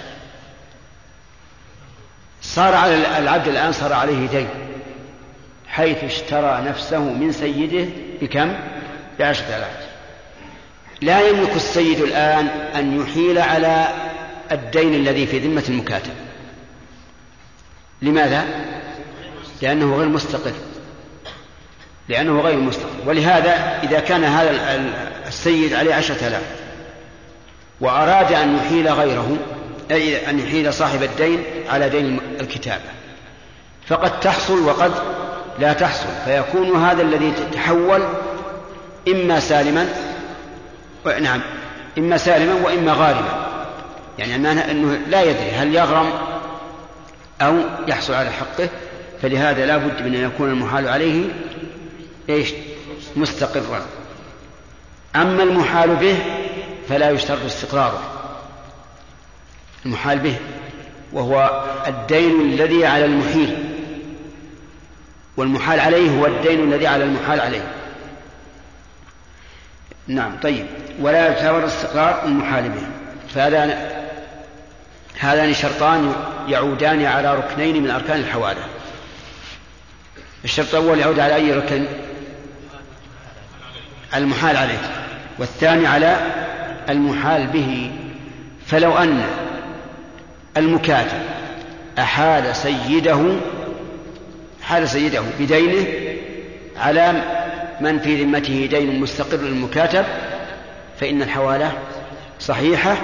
[2.41, 4.49] صار على العبد الآن صار عليه دين
[5.67, 7.91] حيث اشترى نفسه من سيده
[8.21, 8.53] بكم؟
[9.19, 9.87] بعشرة آلاف
[11.01, 13.87] لا يملك السيد الآن أن يحيل على
[14.51, 16.13] الدين الذي في ذمة المكاتب
[18.01, 18.45] لماذا؟
[19.61, 20.53] لأنه غير مستقر
[22.09, 24.79] لأنه غير مستقر ولهذا إذا كان هذا
[25.27, 26.43] السيد عليه عشرة آلاف
[27.81, 29.37] وأراد أن يحيل غيره
[29.91, 32.83] أي أن يحيل صاحب الدين على دين الكتابة
[33.87, 34.91] فقد تحصل وقد
[35.59, 36.07] لا تحصل.
[36.25, 38.01] فيكون هذا الذي تحول
[39.07, 39.87] إما سالما
[41.21, 41.41] نعم
[41.97, 43.47] إما سالما وإما غارما.
[44.19, 44.35] يعني
[44.71, 46.09] أنه لا يدري هل يغرم
[47.41, 47.55] أو
[47.87, 48.69] يحصل على حقه
[49.21, 51.25] فلهذا لا بد من أن يكون المحال عليه
[52.29, 52.53] إيش؟
[53.15, 53.85] مستقرا
[55.15, 56.17] أما المحال به
[56.89, 58.03] فلا يشترط استقراره.
[59.85, 60.35] المحال به
[61.13, 63.73] وهو الدين الذي على المحيل.
[65.37, 67.71] والمحال عليه هو الدين الذي على المحال عليه.
[70.07, 70.65] نعم طيب.
[70.99, 72.87] ولا يعتبر استقرار المحال به.
[73.33, 73.97] فهذا
[75.19, 76.15] هذان شرطان
[76.47, 78.61] يعودان على ركنين من أركان الحوالة
[80.43, 81.85] الشرط الأول يعود على أي ركن؟
[84.15, 84.79] المحال عليه
[85.39, 86.17] والثاني على
[86.89, 87.91] المحال به.
[88.67, 89.21] فلو أن
[90.57, 91.21] المكاتب
[91.99, 93.35] أحال سيده
[94.61, 95.87] حال سيده بدينه
[96.77, 97.23] على
[97.81, 100.05] من في ذمته دين مستقر للمكاتب
[100.99, 101.71] فإن الحوالة
[102.39, 102.97] صحيحة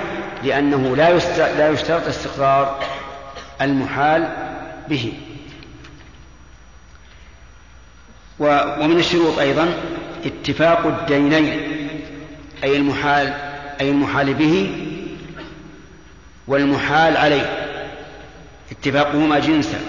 [0.43, 2.84] لأنه لا لا يشترط استقرار
[3.61, 4.27] المحال
[4.89, 5.13] به.
[8.39, 9.73] ومن الشروط أيضا
[10.25, 11.45] اتفاق الدينين
[12.63, 13.33] أي المحال
[13.81, 14.71] أي المحال به
[16.47, 17.69] والمحال عليه.
[18.71, 19.79] اتفاقهما جنسا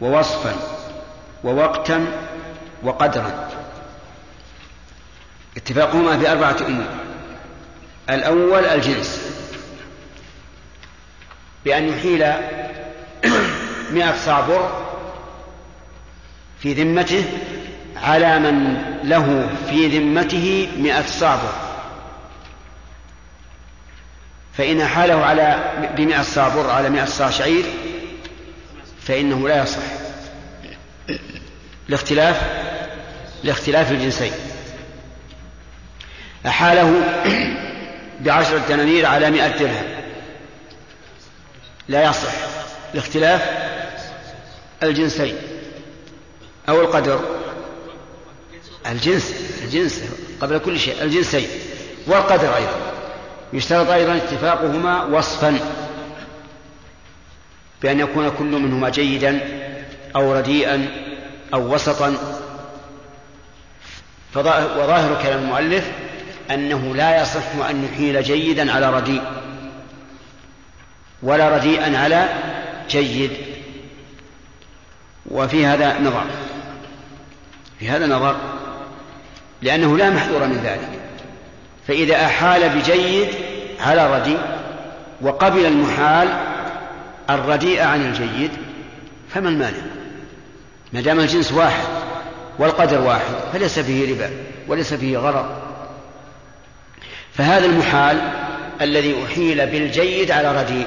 [0.00, 0.54] ووصفا
[1.44, 2.06] ووقتا
[2.82, 3.48] وقدرا.
[5.56, 6.86] اتفاقهما في أربعة أمور.
[8.10, 9.38] الأول الجنس
[11.64, 12.24] بأن يحيل
[13.92, 14.84] مئة صاع بر
[16.60, 17.24] في ذمته
[17.96, 21.38] على من له في ذمته مئة صاع
[24.58, 27.64] فإن حاله على بمئة صاع بر على مئة صاع شعير
[29.02, 29.82] فإنه لا يصح.
[31.88, 32.42] لاختلاف
[33.44, 34.32] لاختلاف الجنسين.
[36.46, 37.02] أحاله
[38.20, 39.84] بعشرة دنانير على مئة درهم.
[41.88, 42.32] لا يصح.
[42.94, 43.42] لاختلاف
[44.82, 45.36] الجنسين.
[46.68, 47.20] أو القدر.
[48.86, 49.34] الجنس
[49.64, 50.04] الجنس
[50.40, 51.48] قبل كل شيء الجنسين
[52.06, 52.76] والقدر أيضا.
[53.52, 55.58] يشترط أيضا اتفاقهما وصفا
[57.82, 59.40] بأن يكون كل منهما جيدا
[60.16, 60.88] أو رديئا
[61.54, 62.14] أو وسطا.
[64.36, 65.90] وظاهر كلام المؤلف
[66.50, 69.22] أنه لا يصح أن يحيل جيدا على رديء
[71.22, 72.28] ولا رديئا على
[72.90, 73.30] جيد.
[75.30, 76.24] وفي هذا نظر
[77.78, 78.57] في هذا نظر
[79.62, 81.00] لأنه لا محذور من ذلك.
[81.88, 83.28] فإذا أحال بجيد
[83.80, 84.38] على رديء
[85.20, 86.28] وقبل المحال
[87.30, 88.50] الرديء عن الجيد
[89.28, 89.78] فما المانع؟
[90.92, 91.84] ما دام الجنس واحد
[92.58, 94.30] والقدر واحد فليس فيه ربا
[94.68, 95.46] وليس فيه غرض
[97.34, 98.20] فهذا المحال
[98.80, 100.86] الذي أحيل بالجيد على رديء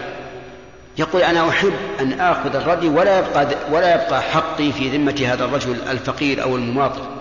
[0.97, 5.75] يقول أنا أحب أن آخذ الردي ولا يبقى ولا يبقى حقي في ذمة هذا الرجل
[5.89, 7.20] الفقير أو المماطل.